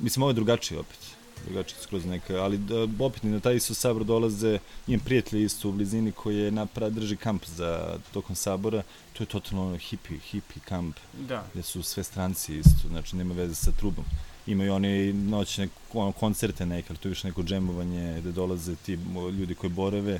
Mislim, 0.00 0.22
ovo 0.22 0.30
je 0.30 0.34
drugačije 0.34 0.80
opet 0.80 1.21
drugačije 1.44 1.78
skroz 1.82 2.04
neka, 2.04 2.34
ali 2.34 2.58
da, 2.58 3.04
opet 3.04 3.22
na 3.22 3.40
taj 3.40 3.56
isto 3.56 3.74
sabor 3.74 4.04
dolaze, 4.04 4.58
imam 4.86 5.00
prijatelja 5.00 5.44
isto 5.44 5.68
u 5.68 5.72
blizini 5.72 6.12
koji 6.12 6.36
je 6.38 6.50
napra, 6.50 6.90
drži 6.90 7.16
kamp 7.16 7.44
za 7.46 7.98
tokom 8.12 8.36
sabora, 8.36 8.82
to 9.12 9.22
je 9.22 9.26
totalno 9.26 9.66
ono 9.66 9.76
hipi, 9.76 10.18
hipi 10.18 10.60
kamp, 10.60 10.96
da. 11.28 11.44
gde 11.52 11.62
su 11.62 11.82
sve 11.82 12.04
stranci 12.04 12.58
isto, 12.58 12.88
znači 12.88 13.16
nema 13.16 13.34
veze 13.34 13.54
sa 13.54 13.72
trubom. 13.72 14.04
Imaju 14.46 14.74
oni 14.74 15.12
noćne 15.12 15.68
ono, 15.92 16.12
koncerte 16.12 16.66
neke, 16.66 16.86
ali 16.90 16.98
to 16.98 17.08
je 17.08 17.10
više 17.10 17.28
neko 17.28 17.42
džemovanje 17.42 18.20
gde 18.20 18.32
dolaze 18.32 18.76
ti 18.76 18.98
ljudi 19.38 19.54
koji 19.54 19.70
borave 19.70 20.18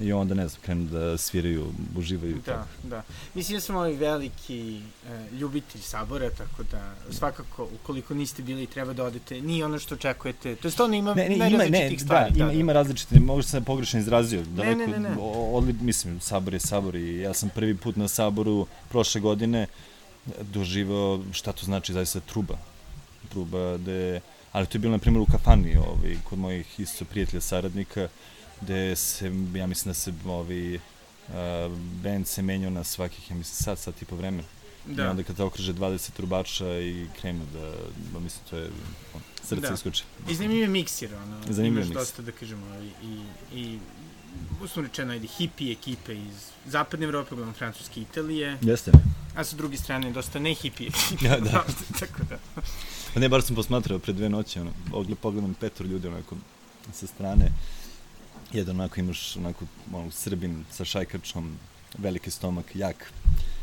i 0.00 0.12
onda 0.12 0.34
ne 0.34 0.48
znam, 0.48 0.62
krenu 0.62 0.84
da 0.84 1.18
sviraju, 1.18 1.66
uživaju. 1.96 2.34
Da, 2.34 2.52
tako. 2.52 2.68
da. 2.82 3.02
Mislim 3.34 3.56
da 3.56 3.60
sam 3.60 3.76
ovaj 3.76 3.92
veliki 3.92 4.80
e, 5.08 5.34
ljubitelj 5.36 5.80
sabora, 5.80 6.30
tako 6.30 6.62
da 6.70 6.94
svakako 7.10 7.68
ukoliko 7.74 8.14
niste 8.14 8.42
bili 8.42 8.66
treba 8.66 8.92
da 8.92 9.04
odete, 9.04 9.40
nije 9.40 9.64
ono 9.64 9.78
što 9.78 9.94
očekujete, 9.94 10.56
to 10.56 10.68
je 10.68 10.72
stvarno 10.72 10.96
ima 10.96 11.14
ne, 11.14 11.28
ne, 11.28 11.36
ima, 11.36 11.64
ne, 11.64 11.90
da, 11.90 11.98
stvari. 11.98 12.30
Da, 12.30 12.38
ima, 12.38 12.46
da. 12.46 12.52
ima 12.52 12.72
različite, 12.72 13.20
možda 13.20 13.50
sam 13.50 13.64
pogrešno 13.64 14.00
izrazio. 14.00 14.42
Daleko, 14.42 14.78
ne, 14.78 14.86
ne, 14.86 14.98
ne, 14.98 15.10
ne. 15.10 15.16
Odli, 15.52 15.72
mislim, 15.80 16.20
sabor 16.20 16.54
je 16.54 16.60
sabor 16.60 16.96
i 16.96 17.20
ja 17.20 17.34
sam 17.34 17.48
prvi 17.48 17.76
put 17.76 17.96
na 17.96 18.08
saboru 18.08 18.66
prošle 18.88 19.20
godine 19.20 19.66
doživao 20.40 21.22
šta 21.32 21.52
to 21.52 21.64
znači 21.64 21.92
zaista 21.92 22.20
truba. 22.20 22.58
Truba 23.28 23.76
gde, 23.76 24.20
ali 24.52 24.66
to 24.66 24.76
je 24.76 24.80
bilo 24.80 24.92
na 24.92 24.98
primjer 24.98 25.22
u 25.22 25.26
kafani, 25.32 25.76
ovaj, 25.76 26.16
kod 26.24 26.38
mojih 26.38 26.80
isto 26.80 27.04
prijatelja, 27.04 27.40
saradnika, 27.40 28.08
gde 28.60 28.96
se, 28.96 29.32
ja 29.54 29.66
mislim 29.66 29.90
da 29.90 29.94
se 29.94 30.12
ovi, 30.26 30.80
uh, 31.28 31.34
band 32.02 32.26
se 32.26 32.42
menjao 32.42 32.70
na 32.70 32.84
svakih, 32.84 33.30
ja 33.30 33.36
mislim, 33.36 33.56
sat, 33.56 33.78
sat 33.78 34.02
i 34.02 34.04
po 34.04 34.16
vremena. 34.16 34.48
Da. 34.86 35.04
I 35.04 35.06
onda 35.06 35.22
kad 35.22 35.40
okreže 35.40 35.74
20 35.74 36.10
trubača 36.10 36.78
i 36.78 37.06
krenu 37.20 37.46
da, 37.52 37.72
da 38.12 38.18
mislim, 38.18 38.44
to 38.50 38.56
je 38.56 38.70
on, 39.14 39.20
srce 39.42 39.60
da. 39.60 39.74
iskuče. 39.74 40.04
I 40.28 40.34
zanimljiv 40.34 40.62
je 40.62 40.68
miksir, 40.68 41.14
ono. 41.14 41.40
Zanimljiv 41.48 41.84
imaš 41.84 41.94
dosta, 41.94 42.22
da 42.22 42.32
kažemo, 42.32 42.66
i, 42.76 43.06
i, 43.06 43.20
i 43.60 43.78
uslovno 44.62 44.88
rečeno, 44.88 45.12
ajde, 45.12 45.26
hippie 45.26 45.72
ekipe 45.72 46.14
iz 46.14 46.50
zapadne 46.66 47.06
Evrope, 47.06 47.34
uglavnom 47.34 47.54
Francuske 47.54 48.00
i 48.00 48.02
Italije. 48.02 48.58
Jeste. 48.62 48.92
A 49.36 49.44
sa 49.44 49.56
druge 49.56 49.76
strane, 49.76 50.12
dosta 50.12 50.38
ne 50.38 50.54
hippie 50.54 50.88
ekipe. 50.94 51.26
Ja, 51.26 51.40
da. 51.40 51.64
Tako 52.00 52.24
da. 52.28 52.38
Pa 53.14 53.20
ne, 53.20 53.28
bar 53.28 53.42
sam 53.42 53.56
posmatrao 53.56 53.98
pre 53.98 54.12
dve 54.12 54.28
noći, 54.28 54.60
ono, 54.60 54.72
pogledam 55.20 55.54
petro 55.54 55.86
ljudi, 55.86 56.08
onako, 56.08 56.36
sa 56.92 57.06
strane 57.06 57.52
jedan 58.52 58.80
onako 58.80 59.00
imaš 59.00 59.36
onako 59.36 59.64
ono, 59.92 60.10
srbin 60.10 60.64
sa 60.70 60.84
šajkačom, 60.84 61.56
veliki 61.98 62.30
stomak, 62.30 62.76
jak, 62.76 63.12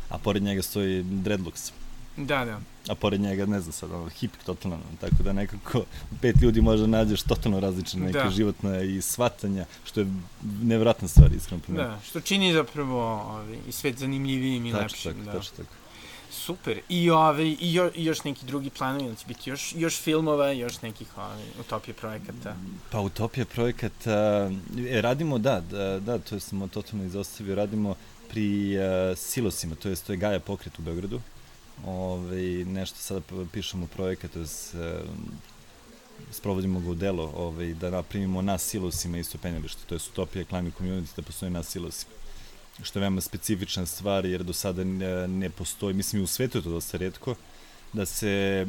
a 0.08 0.18
pored 0.18 0.42
njega 0.42 0.62
stoji 0.62 1.02
dreadlocks. 1.02 1.72
Da, 2.16 2.44
da. 2.44 2.60
A 2.88 2.94
pored 2.94 3.20
njega, 3.20 3.46
ne 3.46 3.60
znam 3.60 3.72
sad, 3.72 3.92
ono, 3.92 4.08
hipik 4.08 4.42
totalno, 4.42 4.78
tako 5.00 5.22
da 5.22 5.32
nekako 5.32 5.84
pet 6.20 6.36
ljudi 6.42 6.60
možda 6.60 6.86
nađeš 6.86 7.22
totalno 7.22 7.60
različne 7.60 8.00
neke 8.00 8.18
da. 8.18 8.30
životne 8.30 8.96
i 8.96 9.00
shvatanja, 9.00 9.64
što 9.84 10.00
je 10.00 10.06
nevratna 10.62 11.08
stvar, 11.08 11.32
iskreno. 11.32 11.62
Da, 11.68 12.00
što 12.04 12.20
čini 12.20 12.52
zapravo 12.52 13.22
ovaj, 13.22 13.58
i 13.68 13.72
svet 13.72 13.98
zanimljivijim 13.98 14.66
i 14.66 14.72
lepšim. 14.72 15.12
Tačno 15.12 15.12
tako, 15.12 15.24
da. 15.24 15.32
tačno 15.32 15.56
tako. 15.56 15.83
Super. 16.34 16.80
I, 16.88 17.10
ove, 17.10 17.48
i, 17.48 17.74
jo, 17.74 17.90
i 17.94 18.04
još 18.04 18.24
neki 18.24 18.46
drugi 18.46 18.70
planovi, 18.70 19.10
da 19.10 19.14
će 19.14 19.26
biti 19.26 19.50
još, 19.50 19.74
još 19.76 20.00
filmova, 20.00 20.50
još 20.50 20.82
nekih 20.82 21.18
ove, 21.18 21.44
utopije 21.60 21.94
projekata? 21.94 22.56
Pa 22.90 23.00
utopije 23.00 23.44
projekata, 23.44 24.50
e, 24.88 25.00
radimo, 25.00 25.38
da, 25.38 25.60
da, 25.60 26.00
da, 26.00 26.18
to 26.18 26.40
smo 26.40 26.68
totalno 26.68 27.04
izostavio, 27.04 27.54
radimo 27.54 27.94
pri 28.28 28.78
uh, 28.78 29.18
silosima, 29.18 29.74
to 29.74 29.88
je, 29.88 29.96
to 29.96 30.12
je 30.12 30.16
Gaja 30.16 30.40
pokret 30.40 30.78
u 30.78 30.82
Beogradu. 30.82 31.20
Ove, 31.86 32.64
nešto 32.64 32.98
sada 32.98 33.20
pišemo 33.52 33.86
projekat, 33.86 34.30
to 34.30 34.38
je 34.38 34.44
uh, 34.44 35.08
sprovodimo 36.30 36.80
ga 36.80 36.90
u 36.90 36.94
delo, 36.94 37.32
ove, 37.36 37.74
da 37.74 37.90
napravimo 37.90 38.42
na 38.42 38.58
silosima 38.58 39.18
isto 39.18 39.38
penjalište, 39.38 39.82
to 39.86 39.94
je 39.94 40.00
utopija 40.12 40.44
climbing 40.44 40.74
community, 40.80 41.16
da 41.16 41.22
postoji 41.22 41.50
na 41.50 41.62
silosima 41.62 42.23
što 42.82 42.98
je 42.98 43.00
veoma 43.00 43.20
specifična 43.20 43.86
stvar, 43.86 44.26
jer 44.26 44.42
do 44.42 44.52
sada 44.52 44.84
ne, 44.84 45.28
ne 45.28 45.50
postoji, 45.50 45.94
mislim 45.94 46.22
i 46.22 46.24
u 46.24 46.26
svetu 46.26 46.58
je 46.58 46.62
to 46.62 46.70
dosta 46.70 46.98
redko, 46.98 47.34
da 47.92 48.06
se, 48.06 48.66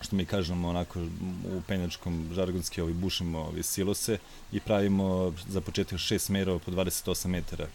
što 0.00 0.16
mi 0.16 0.26
kažemo 0.26 0.68
onako 0.68 1.00
u 1.44 1.62
penjačkom 1.66 2.30
žargonski, 2.34 2.80
ovi 2.80 2.92
bušimo 2.92 3.38
ovi 3.38 3.62
silose 3.62 4.18
i 4.52 4.60
pravimo 4.60 5.34
za 5.48 5.60
početak 5.60 5.98
šest 5.98 6.28
merova 6.28 6.58
po 6.58 6.70
28 6.70 7.26
metara 7.26 7.66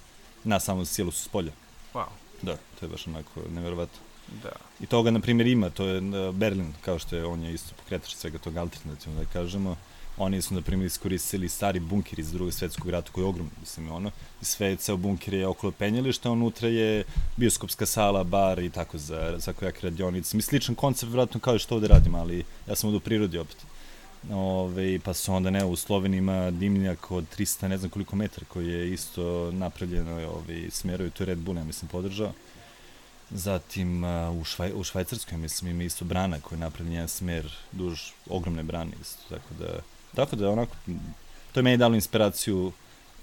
na 0.44 0.60
samom 0.60 0.86
silosu 0.86 1.24
s 1.24 1.28
polja. 1.28 1.52
Wow. 1.94 2.06
Da, 2.42 2.58
to 2.80 2.86
je 2.86 2.90
baš 2.90 3.08
onako 3.08 3.42
neverovatno. 3.50 4.00
Da. 4.44 4.52
I 4.80 4.86
toga, 4.86 5.12
na 5.12 5.20
primjer, 5.20 5.48
ima, 5.48 5.70
to 5.70 5.86
je 5.86 6.02
Berlin, 6.32 6.74
kao 6.82 7.00
što 7.00 7.16
je, 7.16 7.26
on 7.26 7.44
je 7.44 7.54
isto 7.54 7.76
pokretač 7.76 8.16
svega 8.16 8.38
toga 8.38 8.62
alternativno, 8.62 9.20
da 9.20 9.26
kažemo, 9.26 9.78
Oni 10.18 10.42
su, 10.42 10.54
na 10.54 10.62
primjer, 10.62 10.88
iskoristili 10.88 11.50
stari 11.50 11.80
bunkir 11.80 12.20
iz 12.20 12.32
drugog 12.32 12.54
svetskog 12.54 12.90
rata 12.90 13.12
koji 13.12 13.24
je 13.24 13.28
ogrom, 13.28 13.50
mislim, 13.60 13.92
ono, 13.92 14.12
i 14.42 14.46
sve, 14.46 14.76
ceo 14.76 14.98
bunkir 14.98 15.34
je 15.34 15.48
okolo 15.48 15.72
penjališta, 15.72 16.32
unutra 16.32 16.70
je 16.70 17.04
bioskopska 17.38 17.86
sala, 17.86 18.24
bar 18.24 18.60
i 18.60 18.70
tako 18.70 18.98
za, 18.98 19.36
za 19.38 19.54
kojake 19.54 19.80
radionice. 19.82 20.38
Mi 20.38 20.42
sličan 20.42 20.76
koncept, 20.76 21.10
vjerojatno, 21.12 21.40
kao 21.40 21.60
što 21.60 21.76
ovde 21.76 21.88
radim, 21.88 22.16
ali 22.16 22.44
ja 22.68 22.76
sam 22.76 22.88
ovde 22.88 22.98
u 22.98 23.00
prirodi 23.00 23.38
opet. 23.38 23.58
Ove, 24.32 25.00
pa 25.00 25.14
su 25.14 25.34
onda, 25.34 25.50
ne, 25.50 25.66
u 25.66 25.76
Sloveniji 25.76 26.18
ima 26.18 26.52
dimnjak 26.52 27.12
od 27.12 27.26
300, 27.38 27.68
ne 27.68 27.78
znam 27.78 27.90
koliko 27.90 28.16
metara, 28.16 28.46
koji 28.50 28.68
je 28.68 28.94
isto 28.94 29.52
napravljeno, 29.52 30.12
ove, 30.12 30.72
smerovi, 30.72 31.10
to 31.10 31.24
je 31.24 31.28
Red 31.28 31.38
Bull, 31.38 31.58
ja 31.58 31.64
mislim, 31.64 31.90
podržao. 31.90 32.34
Zatim 33.30 34.04
u, 34.40 34.44
Švaj, 34.44 34.72
u 34.76 34.84
Švajcarskoj, 34.84 35.38
mislim, 35.38 35.72
ima 35.72 35.84
isto 35.84 36.06
brana 36.06 36.40
koja 36.40 36.58
je 36.58 36.60
napravljen 36.60 36.94
jedan 36.94 37.08
smer 37.08 37.54
duž 37.72 38.02
ogromne 38.30 38.64
brane 38.64 38.92
isto, 39.02 39.22
tako 39.30 39.54
da 39.60 39.80
Tako 40.16 40.36
da, 40.36 40.50
onako, 40.50 40.76
to 41.52 41.60
je 41.60 41.64
meni 41.64 41.78
dalo 41.78 41.96
inspiraciju 41.96 42.72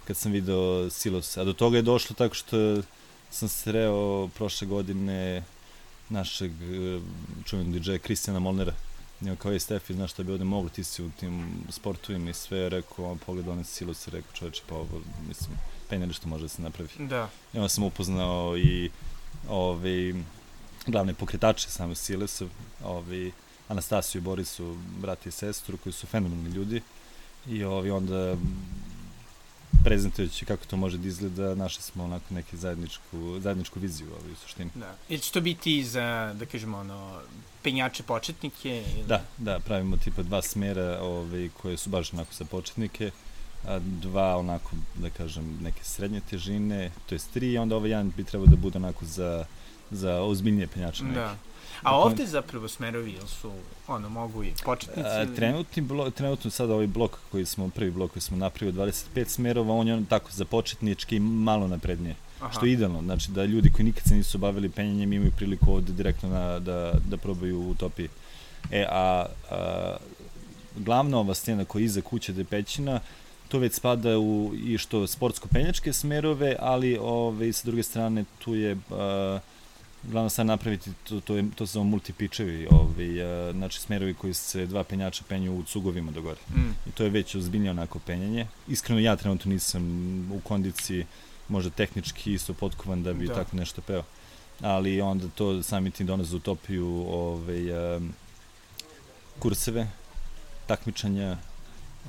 kad 0.04 0.16
sam 0.16 0.32
video 0.32 0.90
Silos. 0.90 1.36
A 1.36 1.44
do 1.44 1.52
toga 1.52 1.76
je 1.76 1.82
došlo 1.82 2.16
tako 2.16 2.34
što 2.34 2.82
sam 3.30 3.48
sreo 3.48 4.28
prošle 4.28 4.66
godine 4.66 5.42
našeg 6.08 6.50
e, 6.50 7.00
čuvenog 7.44 7.78
DJ-a 7.78 7.98
Kristijana 7.98 8.40
Molnera. 8.40 8.72
Njima 9.20 9.36
kao 9.36 9.52
je 9.52 9.60
Stefi, 9.60 9.94
znaš 9.94 10.10
šta 10.10 10.22
bi 10.22 10.32
ovde 10.32 10.44
moglo, 10.44 10.70
ti 10.70 10.84
si 10.84 11.02
u 11.02 11.10
tim 11.10 11.64
sportovima 11.70 12.30
i 12.30 12.34
sve, 12.34 12.68
rekao, 12.68 13.16
pogled 13.26 13.48
one 13.48 13.64
Silos, 13.64 14.08
rekao 14.08 14.32
čoveče, 14.32 14.62
pa 14.68 14.74
ovo, 14.74 15.00
mislim, 15.28 15.58
penjali 15.88 16.12
što 16.12 16.28
može 16.28 16.42
da 16.42 16.48
se 16.48 16.62
napravi. 16.62 16.88
Da. 16.98 17.28
I 17.54 17.56
onda 17.56 17.68
sam 17.68 17.84
upoznao 17.84 18.58
i 18.58 18.90
ove, 19.48 20.14
glavne 20.86 21.14
pokretače 21.14 21.68
same 21.70 21.94
Silosa, 21.94 22.46
ove, 22.84 23.30
Anastasiju 23.72 24.20
i 24.20 24.22
Borisu, 24.22 24.76
brati 25.00 25.28
i 25.28 25.32
sestru, 25.32 25.76
koji 25.76 25.92
su 25.92 26.06
fenomenalni 26.06 26.50
ljudi. 26.50 26.82
I 27.48 27.64
ovi 27.64 27.90
onda 27.90 28.36
prezentujući 29.84 30.44
kako 30.44 30.64
to 30.64 30.76
može 30.76 30.98
da 30.98 31.08
izgleda, 31.08 31.54
našli 31.54 31.82
smo 31.82 32.04
onako 32.04 32.34
neki 32.34 32.56
zajedničku, 32.56 33.40
zajedničku 33.40 33.80
viziju 33.80 34.08
ovaj, 34.20 34.32
u 34.32 34.36
suštini. 34.36 34.70
Da. 34.74 34.94
Ili 35.08 35.20
će 35.20 35.32
to 35.32 35.40
biti 35.40 35.84
za, 35.84 36.34
da 36.38 36.46
kažemo, 36.46 36.78
ono, 36.78 37.20
penjače 37.62 38.02
početnike? 38.02 38.68
Ili... 38.68 39.06
Da, 39.06 39.24
da, 39.38 39.58
pravimo 39.58 39.96
tipa 39.96 40.22
dva 40.22 40.42
smera 40.42 40.98
ovaj, 41.02 41.48
koje 41.62 41.76
su 41.76 41.90
baš 41.90 42.12
onako 42.12 42.34
za 42.34 42.44
početnike, 42.44 43.10
a 43.66 43.78
dva 43.78 44.36
onako, 44.36 44.70
da 44.94 45.10
kažem, 45.10 45.58
neke 45.62 45.84
srednje 45.84 46.20
težine, 46.30 46.90
to 47.06 47.14
je 47.14 47.18
tri, 47.34 47.58
onda 47.58 47.76
ovaj 47.76 47.90
jedan 47.90 48.12
bi 48.16 48.24
trebao 48.24 48.46
da 48.46 48.56
bude 48.56 48.78
onako 48.78 49.04
za, 49.04 49.44
za 49.90 50.20
ozbiljnije 50.20 50.66
penjače 50.66 51.04
neke. 51.04 51.20
Da. 51.20 51.36
A 51.82 51.96
ovde 51.96 52.26
zapravo 52.26 52.68
smerovi, 52.68 53.10
ili 53.10 53.28
su, 53.28 53.52
ono, 53.88 54.08
mogu 54.08 54.44
i 54.44 54.52
početnici? 54.64 55.08
A, 55.08 55.26
trenutni 55.36 55.82
blok, 55.82 56.14
trenutno 56.14 56.50
sad 56.50 56.70
ovaj 56.70 56.86
blok 56.86 57.18
koji 57.30 57.46
smo, 57.46 57.68
prvi 57.68 57.90
blok 57.90 58.12
koji 58.12 58.22
smo 58.22 58.36
napravili 58.36 58.78
25 58.78 59.28
smerova, 59.28 59.74
on 59.74 59.88
je 59.88 59.94
on 59.94 60.04
tako 60.04 60.30
za 60.30 60.44
početnički 60.44 61.20
malo 61.20 61.68
naprednije. 61.68 62.14
Aha. 62.40 62.52
Što 62.52 62.66
je 62.66 62.72
idealno, 62.72 63.02
znači 63.02 63.30
da 63.30 63.44
ljudi 63.44 63.70
koji 63.70 63.84
nikad 63.84 64.04
se 64.04 64.14
nisu 64.14 64.38
bavili 64.38 64.68
penjanjem 64.68 65.12
imaju 65.12 65.32
priliku 65.36 65.72
ovde 65.72 65.92
direktno 65.92 66.28
na, 66.28 66.58
da, 66.58 66.92
da 67.08 67.16
probaju 67.16 67.70
utopije. 67.70 68.08
E, 68.70 68.86
a, 68.90 69.26
a 69.50 69.96
glavna 70.76 71.18
ova 71.18 71.34
stena 71.34 71.64
koja 71.64 71.80
je 71.80 71.84
iza 71.84 72.00
kuće 72.00 72.32
de 72.32 72.44
pećina, 72.44 73.00
to 73.48 73.58
već 73.58 73.74
spada 73.74 74.18
u 74.18 74.52
i 74.64 74.78
što 74.78 75.06
sportsko-penjačke 75.06 75.92
smerove, 75.92 76.56
ali 76.60 76.98
ove, 77.00 77.48
i 77.48 77.52
sa 77.52 77.66
druge 77.66 77.82
strane 77.82 78.24
tu 78.38 78.54
je 78.54 78.76
a, 78.90 79.38
glavno 80.02 80.30
sad 80.30 80.46
napraviti, 80.46 80.90
to, 81.08 81.20
to, 81.20 81.36
je, 81.36 81.44
to 81.54 81.66
se 81.66 81.72
zove 81.72 81.86
multipičevi, 81.86 82.66
ovi, 82.70 83.22
uh, 83.22 83.56
znači 83.56 83.80
smerovi 83.80 84.14
koji 84.14 84.34
se 84.34 84.66
dva 84.66 84.84
penjača 84.84 85.24
penju 85.28 85.58
u 85.58 85.62
cugovima 85.62 86.12
do 86.12 86.22
gore. 86.22 86.40
Mm. 86.50 86.88
I 86.88 86.90
to 86.90 87.04
je 87.04 87.10
već 87.10 87.34
ozbiljnije 87.34 87.70
onako 87.70 87.98
penjanje. 87.98 88.46
Iskreno 88.68 89.00
ja 89.00 89.16
trenutno 89.16 89.52
nisam 89.52 89.82
u 90.32 90.40
kondiciji, 90.40 91.06
možda 91.48 91.70
tehnički 91.70 92.32
isto 92.32 92.54
potkovan 92.54 93.02
da 93.02 93.12
bi 93.12 93.26
da. 93.26 93.34
tako 93.34 93.56
nešto 93.56 93.82
peo. 93.82 94.02
Ali 94.60 95.00
onda 95.00 95.28
to 95.34 95.62
sami 95.62 95.90
tim 95.90 96.06
donose 96.06 96.36
utopiju 96.36 97.04
ove, 97.08 97.96
um, 97.96 98.12
kurseve, 99.38 99.88
takmičanja, 100.66 101.36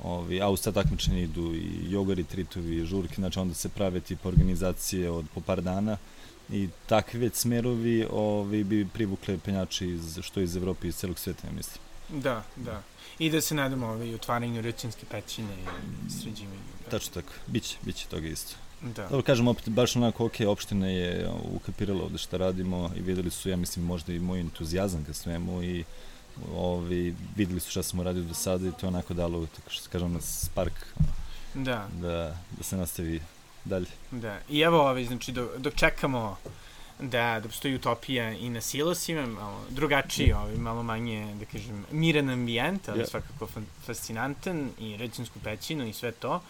Ovi, 0.02 0.40
a 0.42 0.48
uz 0.48 0.62
ta 0.62 0.72
takmičenja 0.72 1.18
idu 1.18 1.54
i 1.54 1.90
jogari, 1.90 2.24
tritovi, 2.24 2.86
žurke, 2.86 3.14
znači 3.14 3.38
onda 3.38 3.54
se 3.54 3.68
prave 3.68 4.00
tip 4.00 4.26
organizacije 4.26 5.10
od 5.10 5.24
po 5.34 5.40
par 5.40 5.62
dana 5.62 5.96
i 6.50 6.68
takvi 6.86 7.20
već 7.20 7.34
smerovi 7.34 8.06
ovi, 8.10 8.64
bi 8.64 8.88
privukle 8.92 9.38
penjači 9.38 9.86
iz, 9.86 10.18
što 10.22 10.40
iz 10.40 10.56
Evrope 10.56 10.86
i 10.86 10.88
iz 10.88 10.96
celog 10.96 11.18
sveta, 11.18 11.46
ja 11.46 11.52
mislim. 11.52 11.78
Da, 12.08 12.42
da. 12.56 12.82
I 13.18 13.30
da 13.30 13.40
se 13.40 13.54
nadamo 13.54 13.86
ovaj, 13.86 14.14
otvaranju 14.14 14.62
rutinske 14.62 15.06
pećine 15.10 15.54
i 15.54 16.10
sređivanju. 16.10 16.60
Da. 16.84 16.90
Tačno 16.90 17.22
tako, 17.22 17.32
biće, 17.46 17.76
biće 17.82 18.06
toga 18.08 18.28
isto. 18.28 18.56
Da. 18.80 19.02
Dobro, 19.02 19.22
kažem, 19.22 19.48
opet, 19.48 19.68
baš 19.68 19.96
onako, 19.96 20.26
ok, 20.26 20.34
opština 20.48 20.88
je 20.88 21.30
ukapirala 21.54 22.02
ovde 22.02 22.18
šta 22.18 22.36
radimo 22.36 22.90
i 22.96 23.00
videli 23.00 23.30
su, 23.30 23.48
ja 23.48 23.56
mislim, 23.56 23.84
možda 23.84 24.12
i 24.12 24.18
moj 24.18 24.40
entuzijazam 24.40 25.04
ka 25.04 25.12
svemu 25.12 25.62
i 25.62 25.84
ovi, 26.56 27.14
videli 27.36 27.60
su 27.60 27.70
šta 27.70 27.82
smo 27.82 28.02
radili 28.02 28.26
do 28.26 28.34
sada 28.34 28.68
i 28.68 28.72
to 28.80 28.88
onako 28.88 29.14
dalo, 29.14 29.46
tako 29.46 29.70
što 29.70 29.90
kažem, 29.90 30.18
spark 30.20 30.86
da. 31.54 31.88
da, 32.00 32.36
da 32.56 32.62
se 32.62 32.76
nastavi 32.76 33.20
dalje. 33.64 33.86
Da, 34.10 34.38
i 34.48 34.60
evo, 34.60 34.80
ovaj, 34.80 35.04
znači, 35.04 35.32
dok, 35.32 35.56
dok 35.56 35.74
čekamo 35.74 36.36
da, 37.00 37.40
da 37.42 37.48
postoji 37.48 37.74
utopija 37.74 38.32
i 38.32 38.50
na 38.50 38.60
silosima, 38.60 39.26
malo 39.26 39.60
drugačiji, 39.70 40.26
yeah. 40.26 40.36
ovaj, 40.36 40.56
malo 40.56 40.82
manje, 40.82 41.34
da 41.34 41.44
kažem, 41.44 41.84
miran 41.90 42.30
ambijent, 42.30 42.88
ali 42.88 43.00
yeah. 43.00 43.10
svakako 43.10 43.48
fascinantan 43.86 44.70
i 44.78 44.96
recinsku 44.96 45.38
pećinu 45.44 45.86
i 45.86 45.92
sve 45.92 46.12
to. 46.12 46.40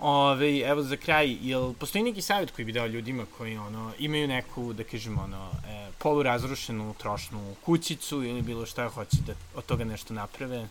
Ove, 0.00 0.58
evo 0.58 0.82
za 0.82 0.96
kraj, 0.96 1.36
jel 1.42 1.72
postoji 1.72 2.04
neki 2.04 2.22
savjet 2.22 2.50
koji 2.50 2.66
bi 2.66 2.72
dao 2.72 2.86
ljudima 2.86 3.26
koji 3.38 3.56
ono, 3.56 3.92
imaju 3.98 4.28
neku, 4.28 4.72
da 4.72 4.84
kažem, 4.84 5.18
ono, 5.18 5.50
e, 5.68 5.88
polurazrušenu 5.98 6.94
trošnu 6.98 7.54
kućicu 7.64 8.22
ili 8.22 8.42
bilo 8.42 8.66
šta 8.66 8.88
hoće 8.88 9.16
da 9.26 9.32
od 9.54 9.66
toga 9.66 9.84
nešto 9.84 10.14
naprave? 10.14 10.68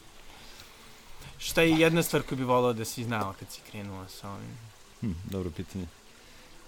Šta 1.37 1.61
je 1.61 1.79
jedna 1.79 2.03
stvar 2.03 2.23
koju 2.23 2.37
bi 2.37 2.43
volao 2.43 2.73
da 2.73 2.85
si 2.85 3.03
znala 3.03 3.33
kad 3.39 3.51
si 3.51 3.61
krenula 3.71 4.07
sa 4.07 4.29
ovim? 4.29 4.66
Hm, 5.01 5.11
dobro 5.31 5.51
pitanje. 5.51 5.85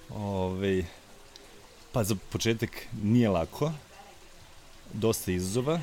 Ove, 0.10 0.86
pa 1.92 2.04
za 2.04 2.16
početak 2.30 2.70
nije 3.04 3.30
lako, 3.30 3.72
dosta 4.94 5.32
izazova, 5.32 5.82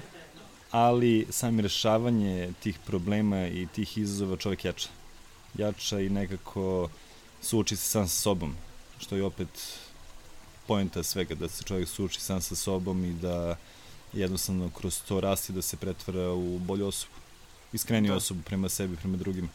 ali 0.71 1.27
sami 1.31 1.63
rešavanje 1.63 2.53
tih 2.63 2.79
problema 2.87 3.47
i 3.47 3.67
tih 3.75 3.99
izazova 3.99 4.37
čovek 4.37 4.65
jača. 4.65 4.89
Jača 5.55 6.01
i 6.01 6.09
nekako 6.09 6.89
suoči 7.43 7.77
se 7.77 7.91
sam 7.91 8.09
sa 8.09 8.23
sobom, 8.23 8.55
što 8.99 9.17
je 9.17 9.25
opet 9.25 9.79
pojenta 10.67 11.03
svega, 11.03 11.35
da 11.35 11.49
se 11.49 11.65
čovjek 11.65 11.89
suoči 11.89 12.21
sam 12.21 12.41
sa 12.41 12.57
sobom 12.57 13.05
i 13.05 13.13
da 13.13 13.57
jednostavno 14.13 14.71
kroz 14.71 15.01
to 15.09 15.21
rasti 15.21 15.53
da 15.53 15.63
se 15.63 15.77
pretvara 15.77 16.33
u 16.33 16.59
bolju 16.59 16.87
osobu. 16.87 17.15
Iskreniju 17.73 18.11
da. 18.11 18.17
osobu 18.17 18.43
prema 18.43 18.69
sebi, 18.69 18.97
prema 18.97 19.17
drugima. 19.17 19.49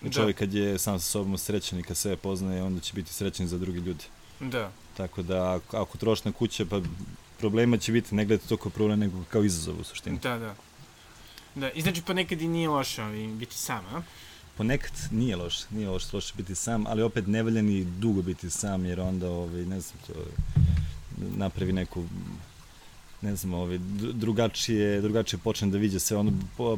Da. 0.00 0.10
Čovjek 0.10 0.38
kad 0.38 0.54
je 0.54 0.78
sam 0.78 1.00
sa 1.00 1.10
sobom 1.10 1.38
srećan 1.38 1.78
i 1.78 1.82
kad 1.82 1.96
sve 1.96 2.16
poznaje, 2.16 2.62
onda 2.62 2.80
će 2.80 2.92
biti 2.94 3.12
srećan 3.12 3.46
za 3.46 3.58
drugi 3.58 3.78
ljudi. 3.78 4.04
Da. 4.40 4.70
Tako 4.96 5.22
da 5.22 5.54
ako, 5.54 5.76
ako 5.76 5.98
trošna 5.98 6.32
kuća, 6.32 6.64
pa 6.64 6.80
problema 7.38 7.76
će 7.78 7.92
biti 7.92 8.14
ne 8.14 8.24
gledati 8.24 8.48
to 8.48 8.56
kao 8.56 8.70
problem, 8.70 8.98
nego 8.98 9.24
kao 9.30 9.44
izazov 9.44 9.80
u 9.80 9.84
suštini. 9.84 10.18
Da, 10.18 10.38
da. 10.38 10.54
Da, 11.54 11.70
i 11.70 11.82
znači 11.82 12.02
ponekad 12.02 12.40
i 12.40 12.48
nije 12.48 12.68
loše 12.68 13.02
biti 13.38 13.54
sam, 13.54 13.84
a? 13.94 14.02
Ponekad 14.56 14.92
nije 15.10 15.36
loše, 15.36 15.64
nije 15.70 15.88
loše, 15.88 16.06
loše 16.12 16.34
biti 16.36 16.54
sam, 16.54 16.86
ali 16.86 17.02
opet 17.02 17.26
ne 17.26 17.42
valja 17.42 17.62
ni 17.62 17.84
dugo 17.84 18.22
biti 18.22 18.50
sam, 18.50 18.84
jer 18.84 19.00
onda, 19.00 19.30
ovaj, 19.30 19.64
ne 19.64 19.80
znam, 19.80 19.98
to 20.06 20.12
napravi 21.36 21.72
neku 21.72 22.04
ne 23.22 23.36
znam, 23.36 23.54
ovaj, 23.54 23.78
drugačije, 24.12 25.00
drugačije 25.00 25.40
počne 25.44 25.68
da 25.68 25.78
viđe 25.78 25.98
sve, 25.98 26.16
ono 26.16 26.32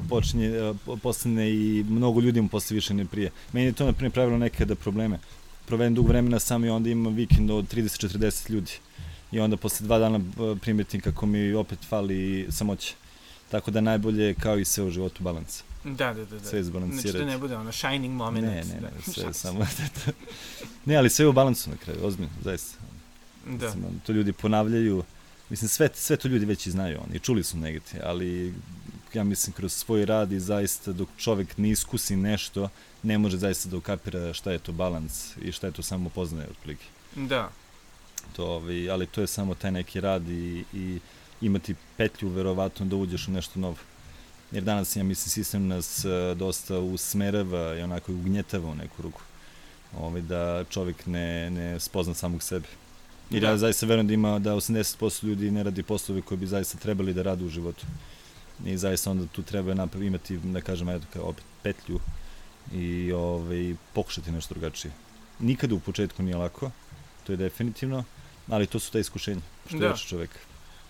počne, 0.09 0.75
postane 1.03 1.51
i 1.51 1.85
mnogo 1.89 2.21
ljudi 2.21 2.41
mu 2.41 2.49
posle 2.49 2.75
više 2.75 2.95
ne 2.95 3.05
prije. 3.05 3.31
Meni 3.53 3.67
je 3.67 3.73
to, 3.73 3.87
na 3.87 3.93
primjer, 3.93 4.13
pravilo 4.13 4.39
nekada 4.39 4.75
probleme. 4.75 5.19
Provedem 5.67 5.95
dug 5.95 6.09
vremena 6.09 6.39
sam 6.39 6.65
i 6.65 6.69
onda 6.69 6.91
imam 6.91 7.15
vikend 7.15 7.51
od 7.51 7.75
30-40 7.75 8.51
ljudi. 8.51 8.73
I 9.33 9.41
onda 9.41 9.57
posle 9.57 9.87
dva 9.87 9.99
dana 9.99 10.21
primetim 10.61 11.01
kako 11.01 11.27
mi 11.27 11.53
opet 11.55 11.79
fali 11.89 12.47
samoće. 12.51 12.95
Tako 13.51 13.71
da 13.71 13.81
najbolje 13.81 14.35
kao 14.35 14.59
i 14.59 14.65
sve 14.65 14.85
u 14.85 14.91
životu 14.91 15.23
balans. 15.23 15.63
Da, 15.85 16.13
da, 16.13 16.25
da. 16.25 16.39
da. 16.39 16.45
Sve 16.45 16.61
izbalansirati. 16.61 17.11
Znači 17.11 17.25
da 17.25 17.31
ne 17.31 17.39
bude 17.39 17.57
ono 17.57 17.73
shining 17.73 18.15
moment. 18.15 18.47
Ne, 18.47 18.55
ne, 18.55 18.81
ne, 18.81 18.91
da, 19.07 19.13
sve 19.13 19.33
samo... 19.33 19.67
ne, 20.87 20.97
ali 20.97 21.11
sve 21.11 21.27
u 21.27 21.33
balansu 21.33 21.71
na 21.71 21.77
kraju, 21.77 21.99
ozbiljno, 22.03 22.31
zaista. 22.45 22.79
Da. 23.47 23.67
Mislim, 23.67 24.01
to 24.07 24.13
ljudi 24.13 24.33
ponavljaju, 24.33 25.03
Mislim, 25.51 25.69
sve, 25.69 25.89
sve 25.95 26.17
to 26.17 26.29
ljudi 26.29 26.47
već 26.47 26.67
i 26.67 26.71
znaju 26.71 26.99
oni, 27.09 27.19
čuli 27.19 27.43
su 27.43 27.59
negati, 27.59 27.97
ali 28.03 28.55
ja 29.15 29.25
mislim 29.25 29.53
kroz 29.53 29.73
svoj 29.73 30.05
rad 30.05 30.33
i 30.33 30.41
zaista 30.41 30.93
dok 30.93 31.09
čovek 31.17 31.59
ne 31.59 31.71
iskusi 31.71 32.17
nešto, 32.17 32.69
ne 33.03 33.19
može 33.19 33.39
zaista 33.39 33.69
da 33.69 33.77
ukapira 33.77 34.35
šta 34.35 34.53
je 34.53 34.59
to 34.59 34.73
balans 34.73 35.37
i 35.43 35.53
šta 35.53 35.67
je 35.67 35.73
to 35.73 35.83
samo 35.83 36.09
poznaje 36.09 36.49
otprilike. 36.51 36.85
Da. 37.15 37.51
To, 38.37 38.47
ovaj, 38.47 38.91
ali 38.91 39.07
to 39.07 39.21
je 39.21 39.27
samo 39.27 39.55
taj 39.55 39.73
neki 39.73 40.01
rad 40.01 40.29
i, 40.29 40.65
i 40.73 40.99
imati 41.41 41.75
petlju 41.97 42.29
verovatno 42.29 42.87
da 42.87 42.97
uđeš 42.97 43.29
u 43.29 43.31
nešto 43.31 43.61
novo. 43.61 43.77
Jer 44.53 44.65
danas, 44.65 44.97
ja 44.97 45.05
mislim, 45.05 45.31
sistem 45.31 45.69
nas 45.69 46.05
uh, 46.05 46.39
dosta 46.39 46.79
usmerava 46.79 47.77
i 47.79 47.83
onako 47.83 48.13
ugnjetava 48.13 48.71
u 48.71 48.75
neku 48.75 49.03
ruku. 49.03 49.23
Ovaj, 49.99 50.21
da 50.21 50.65
čovjek 50.71 51.07
ne, 51.07 51.51
ne 51.51 51.81
spozna 51.81 52.15
samog 52.15 52.43
sebe. 52.43 52.69
Jer 53.31 53.43
da. 53.43 53.49
ja 53.49 53.57
zaista 53.57 53.87
verujem 53.87 54.07
da 54.07 54.15
ima 54.15 54.39
da 54.39 54.55
80% 54.55 55.25
ljudi 55.25 55.51
ne 55.51 55.63
radi 55.63 55.83
poslove 55.83 56.23
koji 56.23 56.39
bi 56.39 56.47
zaista 56.47 56.79
trebali 56.79 57.15
da 57.15 57.23
rade 57.23 57.45
u 57.45 57.49
životu. 57.49 57.87
I 58.65 58.77
zaista 58.77 59.11
onda 59.11 59.27
tu 59.27 59.43
treba 59.43 59.75
napravi, 59.75 60.07
imati, 60.07 60.37
da 60.37 60.61
kažem, 60.61 60.89
eto, 60.89 61.07
kao 61.13 61.23
opet 61.23 61.45
petlju 61.63 62.01
i 62.73 63.13
ovaj, 63.13 63.75
pokušati 63.95 64.33
nešto 64.33 64.55
drugačije. 64.55 64.93
Nikada 65.39 65.75
u 65.75 65.81
početku 65.81 66.23
nije 66.23 66.37
lako, 66.37 66.71
to 67.27 67.33
je 67.33 67.37
definitivno, 67.37 68.05
ali 68.49 68.67
to 68.67 68.79
su 68.79 68.93
ta 68.93 68.99
iskušenja, 68.99 69.41
što 69.69 69.79
da. 69.79 69.87
je 69.87 69.97
čovek. 69.97 70.31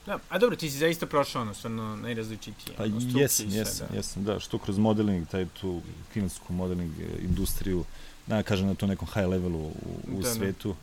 Da, 0.06 0.18
a 0.28 0.38
dobro, 0.38 0.56
ti 0.56 0.70
si 0.70 0.78
zaista 0.78 1.06
prošao 1.06 1.42
ono, 1.42 1.54
stvarno 1.54 1.96
najrazličitiji. 1.96 2.74
Pa 2.76 2.84
jesam, 2.84 3.50
jesam, 3.50 3.86
da. 3.90 3.96
jesam, 3.96 4.24
da, 4.24 4.40
što 4.40 4.58
kroz 4.58 4.78
modeling, 4.78 5.28
taj 5.28 5.46
tu 5.60 5.80
filmsku 6.12 6.52
modeling 6.52 6.92
e, 7.00 7.22
industriju, 7.22 7.84
da 8.26 8.42
kažem 8.42 8.66
na 8.66 8.74
to 8.74 8.86
nekom 8.86 9.08
high 9.08 9.28
levelu 9.28 9.58
u, 9.58 9.74
u 10.12 10.22
da, 10.22 10.28
da. 10.28 10.34
svetu, 10.34 10.68
da 10.68 10.74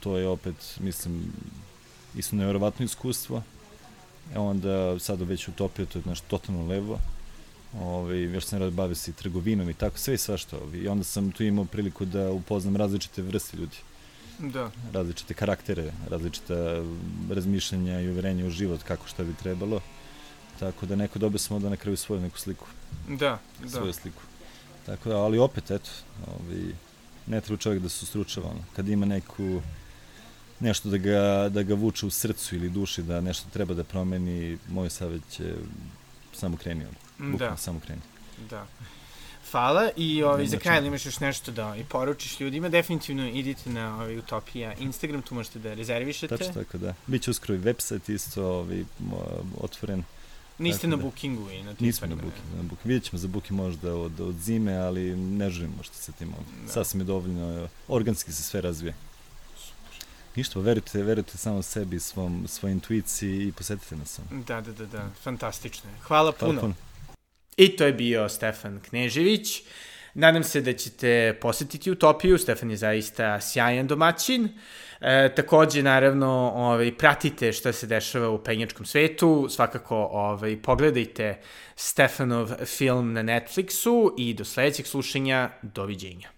to 0.00 0.16
je 0.16 0.28
opet, 0.28 0.78
mislim, 0.80 1.32
isto 2.14 2.36
nevjerovatno 2.36 2.84
iskustvo. 2.84 3.42
E 4.34 4.38
onda 4.38 4.98
sada 4.98 5.24
već 5.24 5.48
utopio, 5.48 5.86
to 5.86 5.98
je 5.98 6.02
nešto 6.06 6.26
totalno 6.28 6.66
levo. 6.66 6.98
Ove, 7.80 8.22
još 8.22 8.44
sam 8.44 8.58
rad 8.58 8.72
bavio 8.72 8.94
se 8.94 9.10
i 9.10 9.14
trgovinom 9.14 9.70
i 9.70 9.74
tako, 9.74 9.98
sve 9.98 10.14
i 10.14 10.18
svašta. 10.18 10.56
Ove. 10.56 10.78
I 10.78 10.88
onda 10.88 11.04
sam 11.04 11.32
tu 11.32 11.44
imao 11.44 11.64
priliku 11.64 12.04
da 12.04 12.30
upoznam 12.30 12.76
različite 12.76 13.22
vrste 13.22 13.56
ljudi. 13.56 13.76
Da. 14.38 14.70
Različite 14.92 15.34
karaktere, 15.34 15.92
različita 16.10 16.54
razmišljanja 17.30 18.00
i 18.00 18.08
uverenja 18.08 18.46
u 18.46 18.50
život, 18.50 18.82
kako 18.82 19.08
šta 19.08 19.24
bi 19.24 19.34
trebalo. 19.34 19.80
Tako 20.58 20.86
da 20.86 20.96
neko 20.96 21.18
dobio 21.18 21.38
sam 21.38 21.56
onda 21.56 21.68
na 21.68 21.76
kraju 21.76 21.96
svoju 21.96 22.20
neku 22.20 22.38
sliku. 22.38 22.66
Da, 23.08 23.38
da. 23.62 23.68
Svoju 23.68 23.92
sliku. 23.92 24.22
Tako 24.86 25.08
da, 25.08 25.16
ali 25.16 25.38
opet, 25.38 25.70
eto, 25.70 25.90
ovi, 26.26 26.74
ne 27.26 27.40
treba 27.40 27.60
čovjek 27.60 27.82
da 27.82 27.88
se 27.88 28.04
ustručava. 28.04 28.50
Ono. 28.50 28.60
Kad 28.76 28.88
ima 28.88 29.06
neku 29.06 29.60
nešto 30.60 30.88
da 30.88 30.96
ga, 30.96 31.48
da 31.48 31.62
ga 31.62 31.74
vuče 31.74 32.06
u 32.06 32.10
srcu 32.10 32.56
ili 32.56 32.68
duši, 32.68 33.02
da 33.02 33.20
nešto 33.20 33.48
treba 33.50 33.74
da 33.74 33.84
promeni, 33.84 34.58
moj 34.68 34.90
savjet 34.90 35.22
će 35.30 35.54
samo 36.32 36.56
kreni 36.56 36.84
on. 36.84 37.36
Da. 37.36 37.56
samo 37.56 37.80
kreni. 37.80 38.00
Da. 38.50 38.66
Hvala 39.50 39.90
i 39.96 40.22
ovaj, 40.22 40.46
za 40.46 40.58
kraj 40.58 40.86
imaš 40.86 41.06
još 41.06 41.20
nešto 41.20 41.52
da 41.52 41.76
i 41.76 41.84
poručiš 41.84 42.40
ljudima, 42.40 42.68
definitivno 42.68 43.28
idite 43.28 43.70
na 43.70 43.94
ovaj, 43.94 44.18
Utopija 44.18 44.74
Instagram, 44.74 45.22
tu 45.22 45.34
možete 45.34 45.58
da 45.58 45.74
rezervišete. 45.74 46.36
Tačno 46.36 46.52
tako, 46.54 46.78
da. 46.78 46.94
Biće 47.06 47.30
uskoro 47.30 47.54
i 47.54 47.58
website 47.58 48.14
isto 48.14 48.46
ovaj, 48.46 48.84
otvoren. 49.60 50.04
Niste 50.58 50.80
tako 50.80 50.90
na 50.90 50.96
da. 50.96 51.02
bookingu 51.02 51.50
i 51.50 51.62
na 51.62 51.74
tim 51.74 51.86
Nismo 51.86 52.06
na 52.06 52.14
bookingu, 52.14 52.56
na 52.56 52.62
bookingu. 52.62 52.80
Vidjet 52.84 53.04
ćemo 53.04 53.18
za 53.18 53.28
booking 53.28 53.60
možda 53.60 53.94
od, 53.94 54.20
od 54.20 54.34
zime, 54.34 54.76
ali 54.76 55.16
ne 55.16 55.50
želimo 55.50 55.76
možda 55.76 55.94
sa 55.94 56.12
tim 56.12 56.28
ovdje. 56.28 56.52
Da. 56.66 56.72
Sasvim 56.72 57.00
je 57.00 57.04
dovoljno, 57.04 57.68
organski 57.88 58.32
se 58.32 58.42
sve 58.42 58.60
razvije. 58.60 58.94
Ništa, 60.36 60.60
verujte, 60.60 61.02
verujte 61.02 61.38
samo 61.38 61.62
sebi, 61.62 62.00
svom, 62.00 62.44
svoj 62.48 62.72
intuiciji 62.72 63.48
i 63.48 63.52
posetite 63.52 63.96
nas. 63.96 64.20
Da, 64.30 64.60
da, 64.60 64.72
da, 64.72 64.86
da, 64.86 65.10
fantastično. 65.22 65.90
Hvala, 66.02 66.32
Hvala 66.38 66.52
puno. 66.52 66.60
puno. 66.60 66.74
I 67.56 67.76
to 67.76 67.84
je 67.84 67.92
bio 67.92 68.28
Stefan 68.28 68.80
Knežević. 68.88 69.62
Nadam 70.14 70.44
se 70.44 70.60
da 70.60 70.72
ćete 70.72 71.38
posetiti 71.40 71.90
Utopiju, 71.90 72.38
Stefan 72.38 72.70
je 72.70 72.76
zaista 72.76 73.40
sjajan 73.40 73.86
domaćin. 73.86 74.48
E, 75.00 75.34
takođe, 75.36 75.82
naravno, 75.82 76.52
ovaj, 76.54 76.96
pratite 76.96 77.52
šta 77.52 77.72
se 77.72 77.86
dešava 77.86 78.28
u 78.28 78.44
penjačkom 78.44 78.86
svetu, 78.86 79.46
svakako 79.50 79.96
ovaj, 79.96 80.62
pogledajte 80.62 81.38
Stefanov 81.76 82.50
film 82.64 83.12
na 83.12 83.22
Netflixu 83.22 84.14
i 84.18 84.34
do 84.34 84.44
sledećeg 84.44 84.86
slušanja, 84.86 85.50
doviđenja. 85.62 86.37